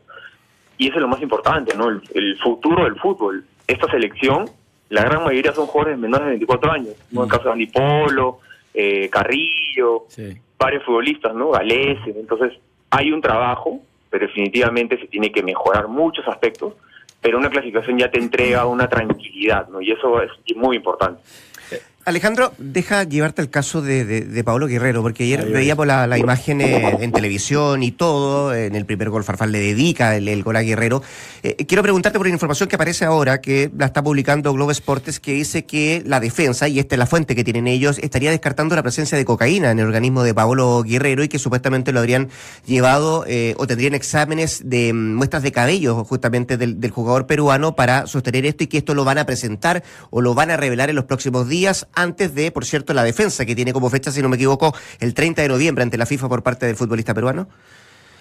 y 0.83 0.87
eso 0.89 0.97
es 0.97 1.03
lo 1.03 1.09
más 1.09 1.23
importante, 1.23 1.77
¿no? 1.77 1.89
El, 1.89 2.03
el 2.15 2.39
futuro 2.39 2.85
del 2.85 2.97
fútbol. 2.97 3.45
Esta 3.67 3.91
selección, 3.91 4.47
la 4.89 5.03
gran 5.05 5.25
mayoría 5.25 5.53
son 5.53 5.67
jóvenes 5.67 5.99
menores 5.99 6.25
de 6.27 6.31
24 6.33 6.73
años, 6.73 6.95
¿no? 7.11 7.25
El 7.25 7.31
caso 7.31 7.45
de 7.45 7.53
Andy 7.53 7.67
Polo, 7.67 8.39
eh, 8.75 9.09
Carrillo, 9.11 10.05
Sí. 10.09 10.37
varios 10.59 10.85
futbolistas, 10.85 11.35
¿no? 11.35 11.51
Galese. 11.51 12.11
Entonces, 12.17 12.53
hay 12.91 13.13
un 13.13 13.21
trabajo, 13.21 13.81
pero 14.11 14.27
definitivamente 14.27 14.99
se 14.99 15.07
tiene 15.07 15.31
que 15.33 15.43
mejorar 15.43 15.89
muchos 15.89 16.27
aspectos, 16.29 16.75
pero 17.21 17.39
una 17.39 17.49
clasificación 17.51 17.99
ya 17.99 18.11
te 18.11 18.19
entrega 18.19 18.67
una 18.67 18.89
tranquilidad, 18.89 19.69
¿no? 19.69 19.81
Y 19.81 19.93
eso 19.93 20.21
es 20.23 20.31
muy 20.57 20.77
importante. 20.77 21.23
Alejandro, 22.05 22.53
deja 22.59 23.05
llevarte 23.05 23.43
el 23.43 23.49
caso 23.49 23.81
de, 23.81 24.05
de, 24.05 24.23
de 24.23 24.45
Pablo 24.45 24.67
Guerrero, 24.67 25.03
porque 25.03 25.23
ayer 25.23 25.45
va. 25.47 25.53
veíamos 25.53 25.87
la, 25.87 26.09
la 26.09 26.19
imagen 26.19 26.61
eh, 26.61 26.97
en 27.01 27.13
televisión 27.13 27.85
y 27.85 27.93
todo, 27.93 28.53
en 28.55 28.75
el 28.75 28.85
primer 28.87 29.09
gol 29.09 29.23
Farfán 29.23 29.53
le 29.53 29.61
dedica 29.61 30.17
el, 30.17 30.27
el 30.27 30.43
gol 30.43 30.57
a 30.57 30.63
Guerrero. 30.63 31.01
Eh, 31.45 31.65
quiero 31.67 31.83
preguntarte 31.85 32.19
por 32.19 32.27
una 32.27 32.35
información 32.35 32.69
que 32.69 32.75
aparece 32.75 33.05
ahora, 33.05 33.41
que 33.41 33.71
la 33.79 33.87
está 33.87 34.03
publicando 34.03 34.53
Globo 34.53 34.73
Esportes, 34.73 35.21
que 35.21 35.33
dice 35.33 35.65
que 35.65 36.03
la 36.05 36.19
defensa, 36.19 36.67
y 36.67 36.81
esta 36.81 36.97
es 36.97 36.99
la 36.99 37.07
fuente 37.07 37.37
que 37.37 37.45
tienen 37.45 37.69
ellos, 37.69 37.99
estaría 37.99 38.33
descartando 38.33 38.75
la 38.75 38.83
presencia 38.83 39.17
de 39.17 39.25
cocaína 39.25 39.71
en 39.71 39.79
el 39.79 39.87
organismo 39.87 40.25
de 40.25 40.35
Pablo 40.35 40.83
Guerrero 40.83 41.23
y 41.23 41.29
que 41.29 41.39
supuestamente 41.39 41.93
lo 41.93 42.01
habrían 42.01 42.31
llevado 42.67 43.25
eh, 43.29 43.55
o 43.59 43.69
tendrían 43.69 43.95
exámenes 43.95 44.63
de 44.65 44.93
mm, 44.93 45.15
muestras 45.15 45.45
de 45.45 45.53
cabello 45.53 46.05
justamente 46.05 46.57
del, 46.57 46.81
del 46.81 46.91
jugador 46.91 47.29
peruano 47.29 47.77
para 47.77 48.09
sostener 48.09 48.45
esto 48.45 48.65
y 48.65 48.67
que 48.67 48.79
esto 48.79 48.95
lo 48.95 49.05
van 49.05 49.19
a 49.19 49.25
presentar 49.27 49.85
o 50.11 50.21
lo 50.21 50.35
van 50.35 50.51
a 50.51 50.57
revelar 50.57 50.91
en 50.91 50.97
los 50.97 51.05
próximos 51.05 51.49
días 51.49 51.87
antes 51.95 52.35
de, 52.35 52.51
por 52.51 52.65
cierto, 52.65 52.95
la 52.95 53.05
defensa 53.05 53.45
que 53.45 53.55
tiene 53.55 53.73
como 53.73 53.91
fecha, 53.91 54.11
si 54.11 54.23
no 54.23 54.29
me 54.29 54.37
equivoco, 54.37 54.75
el 55.01 55.15
30 55.15 55.43
de 55.43 55.49
noviembre 55.49 55.83
ante 55.83 55.99
la 55.99 56.07
FIFA 56.07 56.29
por 56.29 56.43
parte 56.43 56.67
del 56.67 56.77
futbolista 56.77 57.15
peruano. 57.15 57.49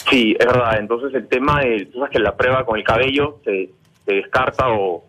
Sí, 0.09 0.35
es 0.39 0.45
verdad. 0.45 0.79
Entonces 0.79 1.13
el 1.13 1.27
tema 1.27 1.61
tú 1.91 1.99
sabes 1.99 2.11
que 2.11 2.19
la 2.19 2.35
prueba 2.35 2.65
con 2.65 2.77
el 2.77 2.83
cabello 2.83 3.39
se, 3.43 3.69
se 4.05 4.13
descarta 4.13 4.69
o 4.69 5.05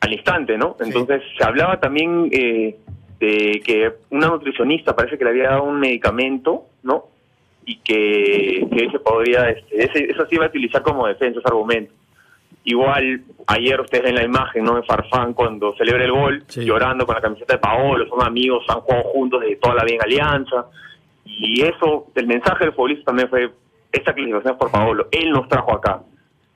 al 0.00 0.12
instante, 0.12 0.56
¿no? 0.56 0.76
Entonces 0.80 1.22
se 1.36 1.44
hablaba 1.44 1.80
también 1.80 2.28
eh, 2.32 2.76
de 3.18 3.62
que 3.64 3.92
una 4.10 4.28
nutricionista 4.28 4.94
parece 4.94 5.18
que 5.18 5.24
le 5.24 5.30
había 5.30 5.50
dado 5.50 5.64
un 5.64 5.80
medicamento, 5.80 6.64
¿no? 6.82 7.06
Y 7.64 7.78
que, 7.78 8.66
que 8.70 8.84
ese 8.84 8.98
podría, 9.00 9.50
este, 9.50 9.84
ese, 9.84 10.10
eso 10.10 10.26
se 10.26 10.34
iba 10.34 10.44
a 10.44 10.48
utilizar 10.48 10.82
como 10.82 11.06
defensa, 11.06 11.40
ese 11.40 11.48
argumento. 11.48 11.92
Igual, 12.68 13.22
ayer 13.46 13.80
ustedes 13.80 14.02
ven 14.04 14.16
la 14.16 14.24
imagen, 14.24 14.64
¿no? 14.64 14.74
De 14.74 14.82
Farfán 14.82 15.32
cuando 15.34 15.74
celebra 15.76 16.04
el 16.04 16.10
gol, 16.10 16.44
Sí. 16.48 16.64
llorando 16.64 17.06
con 17.06 17.14
la 17.14 17.20
camiseta 17.20 17.54
de 17.54 17.60
Paolo, 17.60 18.06
son 18.08 18.22
amigos, 18.26 18.64
han 18.68 18.80
jugado 18.80 19.04
juntos 19.04 19.40
desde 19.40 19.56
toda 19.56 19.76
la 19.76 19.84
vida 19.84 19.94
en 19.96 20.02
Alianza. 20.02 20.66
Y 21.24 21.62
eso, 21.62 22.06
el 22.16 22.26
mensaje 22.26 22.64
del 22.64 22.74
futbolista 22.74 23.04
también 23.06 23.28
fue, 23.28 23.50
esta 23.92 24.12
clasificación 24.12 24.52
es 24.54 24.58
por 24.58 24.70
Paolo, 24.72 25.06
él 25.12 25.30
nos 25.30 25.48
trajo 25.48 25.72
acá. 25.76 26.00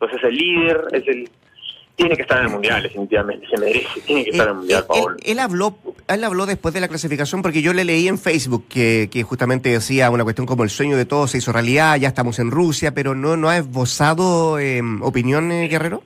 Entonces 0.01 0.23
el 0.25 0.35
líder 0.37 0.83
es 0.93 1.07
el 1.09 1.29
tiene 1.97 2.17
que 2.17 2.23
estar 2.23 2.39
en 2.39 2.47
el 2.47 2.53
Mundial, 2.53 2.83
definitivamente, 2.83 3.47
se 3.47 3.59
merece, 3.59 4.01
tiene 4.01 4.25
que 4.25 4.31
estar 4.31 4.47
en 4.47 4.53
el 4.53 4.59
Mundial, 4.59 4.81
él, 4.81 4.87
Paolo. 4.89 5.17
él 5.23 5.39
habló, 5.39 5.75
él 6.15 6.25
habló 6.25 6.47
después 6.47 6.75
de 6.75 6.81
la 6.81 6.89
clasificación 6.89 7.43
porque 7.43 7.63
yo 7.63 7.73
le 7.73 7.85
leí 7.85 8.09
en 8.09 8.19
Facebook 8.19 8.65
que, 8.69 9.09
que 9.11 9.23
justamente 9.23 9.71
decía 9.71 10.11
una 10.11 10.25
cuestión 10.25 10.47
como 10.47 10.65
el 10.65 10.71
sueño 10.71 10.97
de 10.97 11.05
todos 11.05 11.31
se 11.31 11.39
hizo 11.39 11.53
realidad, 11.53 11.97
ya 11.97 12.09
estamos 12.09 12.39
en 12.39 12.51
Rusia, 12.51 12.93
pero 12.95 13.15
no, 13.15 13.37
no 13.37 13.49
ha 13.49 13.57
esbozado 13.57 14.59
eh, 14.59 14.83
opinión, 15.03 15.53
eh, 15.53 15.69
Guerrero. 15.69 16.03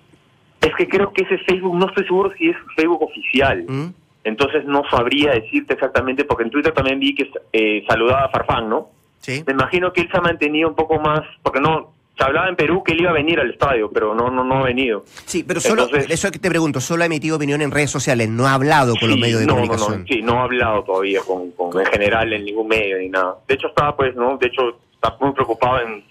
Es 0.60 0.74
que 0.76 0.88
creo 0.88 1.12
que 1.12 1.22
ese 1.22 1.38
Facebook, 1.38 1.76
no 1.76 1.86
estoy 1.86 2.04
seguro 2.04 2.32
si 2.38 2.48
es 2.48 2.56
Facebook 2.76 3.02
oficial. 3.02 3.64
¿Mm? 3.68 3.86
Entonces 4.24 4.64
no 4.64 4.82
sabría 4.90 5.32
decirte 5.32 5.74
exactamente, 5.74 6.24
porque 6.24 6.44
en 6.44 6.50
Twitter 6.50 6.72
también 6.72 6.98
vi 6.98 7.14
que 7.14 7.30
eh, 7.52 7.84
saludaba 7.86 8.24
a 8.24 8.28
Farfán, 8.30 8.70
¿no? 8.70 8.88
Sí. 9.18 9.44
Me 9.46 9.52
imagino 9.52 9.92
que 9.92 10.02
él 10.02 10.08
se 10.10 10.16
ha 10.16 10.22
mantenido 10.22 10.68
un 10.68 10.74
poco 10.74 10.98
más, 10.98 11.20
porque 11.42 11.60
no, 11.60 11.93
se 12.16 12.22
hablaba 12.24 12.48
en 12.48 12.54
Perú 12.56 12.82
que 12.84 12.92
él 12.92 13.00
iba 13.00 13.10
a 13.10 13.14
venir 13.14 13.40
al 13.40 13.50
estadio, 13.50 13.90
pero 13.92 14.14
no, 14.14 14.30
no, 14.30 14.44
no 14.44 14.58
ha 14.58 14.62
venido. 14.62 15.04
Sí, 15.26 15.42
pero 15.42 15.60
solo, 15.60 15.84
Entonces- 15.84 16.10
eso 16.10 16.30
que 16.30 16.38
te 16.38 16.48
pregunto, 16.48 16.80
solo 16.80 17.02
ha 17.02 17.06
emitido 17.06 17.36
opinión 17.36 17.60
en 17.60 17.70
redes 17.72 17.90
sociales, 17.90 18.28
no 18.28 18.46
ha 18.46 18.54
hablado 18.54 18.94
con 19.00 19.08
los 19.10 19.18
medios 19.18 19.40
de 19.40 19.46
no, 19.46 19.54
comunicación. 19.54 19.92
No, 19.92 19.98
no, 19.98 20.06
sí, 20.06 20.22
no 20.22 20.38
ha 20.38 20.42
hablado 20.44 20.84
todavía 20.84 21.20
con, 21.26 21.50
con- 21.52 21.78
en 21.80 21.86
general 21.86 22.32
en 22.32 22.44
ningún 22.44 22.68
medio 22.68 22.98
ni 22.98 23.08
nada. 23.08 23.34
De 23.48 23.54
hecho 23.54 23.66
estaba 23.68 23.96
pues, 23.96 24.14
¿no? 24.14 24.36
De 24.38 24.46
hecho 24.46 24.78
está 24.94 25.16
muy 25.20 25.32
preocupado 25.32 25.80
en 25.80 26.04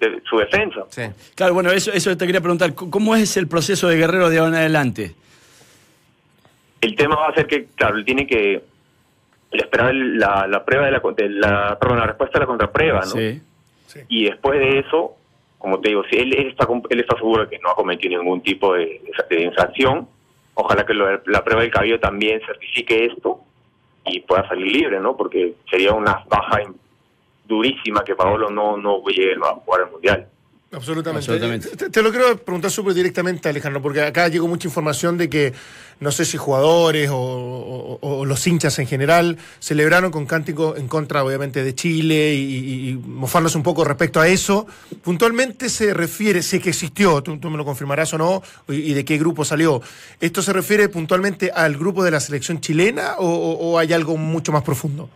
de 0.00 0.20
su 0.28 0.36
defensa. 0.38 0.80
Sí. 0.88 1.02
Claro, 1.36 1.54
bueno, 1.54 1.70
eso, 1.70 1.92
eso 1.92 2.16
te 2.16 2.26
quería 2.26 2.40
preguntar. 2.40 2.74
¿Cómo 2.74 3.14
es 3.14 3.36
el 3.36 3.46
proceso 3.46 3.86
de 3.88 3.96
Guerrero 3.96 4.28
de 4.28 4.38
ahora 4.38 4.48
en 4.50 4.56
adelante? 4.56 5.14
El 6.80 6.96
tema 6.96 7.14
va 7.16 7.28
a 7.28 7.34
ser 7.34 7.46
que, 7.46 7.66
claro, 7.76 7.96
él 7.96 8.04
tiene 8.04 8.26
que 8.26 8.60
esperar 9.52 9.90
el- 9.90 10.18
la, 10.18 10.46
la 10.48 10.64
prueba 10.64 10.86
de 10.86 10.90
la, 10.92 11.00
de 11.16 11.28
la, 11.30 11.78
perdón, 11.78 12.00
la 12.00 12.06
respuesta 12.06 12.38
a 12.38 12.40
la 12.40 12.46
contraprueba, 12.46 13.00
¿no? 13.00 13.12
Sí. 13.12 13.40
Y 14.08 14.24
después 14.24 14.58
de 14.58 14.80
eso, 14.80 15.14
como 15.64 15.80
te 15.80 15.88
digo, 15.88 16.02
si 16.10 16.16
él, 16.18 16.34
él 16.36 16.48
está, 16.48 16.68
él 16.90 17.00
está 17.00 17.16
seguro 17.16 17.44
de 17.44 17.48
que 17.48 17.58
no 17.58 17.70
ha 17.70 17.74
cometido 17.74 18.18
ningún 18.18 18.42
tipo 18.42 18.74
de, 18.74 19.00
de 19.30 19.42
infracción, 19.44 20.06
ojalá 20.52 20.84
que 20.84 20.92
lo 20.92 21.10
la 21.24 21.42
prueba 21.42 21.62
del 21.62 21.70
cabello 21.70 21.98
también 21.98 22.42
certifique 22.44 23.06
esto 23.06 23.40
y 24.04 24.20
pueda 24.20 24.46
salir 24.46 24.70
libre, 24.70 25.00
¿no? 25.00 25.16
Porque 25.16 25.54
sería 25.70 25.94
una 25.94 26.22
baja 26.28 26.58
durísima 27.46 28.04
que 28.04 28.14
Paolo 28.14 28.50
no, 28.50 28.76
no 28.76 29.02
llegue 29.06 29.36
a 29.42 29.54
jugar 29.54 29.84
el 29.86 29.90
Mundial. 29.90 30.28
Absolutamente. 30.74 31.30
Absolutamente. 31.30 31.76
Te, 31.76 31.90
te 31.90 32.02
lo 32.02 32.10
quiero 32.10 32.36
preguntar 32.38 32.70
súper 32.70 32.94
directamente, 32.94 33.48
Alejandro, 33.48 33.80
porque 33.80 34.02
acá 34.02 34.28
llegó 34.28 34.48
mucha 34.48 34.66
información 34.68 35.16
de 35.16 35.28
que 35.30 35.52
no 36.00 36.10
sé 36.10 36.24
si 36.24 36.36
jugadores 36.36 37.08
o, 37.10 37.16
o- 37.16 37.98
o 38.00 38.24
los 38.24 38.44
hinchas 38.46 38.78
en 38.80 38.86
general 38.86 39.38
celebraron 39.60 40.10
con 40.10 40.26
cántico 40.26 40.76
en 40.76 40.88
contra, 40.88 41.22
obviamente, 41.24 41.62
de 41.62 41.74
Chile 41.74 42.34
y, 42.34 42.40
y- 42.40 42.88
y 42.90 42.94
mofarnos 42.94 43.54
un 43.54 43.62
poco 43.62 43.84
respecto 43.84 44.20
a 44.20 44.26
eso. 44.26 44.66
Puntualmente 45.02 45.68
se 45.68 45.94
refiere, 45.94 46.42
sé 46.42 46.60
que 46.60 46.70
existió, 46.70 47.22
tú, 47.22 47.38
tú 47.38 47.48
me 47.50 47.56
lo 47.56 47.64
confirmarás 47.64 48.12
o 48.14 48.18
no, 48.18 48.42
y, 48.68 48.74
y 48.90 48.94
de 48.94 49.04
qué 49.04 49.16
grupo 49.18 49.44
salió. 49.44 49.80
¿Esto 50.20 50.42
se 50.42 50.52
refiere 50.52 50.88
puntualmente 50.88 51.52
al 51.54 51.76
grupo 51.76 52.02
de 52.02 52.10
la 52.10 52.18
selección 52.20 52.60
chilena 52.60 53.14
o, 53.18 53.26
o- 53.28 53.70
o 53.72 53.78
hay 53.78 53.92
algo 53.92 54.16
mucho 54.16 54.50
más 54.50 54.62
profundo? 54.64 55.08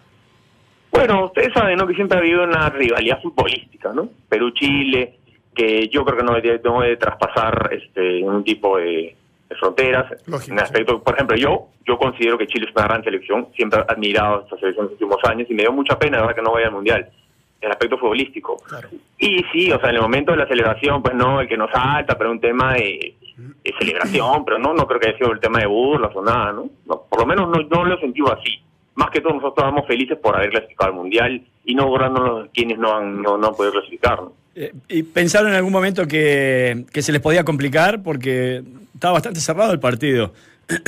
Bueno, 0.90 1.26
ustedes 1.26 1.52
saben 1.52 1.76
¿no? 1.76 1.86
que 1.86 1.94
siempre 1.94 2.16
ha 2.16 2.20
habido 2.20 2.44
una 2.44 2.70
rivalidad 2.70 3.20
futbolística, 3.22 3.92
¿no? 3.92 4.08
Perú-Chile, 4.28 5.17
que 5.58 5.88
yo 5.88 6.04
creo 6.04 6.18
que 6.18 6.24
no 6.24 6.34
debe, 6.34 6.60
no 6.62 6.80
debe 6.80 6.96
traspasar 6.96 7.70
este, 7.72 8.22
un 8.22 8.44
tipo 8.44 8.78
de, 8.78 9.16
de 9.48 9.56
fronteras. 9.56 10.06
Lógico, 10.26 10.52
en 10.52 10.60
aspecto, 10.60 11.02
por 11.02 11.14
ejemplo, 11.14 11.36
yo 11.36 11.66
yo 11.84 11.98
considero 11.98 12.38
que 12.38 12.46
Chile 12.46 12.66
es 12.68 12.76
una 12.76 12.84
gran 12.84 13.02
selección, 13.02 13.48
siempre 13.56 13.80
he 13.80 13.92
admirado 13.92 14.42
esta 14.42 14.56
selección 14.58 14.86
en 14.86 14.92
los 14.92 15.00
últimos 15.00 15.24
años 15.24 15.50
y 15.50 15.54
me 15.54 15.62
dio 15.62 15.72
mucha 15.72 15.98
pena, 15.98 16.18
de 16.18 16.22
verdad, 16.22 16.36
que 16.36 16.42
no 16.42 16.52
vaya 16.52 16.66
al 16.66 16.72
Mundial. 16.72 17.08
El 17.60 17.70
aspecto 17.72 17.98
futbolístico. 17.98 18.56
Claro. 18.68 18.88
Y 19.18 19.42
sí, 19.50 19.72
o 19.72 19.80
sea, 19.80 19.88
en 19.90 19.96
el 19.96 20.02
momento 20.02 20.30
de 20.30 20.38
la 20.38 20.46
celebración, 20.46 21.02
pues 21.02 21.14
no, 21.14 21.40
el 21.40 21.48
que 21.48 21.56
nos 21.56 21.72
salta, 21.72 22.16
pero 22.16 22.30
un 22.30 22.40
tema 22.40 22.74
de, 22.74 23.16
de 23.64 23.74
celebración, 23.80 24.44
pero 24.44 24.58
no, 24.58 24.74
no 24.74 24.86
creo 24.86 25.00
que 25.00 25.08
haya 25.08 25.18
sido 25.18 25.32
el 25.32 25.40
tema 25.40 25.58
de 25.58 25.66
burlas 25.66 26.14
o 26.14 26.22
nada, 26.22 26.52
¿no? 26.52 26.70
No, 26.86 27.02
por 27.08 27.18
lo 27.18 27.26
menos 27.26 27.48
no, 27.48 27.58
no 27.68 27.84
lo 27.84 27.96
he 27.96 28.00
sentido 28.00 28.32
así. 28.32 28.60
Más 28.94 29.10
que 29.10 29.20
todo 29.20 29.32
nosotros 29.32 29.54
estábamos 29.56 29.86
felices 29.88 30.18
por 30.18 30.36
haber 30.36 30.50
clasificado 30.50 30.90
al 30.90 30.96
Mundial 30.96 31.42
y 31.64 31.74
no 31.74 31.86
borrándonos 31.86 32.48
quienes 32.54 32.78
no 32.78 32.94
han, 32.94 33.22
no, 33.22 33.36
no 33.36 33.48
han 33.48 33.54
podido 33.54 33.72
clasificar, 33.72 34.22
¿no? 34.22 34.32
Eh, 34.60 34.72
¿Y 34.88 35.02
pensaron 35.04 35.50
en 35.50 35.54
algún 35.56 35.72
momento 35.72 36.06
que, 36.08 36.84
que 36.92 37.02
se 37.02 37.12
les 37.12 37.20
podía 37.20 37.44
complicar? 37.44 38.02
Porque 38.02 38.62
estaba 38.92 39.12
bastante 39.14 39.38
cerrado 39.40 39.72
el 39.72 39.78
partido. 39.80 40.32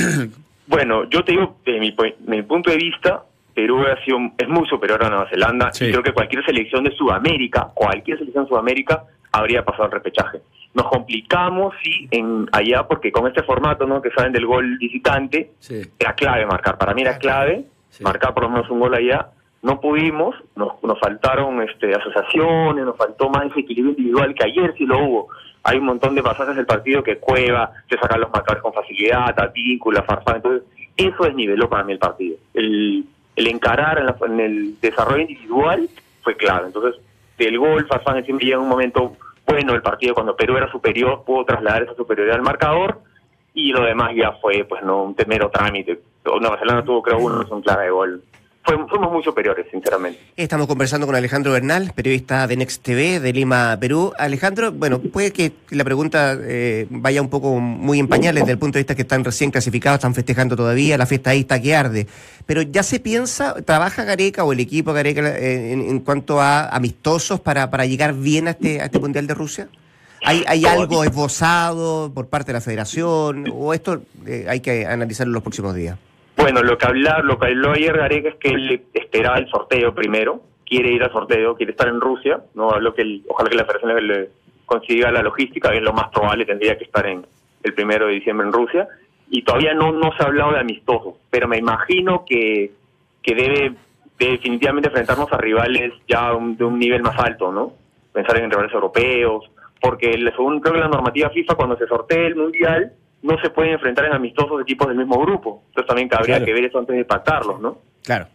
Bueno, 0.66 1.02
yo 1.10 1.24
te 1.24 1.32
digo, 1.32 1.56
desde 1.66 1.80
mi, 1.80 1.90
pu- 1.96 2.14
mi 2.28 2.42
punto 2.42 2.70
de 2.70 2.76
vista, 2.76 3.24
Perú 3.54 3.80
ha 3.82 4.04
sido, 4.04 4.18
es 4.38 4.48
muy 4.48 4.68
superior 4.68 5.04
a 5.04 5.08
Nueva 5.08 5.28
Zelanda 5.28 5.72
Sí. 5.72 5.86
y 5.86 5.90
creo 5.90 6.02
que 6.04 6.12
cualquier 6.12 6.44
selección 6.44 6.84
de 6.84 6.92
Sudamérica, 6.94 7.70
cualquier 7.74 8.18
selección 8.18 8.44
de 8.44 8.48
Sudamérica, 8.50 9.02
habría 9.32 9.64
pasado 9.64 9.86
el 9.86 9.90
repechaje. 9.90 10.38
Nos 10.74 10.86
complicamos, 10.86 11.74
sí, 11.82 12.06
en 12.12 12.46
allá, 12.52 12.84
porque 12.86 13.10
con 13.10 13.26
este 13.26 13.42
formato, 13.42 13.84
¿no? 13.84 14.00
Que 14.00 14.10
saben 14.10 14.32
del 14.32 14.46
gol 14.46 14.78
visitante, 14.78 15.50
Sí. 15.58 15.82
era 15.98 16.14
clave 16.14 16.46
marcar. 16.46 16.78
Para 16.78 16.94
mí 16.94 17.02
era 17.02 17.18
clave 17.18 17.64
Sí. 17.88 18.04
marcar 18.04 18.32
por 18.32 18.44
lo 18.44 18.50
menos 18.50 18.70
un 18.70 18.78
gol 18.78 18.94
allá. 18.94 19.26
No 19.62 19.80
pudimos, 19.80 20.34
nos, 20.56 20.82
nos 20.82 20.98
faltaron 20.98 21.60
este, 21.62 21.94
asociaciones, 21.94 22.84
nos 22.84 22.96
faltó 22.96 23.28
más 23.28 23.46
ese 23.46 23.60
equilibrio 23.60 23.90
individual 23.92 24.34
que 24.34 24.44
ayer 24.44 24.74
sí 24.78 24.86
lo 24.86 24.98
hubo. 25.04 25.28
Hay 25.64 25.76
un 25.78 25.84
montón 25.84 26.14
de 26.14 26.22
pasajes 26.22 26.56
del 26.56 26.64
partido 26.64 27.02
que 27.02 27.18
Cueva 27.18 27.70
se 27.88 27.98
sacan 27.98 28.20
los 28.20 28.30
marcadores 28.30 28.62
con 28.62 28.72
facilidad, 28.72 29.34
Tatíncula, 29.34 30.02
Farfán. 30.02 30.36
Entonces, 30.36 30.62
eso 30.96 31.24
desniveló 31.24 31.68
para 31.68 31.84
mí 31.84 31.92
el 31.92 31.98
partido. 31.98 32.36
El, 32.54 33.04
el 33.36 33.46
encarar 33.48 33.98
en, 33.98 34.06
la- 34.06 34.16
en 34.26 34.40
el 34.40 34.80
desarrollo 34.80 35.20
individual 35.22 35.88
fue 36.22 36.36
clave. 36.36 36.68
Entonces, 36.68 36.98
del 37.36 37.58
gol, 37.58 37.86
Farfán 37.86 38.24
siempre 38.24 38.46
llega 38.46 38.56
en 38.56 38.62
un 38.62 38.68
momento 38.70 39.16
bueno 39.46 39.72
del 39.72 39.82
partido 39.82 40.14
cuando 40.14 40.36
Perú 40.36 40.56
era 40.56 40.70
superior, 40.70 41.22
pudo 41.26 41.44
trasladar 41.44 41.82
esa 41.82 41.94
superioridad 41.94 42.36
al 42.36 42.42
marcador 42.42 43.00
y 43.52 43.72
lo 43.72 43.82
demás 43.82 44.12
ya 44.14 44.32
fue 44.40 44.64
pues 44.64 44.82
no 44.84 45.02
un 45.02 45.16
mero 45.26 45.50
trámite. 45.50 46.00
Nueva 46.24 46.56
Zelanda 46.58 46.84
tuvo 46.84 47.02
creo 47.02 47.18
uno, 47.18 47.42
es 47.42 47.50
un 47.50 47.60
clave 47.62 47.84
de 47.86 47.90
gol. 47.90 48.22
Fuimos 48.62 49.10
muy 49.10 49.22
superiores, 49.24 49.66
sinceramente. 49.70 50.20
Estamos 50.36 50.66
conversando 50.66 51.06
con 51.06 51.16
Alejandro 51.16 51.52
Bernal, 51.52 51.92
periodista 51.94 52.46
de 52.46 52.56
Next 52.56 52.82
TV 52.82 53.18
de 53.18 53.32
Lima, 53.32 53.76
Perú. 53.80 54.12
Alejandro, 54.18 54.70
bueno, 54.70 55.00
puede 55.00 55.32
que 55.32 55.52
la 55.70 55.82
pregunta 55.82 56.36
eh, 56.38 56.86
vaya 56.90 57.22
un 57.22 57.30
poco 57.30 57.58
muy 57.58 57.98
en 57.98 58.06
pañales 58.06 58.42
desde 58.42 58.52
el 58.52 58.58
punto 58.58 58.76
de 58.76 58.80
vista 58.80 58.94
que 58.94 59.02
están 59.02 59.24
recién 59.24 59.50
clasificados, 59.50 59.98
están 59.98 60.14
festejando 60.14 60.56
todavía, 60.56 60.98
la 60.98 61.06
fiesta 61.06 61.30
ahí 61.30 61.40
está 61.40 61.60
que 61.60 61.74
arde. 61.74 62.06
Pero 62.44 62.60
ya 62.60 62.82
se 62.82 63.00
piensa, 63.00 63.54
¿trabaja 63.62 64.04
Gareca 64.04 64.44
o 64.44 64.52
el 64.52 64.60
equipo 64.60 64.92
Gareca 64.92 65.26
eh, 65.36 65.72
en, 65.72 65.80
en 65.80 66.00
cuanto 66.00 66.40
a 66.40 66.68
amistosos 66.68 67.40
para, 67.40 67.70
para 67.70 67.86
llegar 67.86 68.12
bien 68.14 68.46
a 68.46 68.50
este, 68.50 68.82
a 68.82 68.84
este 68.84 68.98
Mundial 68.98 69.26
de 69.26 69.34
Rusia? 69.34 69.68
¿Hay, 70.22 70.44
hay 70.46 70.66
algo 70.66 71.02
esbozado 71.02 72.12
por 72.12 72.28
parte 72.28 72.48
de 72.48 72.54
la 72.54 72.60
federación 72.60 73.46
o 73.52 73.72
esto 73.72 74.02
eh, 74.26 74.44
hay 74.48 74.60
que 74.60 74.86
analizarlo 74.86 75.30
en 75.30 75.34
los 75.34 75.42
próximos 75.42 75.74
días? 75.74 75.96
Bueno, 76.40 76.62
lo 76.62 76.78
que 76.78 76.86
hablar, 76.86 77.24
lo 77.24 77.38
que 77.38 77.46
habló 77.48 77.72
ayer 77.72 77.96
Gareca 77.96 78.30
es 78.30 78.34
que 78.36 78.48
él 78.50 78.82
esperaba 78.94 79.38
el 79.38 79.48
sorteo 79.48 79.94
primero, 79.94 80.40
quiere 80.64 80.92
ir 80.92 81.02
al 81.02 81.12
sorteo, 81.12 81.54
quiere 81.56 81.72
estar 81.72 81.88
en 81.88 82.00
Rusia, 82.00 82.40
no 82.54 82.70
habló 82.70 82.94
que 82.94 83.02
el- 83.02 83.22
ojalá 83.28 83.50
que 83.50 83.56
la 83.56 83.64
federación 83.64 84.06
le, 84.06 84.28
consiga 84.64 85.10
la 85.10 85.22
logística, 85.22 85.74
es 85.74 85.82
lo 85.82 85.92
más 85.92 86.08
probable, 86.10 86.46
tendría 86.46 86.78
que 86.78 86.84
estar 86.84 87.04
en 87.06 87.26
el 87.64 87.74
primero 87.74 88.06
de 88.06 88.12
diciembre 88.14 88.46
en 88.46 88.52
Rusia, 88.52 88.86
y 89.28 89.42
todavía 89.42 89.74
no, 89.74 89.92
no 89.92 90.12
se 90.16 90.22
ha 90.22 90.26
hablado 90.26 90.52
de 90.52 90.60
amistosos, 90.60 91.14
pero 91.28 91.48
me 91.48 91.58
imagino 91.58 92.24
que, 92.24 92.70
que 93.22 93.34
debe, 93.34 93.72
definitivamente 94.18 94.88
enfrentarnos 94.88 95.32
a 95.32 95.36
rivales 95.38 95.92
ya 96.08 96.32
un- 96.34 96.56
de 96.56 96.64
un 96.64 96.78
nivel 96.78 97.02
más 97.02 97.18
alto, 97.18 97.50
¿no? 97.52 97.72
Pensar 98.12 98.38
en 98.38 98.50
rivales 98.50 98.72
europeos, 98.72 99.50
porque 99.80 100.12
según 100.36 100.60
creo 100.60 100.74
que 100.74 100.80
la 100.80 100.88
normativa 100.88 101.30
FIFA, 101.30 101.54
cuando 101.56 101.76
se 101.76 101.86
sortea 101.86 102.26
el 102.28 102.36
Mundial, 102.36 102.92
no 103.22 103.36
se 103.42 103.50
pueden 103.50 103.72
enfrentar 103.74 104.06
en 104.06 104.12
amistosos 104.12 104.60
equipos 104.62 104.88
del 104.88 104.96
mismo 104.96 105.18
grupo. 105.20 105.62
Entonces 105.68 105.86
también 105.88 106.08
cabría 106.08 106.36
Claro. 106.36 106.44
que 106.46 106.52
ver 106.54 106.64
eso 106.64 106.78
antes 106.78 106.96
de 106.96 107.04
pactarlos, 107.04 107.60
¿no? 107.60 107.78
Claro. 108.04 108.26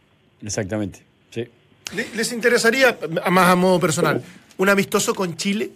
Exactamente. 0.43 0.99
Sí. 1.31 1.47
¿Le- 1.95 2.15
¿Les 2.15 2.31
interesaría, 2.33 2.97
a- 3.23 3.29
más 3.31 3.49
a 3.49 3.55
modo 3.55 3.79
personal, 3.79 4.21
un 4.57 4.69
amistoso 4.69 5.13
con 5.15 5.35
Chile? 5.35 5.69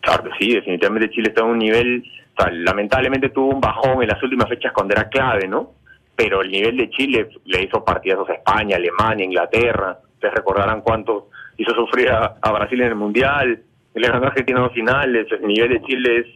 Claro 0.00 0.24
que 0.24 0.30
sí, 0.38 0.52
definitivamente 0.52 1.10
Chile 1.10 1.28
está 1.28 1.42
en 1.42 1.48
un 1.48 1.58
nivel, 1.58 2.02
o 2.36 2.42
sea, 2.42 2.50
lamentablemente 2.52 3.28
tuvo 3.28 3.50
un 3.54 3.60
bajón 3.60 4.02
en 4.02 4.08
las 4.08 4.20
últimas 4.22 4.48
fechas 4.48 4.72
cuando 4.72 4.94
era 4.94 5.08
clave, 5.08 5.46
¿no? 5.46 5.72
Pero 6.16 6.42
el 6.42 6.50
nivel 6.50 6.76
de 6.76 6.90
Chile 6.90 7.28
le 7.44 7.62
hizo 7.62 7.84
partidazos 7.84 8.28
a 8.30 8.34
España, 8.34 8.76
Alemania, 8.76 9.24
Inglaterra. 9.24 9.98
Ustedes 10.14 10.34
recordarán 10.34 10.80
cuánto 10.82 11.28
hizo 11.56 11.72
sufrir 11.74 12.10
a, 12.10 12.34
a 12.40 12.52
Brasil 12.52 12.80
en 12.80 12.88
el 12.88 12.94
Mundial. 12.96 13.62
Le 13.94 14.08
ganó 14.08 14.24
a 14.24 14.28
Argentina 14.28 14.58
en 14.58 14.64
dos 14.64 14.74
finales. 14.74 15.26
El 15.30 15.46
nivel 15.46 15.70
de 15.70 15.82
Chile 15.82 16.18
es, 16.18 16.26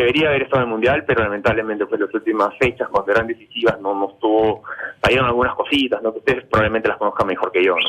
debería 0.00 0.28
haber 0.28 0.42
estado 0.42 0.62
en 0.62 0.68
el 0.68 0.72
Mundial, 0.72 1.04
pero 1.06 1.22
lamentablemente 1.22 1.86
fue 1.86 1.96
en 1.98 2.04
las 2.04 2.14
últimas 2.14 2.56
fechas 2.58 2.88
cuando 2.88 3.12
eran 3.12 3.26
decisivas, 3.26 3.80
no 3.80 3.94
nos 3.98 4.18
tuvo, 4.18 4.62
salieron 5.02 5.26
algunas 5.26 5.54
cositas, 5.54 6.02
¿no? 6.02 6.12
Que 6.12 6.18
ustedes 6.18 6.44
probablemente 6.44 6.88
las 6.88 6.96
conozcan 6.98 7.26
mejor 7.26 7.50
que 7.52 7.64
yo, 7.64 7.74
¿no? 7.76 7.88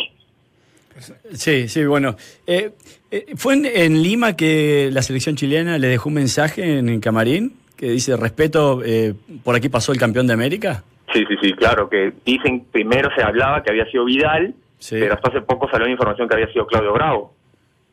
Sí, 1.34 1.68
sí, 1.68 1.86
bueno. 1.86 2.16
Eh, 2.48 2.72
eh, 3.12 3.26
¿Fue 3.36 3.54
en, 3.54 3.66
en 3.66 4.02
Lima 4.02 4.36
que 4.36 4.90
la 4.92 5.02
selección 5.04 5.36
chilena 5.36 5.78
le 5.78 5.88
dejó 5.88 6.10
un 6.10 6.16
mensaje 6.16 6.80
en 6.80 6.90
el 6.90 7.00
camarín 7.00 7.54
que 7.76 7.92
dice 7.92 8.18
respeto, 8.18 8.82
eh, 8.84 9.14
por 9.44 9.56
aquí 9.56 9.70
pasó 9.70 9.92
el 9.92 10.00
campeón 10.00 10.26
de 10.26 10.34
América? 10.34 10.84
Sí, 11.14 11.24
sí, 11.28 11.36
sí, 11.42 11.54
claro, 11.54 11.88
que 11.88 12.12
dicen, 12.26 12.66
primero 12.72 13.10
se 13.16 13.22
hablaba 13.22 13.62
que 13.62 13.70
había 13.72 13.86
sido 13.92 14.06
Vidal, 14.06 14.56
Sí. 14.80 14.96
pero 15.00 15.14
hasta 15.14 15.30
hace 15.30 15.42
poco 15.42 15.70
salió 15.70 15.86
la 15.86 15.92
información 15.92 16.28
que 16.28 16.36
había 16.36 16.52
sido 16.52 16.66
Claudio 16.68 16.94
Bravo, 16.94 17.34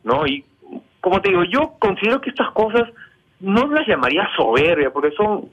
¿no? 0.03 0.25
Y 0.27 0.43
como 1.01 1.21
te 1.21 1.29
digo, 1.29 1.43
yo 1.43 1.73
considero 1.79 2.19
que 2.21 2.31
estas 2.31 2.51
cosas 2.51 2.89
no 3.39 3.67
las 3.67 3.87
llamaría 3.87 4.27
soberbia, 4.35 4.91
porque 4.91 5.11
son 5.11 5.49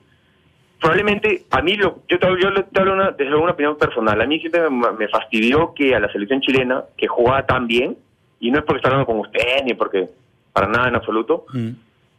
probablemente, 0.80 1.45
a 1.51 1.62
mí, 1.62 1.76
lo, 1.76 1.99
yo 2.09 2.18
te, 2.18 2.26
yo 2.41 2.51
le- 2.51 2.64
te 2.64 2.80
hablo 2.80 2.95
una, 2.95 3.11
desde 3.12 3.35
una 3.37 3.53
opinión 3.53 3.76
personal, 3.76 4.20
a 4.20 4.26
mí 4.26 4.41
siempre 4.41 4.68
me, 4.68 4.91
me 4.93 5.09
fastidió 5.09 5.72
que 5.74 5.95
a 5.95 6.01
la 6.01 6.11
selección 6.11 6.41
chilena, 6.41 6.85
que 6.97 7.07
jugaba 7.07 7.47
tan 7.47 7.66
bien, 7.66 7.97
y 8.41 8.51
no 8.51 8.59
es 8.59 8.64
porque 8.64 8.78
está 8.78 8.89
hablando 8.89 9.07
con 9.07 9.20
usted, 9.20 9.62
ni 9.64 9.74
porque, 9.74 10.09
para 10.53 10.66
nada 10.66 10.89
en 10.89 10.97
absoluto, 10.97 11.45
Mm. 11.53 11.70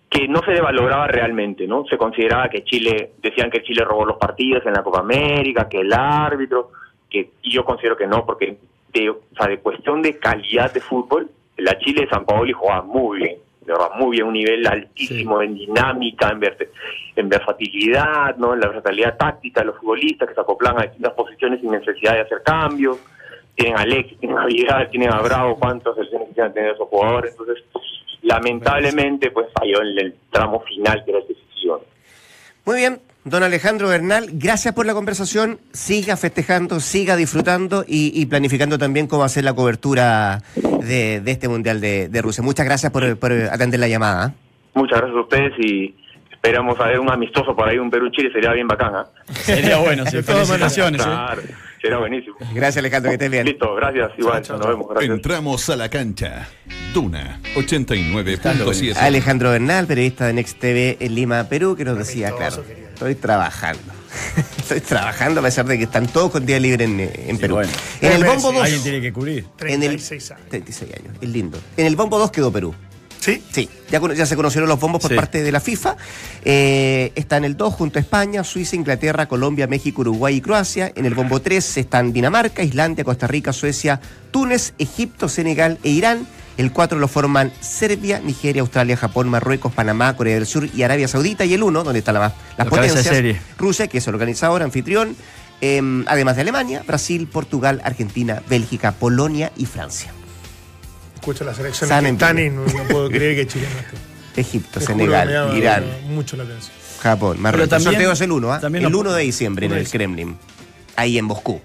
que 0.09 0.28
no 0.28 0.41
se 0.45 0.51
devaloraba 0.51 1.07
realmente, 1.07 1.68
¿no? 1.68 1.86
Se 1.86 1.97
consideraba 1.97 2.47
que 2.47 2.64
Chile, 2.64 3.11
decían 3.22 3.49
que 3.49 3.64
Chile 3.64 3.84
robó 3.84 4.05
los 4.05 4.18
partidos 4.18 4.64
en 4.66 4.74
la 4.74 4.84
Copa 4.84 4.99
América, 4.99 5.68
que 5.68 5.82
el 5.82 5.91
árbitro, 5.91 6.70
que 7.09 7.32
y 7.41 7.51
yo 7.51 7.66
considero 7.66 7.97
que 7.97 8.07
no, 8.07 8.24
porque 8.26 8.57
de, 8.93 9.09
o 9.09 9.20
sea, 9.36 9.47
de 9.47 9.57
cuestión 9.57 10.01
de 10.03 10.20
calidad 10.20 10.72
de 10.72 10.82
fútbol, 10.82 11.30
la 11.57 11.78
Chile 11.80 12.01
de 12.03 12.09
San 12.09 12.26
Paoli 12.26 12.53
jugaba 12.53 12.84
muy 12.84 13.18
bien, 13.20 13.38
de 13.66 13.72
verdad, 13.74 13.89
muy 13.97 14.11
bien, 14.18 14.28
un 14.28 14.34
nivel 14.34 14.66
altísimo 14.68 15.41
en 15.41 15.55
dinámica, 15.55 16.30
en, 16.30 16.39
verte- 16.39 16.70
en 17.16 17.30
versatilidad, 17.30 18.36
¿no? 18.38 18.53
En 18.53 18.59
la 18.59 18.68
versatilidad 18.68 19.18
táctica 19.18 19.61
de 19.61 19.68
los 19.68 19.78
futbolistas 19.78 20.28
que 20.30 20.36
se 20.36 20.41
acoplan 20.41 20.80
a 20.80 20.84
distintas 20.84 21.14
posiciones 21.14 21.61
sin 21.61 21.72
necesidad 21.72 22.14
de 22.14 22.22
hacer 22.22 22.41
cambios. 22.43 22.97
Tienen 23.55 23.78
a 23.78 23.82
Alex, 23.82 24.18
tienen 24.20 24.38
a 24.38 24.45
Vidal, 24.45 24.89
tienen 24.89 25.14
a 25.14 25.22
Bravo, 25.22 25.57
cuántas 25.59 25.93
selecciones 25.95 26.28
quisieran 26.30 26.53
tener 26.53 26.72
esos 26.74 26.88
jugadores. 26.88 27.32
Entonces, 27.32 27.64
lamentablemente, 28.24 29.32
pues 29.32 29.47
falló 29.57 29.82
en 29.82 29.99
el 29.99 30.16
tramo 30.32 30.61
final 30.61 31.03
que 31.05 31.11
era. 31.11 31.20
¿no? 31.66 31.80
Muy 32.66 32.78
bien, 32.78 32.99
don 33.26 33.43
Alejandro 33.43 33.88
Bernal, 33.88 34.30
gracias 34.34 34.74
por 34.74 34.86
la 34.86 34.93
conversación. 34.93 35.59
Siga 35.71 36.17
festejando, 36.17 36.80
siga 36.80 37.15
disfrutando 37.15 37.86
y, 37.88 38.11
y 38.19 38.26
planificando 38.26 38.78
también 38.78 39.07
cómo 39.07 39.24
hacer 39.24 39.43
la 39.43 39.53
cobertura 39.53 40.41
de, 40.55 41.21
de 41.21 41.32
este 41.32 41.47
Mundial 41.47 41.82
de, 41.82 42.09
de 42.09 42.21
Rusia. 42.21 42.43
Muchas 42.43 42.65
gracias 42.65 42.91
por, 42.91 43.17
por 43.17 43.32
atender 43.32 43.80
la 43.80 43.88
llamada. 43.88 44.28
¿eh? 44.28 44.32
Muchas 44.76 44.99
gracias 44.99 45.17
a 45.17 45.21
ustedes 45.21 45.53
y 45.59 45.95
esperamos 46.32 46.80
a 46.80 46.88
ver 46.88 46.99
un 46.99 47.09
amistoso 47.11 47.55
por 47.55 47.69
ahí, 47.69 47.78
un 47.78 47.89
Perú-Chile, 47.89 48.32
sería 48.34 48.51
bien 48.51 48.67
bacán. 48.67 48.95
¿ah? 48.95 49.05
Sería 49.32 49.78
bueno, 49.78 50.05
sí, 50.05 50.21
felicitaciones. 50.24 51.01
¿eh? 51.01 51.05
Claro, 51.05 51.41
sería 51.82 51.97
buenísimo. 51.99 52.36
Gracias 52.53 52.78
Alejandro, 52.78 53.09
que 53.11 53.15
estés 53.15 53.32
bien. 53.32 53.45
Listo, 53.45 53.76
gracias, 53.76 54.11
igual, 54.17 54.43
nos 54.49 54.67
vemos, 54.67 54.88
gracias. 54.89 55.15
Entramos 55.15 55.69
a 55.69 55.76
la 55.76 55.89
cancha. 55.89 56.47
Duna 56.93 57.39
89.7. 57.55 58.97
Alejandro 58.97 59.51
Bernal, 59.51 59.88
periodista 59.88 60.28
de 60.28 60.34
Next 60.34 60.59
TV 60.59 60.97
en 60.99 61.15
Lima, 61.15 61.45
Perú, 61.45 61.76
que 61.76 61.86
nos 61.86 61.97
decía, 61.97 62.32
claro, 62.32 62.65
querido. 62.65 62.89
Estoy 62.94 63.16
trabajando. 63.16 63.82
estoy 64.58 64.80
trabajando 64.82 65.39
a 65.39 65.44
pesar 65.44 65.66
de 65.66 65.78
que 65.78 65.84
están 65.86 66.08
todos 66.08 66.32
con 66.32 66.46
día 66.46 66.60
libre 66.60 66.86
en, 66.86 67.00
en 67.00 67.38
Perú. 67.38 67.56
bueno. 67.56 67.72
En 68.02 68.12
el 68.14 68.24
Bombo 68.24 68.50
sí, 68.50 68.56
2. 68.56 68.64
Alguien 68.64 68.84
tiene 68.84 69.02
que 69.02 69.12
cubrir. 69.14 69.46
en 69.62 69.84
el- 69.84 69.98
36 69.98 70.32
años. 70.32 70.50
36 70.50 70.91
años, 71.00 71.14
es 71.22 71.30
lindo. 71.30 71.60
En 71.78 71.86
el 71.86 71.96
Bombo 71.96 72.20
2 72.20 72.32
quedó 72.32 72.52
Perú. 72.52 72.74
¿Sí? 73.20 73.41
Sí, 73.54 73.70
ya, 73.89 74.26
se 74.26 74.36
conocieron 74.36 74.68
los 74.68 74.78
bombos 74.82 75.02
por 75.02 75.10
Sí. 75.12 75.16
parte 75.16 75.41
de 75.44 75.52
la 75.54 75.62
FIFA. 75.62 75.96
Eh, 76.44 77.14
está 77.16 77.38
en 77.38 77.46
el 77.46 77.56
2 77.56 77.74
junto 77.74 77.98
a 77.98 78.02
España, 78.02 78.44
Suiza, 78.44 78.76
Inglaterra, 78.76 79.28
Colombia, 79.28 79.66
México, 79.66 80.02
Uruguay 80.02 80.36
y 80.36 80.41
Croacia. 80.41 80.91
En 80.94 81.06
el 81.06 81.14
bombo 81.14 81.41
3 81.41 81.78
están 81.78 82.12
Dinamarca, 82.12 82.64
Islandia, 82.64 83.06
Costa 83.06 83.26
Rica, 83.28 83.54
Suecia, 83.54 84.02
Túnez, 84.32 84.74
Egipto, 84.78 85.30
Senegal 85.30 85.80
e 85.84 85.89
Irán. 85.91 86.28
El 86.58 86.72
4 86.72 86.99
lo 86.99 87.08
forman 87.08 87.51
Serbia, 87.62 88.20
Nigeria, 88.20 88.62
Australia, 88.62 88.95
Japón, 88.95 89.28
Marruecos, 89.30 89.74
Panamá, 89.74 90.16
Corea 90.16 90.36
del 90.36 90.45
Sur 90.45 90.70
y 90.74 90.84
Arabia 90.84 91.08
Saudita. 91.08 91.45
Y 91.45 91.54
el 91.56 91.64
1, 91.64 91.84
donde 91.84 91.99
están 91.99 92.14
las, 92.16 92.32
las 92.32 92.58
La 92.58 92.64
de 92.66 92.70
potencias, 92.70 93.06
serie. 93.06 93.41
Rusia, 93.58 93.88
que 93.88 93.97
es 93.97 94.08
el 94.08 94.14
organizador, 94.14 94.62
anfitrión. 94.62 95.16
eh, 95.62 95.82
además 96.08 96.36
de 96.36 96.41
Alemania, 96.43 96.84
Brasil, 96.86 97.28
Portugal, 97.28 97.82
Argentina, 97.84 98.43
Bélgica, 98.47 98.91
Polonia 98.91 99.51
y 99.58 99.66
Francia. 99.66 100.12
Escucho 101.16 101.43
las 101.43 101.56
selecciones 101.56 101.89
San 101.89 102.04
que 102.04 102.12
están 102.12 102.38
y 102.39 102.49
no, 102.49 102.66
no 102.66 102.84
puedo 102.89 103.10
creer 103.10 103.36
que 103.36 103.47
Chile 103.47 103.68
no 103.74 103.80
esté. 103.80 103.97
Egipto, 104.41 104.80
Te 104.80 104.86
juro 104.86 104.97
que 104.97 105.04
me 105.06 105.14
Senegal, 105.16 105.58
Irán. 105.58 105.84
Mucho 106.10 106.36
la 106.38 106.43
atención. 106.43 106.72
Japón, 107.01 107.41
Marruecos. 107.41 107.70
también- 107.70 107.88
el 107.89 107.93
sorteo 107.95 108.12
es 108.14 108.22
el 108.22 108.32
1, 108.32 108.51
¿ah? 108.54 108.60
El 108.64 108.84
lo- 108.84 108.99
1 108.99 109.14
de 109.14 109.24
diciembre 109.24 109.66
en 109.68 109.72
el. 109.74 109.89
Kremlin. 109.89 110.38
Ahí 110.95 111.18
en 111.18 111.26
Moscú. 111.26 111.62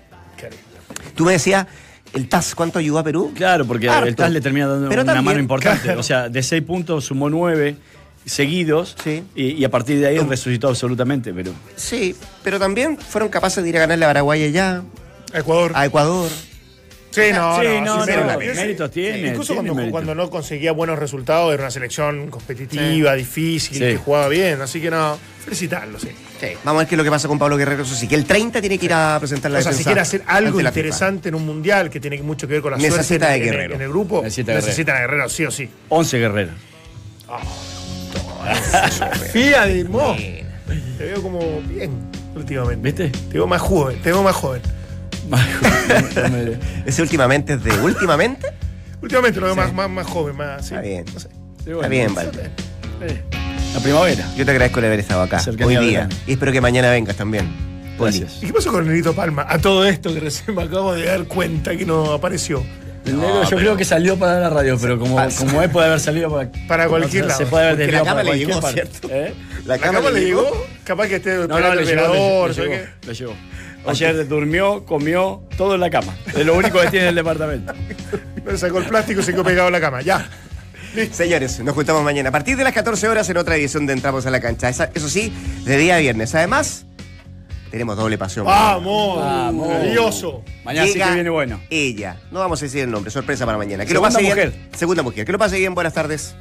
Tú 1.15 1.25
me 1.25 1.33
decías, 1.33 1.67
el 2.15 2.29
TAS, 2.29 2.55
¿cuánto 2.55 2.79
ayudó 2.79 2.99
a 2.99 3.05
Perú? 3.05 3.33
Claro, 3.35 3.65
porque 3.67 3.89
Harto. 3.89 4.07
el 4.09 4.17
TAS 4.17 4.31
le 4.33 4.41
termina 4.41 4.67
dando 4.67 4.89
Pero 4.89 5.03
una 5.03 5.13
también, 5.15 5.25
mano 5.25 5.41
importante. 5.41 5.83
claro. 5.83 6.01
O 6.01 6.03
sea, 6.03 6.29
de 6.29 6.43
seis 6.43 6.63
puntos 6.63 7.05
sumó 7.05 7.29
nueve 7.31 7.77
seguidos 8.25 8.95
Sí. 9.03 9.23
y, 9.35 9.53
y 9.53 9.65
a 9.65 9.71
partir 9.71 9.99
de 10.01 10.07
ahí 10.09 10.19
resucitó 10.19 10.69
absolutamente. 10.69 11.33
Pero 11.33 11.53
Sí, 11.77 12.15
pero 12.43 12.59
también 12.59 12.99
fueron 12.99 13.29
capaces 13.31 13.63
de 13.63 13.71
ir 13.71 13.77
a 13.77 13.81
ganarle 13.81 14.05
a 14.05 14.09
Paraguay 14.09 14.45
allá, 14.45 14.83
Ecuador. 15.33 15.73
a 15.75 15.87
Ecuador. 15.87 16.29
Sí, 17.11 17.23
no, 17.33 17.59
Sí, 17.59 17.67
no, 17.67 17.81
no, 17.85 17.95
sí, 17.95 17.99
no, 18.01 18.05
pero- 18.05 18.27
no, 18.27 18.39
méritos 18.39 18.91
tiene, 18.91 19.29
Incluso 19.29 19.55
tiene 19.55 19.69
cuando, 19.69 19.75
mérito. 19.77 19.93
cuando 19.93 20.15
no 20.15 20.29
conseguía 20.31 20.73
buenos 20.73 20.99
resultados, 20.99 21.55
era 21.55 21.63
una 21.63 21.71
selección 21.71 22.29
competitiva, 22.31 23.15
difícil, 23.15 23.75
Sí. 23.79 23.81
que 23.81 23.97
jugaba 23.97 24.29
bien. 24.29 24.61
Así 24.61 24.79
que 24.81 24.91
no, 24.91 25.19
felicitarlo, 25.49 25.99
sí. 25.99 26.09
Sí, 26.41 26.47
Vamos 26.65 26.81
a 26.81 26.83
ver 26.83 26.89
qué 26.89 26.95
es 26.95 26.99
lo 26.99 27.05
que 27.05 27.11
pasa 27.11 27.29
con 27.29 27.39
Pablo 27.39 27.57
Guerrero. 27.57 27.83
Eso 27.83 27.95
sí, 27.95 28.07
que 28.07 28.15
el 28.15 28.25
30 28.25 28.61
tiene 28.61 28.79
que 28.79 28.87
ir 28.87 28.93
a 28.93 29.17
presentar 29.19 29.51
la 29.51 29.59
O 29.59 29.63
sea, 29.63 29.73
si 29.73 29.85
quiere 29.85 30.01
hacer 30.01 30.23
algo 30.27 30.61
interesante 30.61 31.29
en 31.31 31.35
un 31.35 31.45
mundial 31.47 31.91
que 31.91 32.01
tiene 32.01 32.21
mucho 32.23 32.47
que 32.47 32.55
ver 32.55 32.63
con 32.63 32.73
la 32.73 32.77
Necesita 32.79 33.05
suerte 33.05 33.27
de 33.27 33.35
en, 33.35 33.43
en- 33.43 33.51
Guerrero. 33.51 33.75
en 33.75 33.83
el 33.83 33.89
grupo, 33.89 34.23
Necesita 34.23 34.55
necesita, 34.55 34.93
de 34.93 34.99
a 34.99 35.01
Guerrero, 35.03 35.29
sí 35.29 35.45
o 35.45 35.51
sí. 35.51 35.69
11 35.89 36.19
guerreros. 36.19 36.55
Fía 39.33 39.67
de 39.67 39.85
Mo. 39.85 40.15
Te 40.17 41.05
veo 41.05 41.23
como 41.23 41.61
bien 41.63 41.91
últimamente. 42.35 42.83
¿Viste? 42.83 43.09
Te 43.29 43.35
veo 43.35 43.47
más 43.47 43.61
joven, 43.61 44.01
te 44.03 44.11
veo 44.13 44.23
más 44.23 44.35
joven. 44.37 44.63
Ese 46.87 47.03
últimamente 47.03 47.55
es 47.55 47.65
de 47.65 47.73
últimamente. 47.81 48.47
Últimamente 49.03 49.41
lo 49.41 49.47
veo 49.47 49.57
más, 49.57 49.73
más, 49.73 49.91
más 49.91 50.07
joven, 50.07 50.37
más. 50.37 50.63
Sí, 50.67 50.75
Está 50.75 50.81
bien. 50.81 51.05
no 51.13 51.21
sé. 51.21 51.29
Está 51.67 51.89
bien, 51.89 52.15
Valde. 52.15 52.51
La 53.75 53.81
primavera. 53.81 54.27
Yo 54.37 54.45
te 54.45 54.51
agradezco 54.51 54.81
el 54.81 54.87
haber 54.87 55.01
estado 55.01 55.23
acá 55.23 55.39
Cercanía 55.39 55.79
hoy 55.81 55.87
día. 55.87 55.99
verano. 56.01 56.17
Y 56.27 56.33
espero 56.33 56.53
que 56.53 56.61
mañana 56.61 56.91
vengas 56.91 57.17
también. 57.17 57.49
Gracias. 57.99 58.39
¿Y 58.43 58.47
qué 58.47 58.53
pasó 58.53 58.71
con 58.73 58.87
Nerito 58.87 59.13
Palma? 59.13 59.45
A 59.49 59.59
todo 59.59 59.85
esto 59.85 60.13
que 60.15 60.21
recién 60.21 60.55
me 60.57 60.63
acabo 60.63 60.95
de 60.95 61.05
dar 61.07 61.25
cuenta 61.25 61.77
que 61.77 61.85
no 61.85 62.13
apareció. 62.13 62.63
Negro 63.05 63.49
yo 63.49 63.57
creo 63.57 63.77
que 63.77 63.85
salió 63.87 64.19
para 64.19 64.39
la 64.39 64.51
radio, 64.51 64.77
pero 64.79 64.99
como, 64.99 65.17
pasa. 65.17 65.39
como 65.45 65.63
él 65.63 65.71
puede 65.71 65.87
haber 65.87 66.01
salido 66.01 66.31
para, 66.31 66.51
Para 66.69 66.89
cualquier 66.89 67.25
se 67.25 67.29
lado. 67.29 67.47
puede 67.47 67.65
haber 67.65 67.77
desviado 67.79 68.05
la 68.05 68.11
cama 68.11 68.21
para 68.23 68.23
le 68.23 68.29
cualquier 68.31 68.49
llegó, 68.49 68.61
parte. 68.61 68.83
¿cierto? 68.83 69.09
¿Eh? 69.11 69.35
La 69.65 69.77
¿La 69.77 69.83
cama 69.83 70.11
le 70.11 70.21
llegó? 70.25 70.67
Capaz 70.85 71.07
que 71.09 71.17
esté 71.17 71.35
No, 71.37 71.47
no, 71.49 71.73
el 71.73 71.79
le 71.79 71.85
llegó, 71.87 72.03
velador, 72.03 72.49
le, 72.49 72.55
¿sabes 72.55 72.71
llegó, 72.71 72.85
qué? 73.01 73.07
le 73.09 73.15
llegó. 73.15 73.35
Ayer 73.87 74.29
durmió, 74.29 74.85
comió, 74.85 75.43
todo 75.57 75.75
en 75.77 75.81
la 75.81 75.89
cama. 75.89 76.15
Es 76.37 76.45
lo 76.45 76.55
único 76.55 76.79
que 76.81 76.89
tiene 76.89 77.05
en 77.07 77.09
el 77.11 77.15
departamento. 77.15 77.73
Le 78.47 78.59
sacó 78.59 78.79
el 78.79 78.85
plástico 78.85 79.21
y 79.21 79.23
se 79.23 79.33
quedó 79.33 79.45
pegado 79.45 79.69
a 79.69 79.71
la 79.71 79.81
cama. 79.81 80.03
Ya. 80.03 80.29
Señores, 81.13 81.61
nos 81.61 81.75
juntamos 81.75 82.03
mañana 82.03 82.29
a 82.31 82.33
partir 82.33 82.57
de 82.57 82.65
las 82.65 82.73
14 82.73 83.09
horas 83.09 83.29
en 83.31 83.37
otra 83.37 83.57
edición 83.57 83.87
de 83.87 83.93
Entramos 83.93 84.27
a 84.27 84.31
la 84.31 84.41
Cancha. 84.41 84.69
Esa- 84.69 84.91
eso 84.95 85.09
sí, 85.09 85.33
de 85.65 85.77
día 85.77 85.97
a 85.97 85.99
viernes. 85.99 86.35
Además, 86.35 86.85
tenemos 87.71 87.97
doble 87.97 88.17
pasión. 88.19 88.47
Vamos. 88.47 89.19
Vamos. 89.21 89.69
Maravilloso. 89.69 90.43
Mañana 90.65 90.87
sí 90.87 90.99
que 90.99 91.11
viene 91.13 91.31
bueno. 91.31 91.61
Ella. 91.71 92.17
No 92.31 92.41
vamos 92.41 92.61
a 92.63 92.65
decir 92.65 92.83
el 92.83 92.91
nombre, 92.91 93.11
sorpresa 93.11 93.45
para 93.47 93.59
mañana. 93.59 93.85
Que 93.85 93.91
Segunda 93.93 94.09
lo 94.09 94.15
pase 94.15 94.29
mujer. 94.29 94.51
bien. 94.51 94.69
Segunda 94.77 95.03
mujer. 95.03 95.25
Que 95.27 95.33
lo 95.33 95.39
pase 95.39 95.59
bien, 95.59 95.75
buenas 95.75 95.93
tardes. 95.95 96.35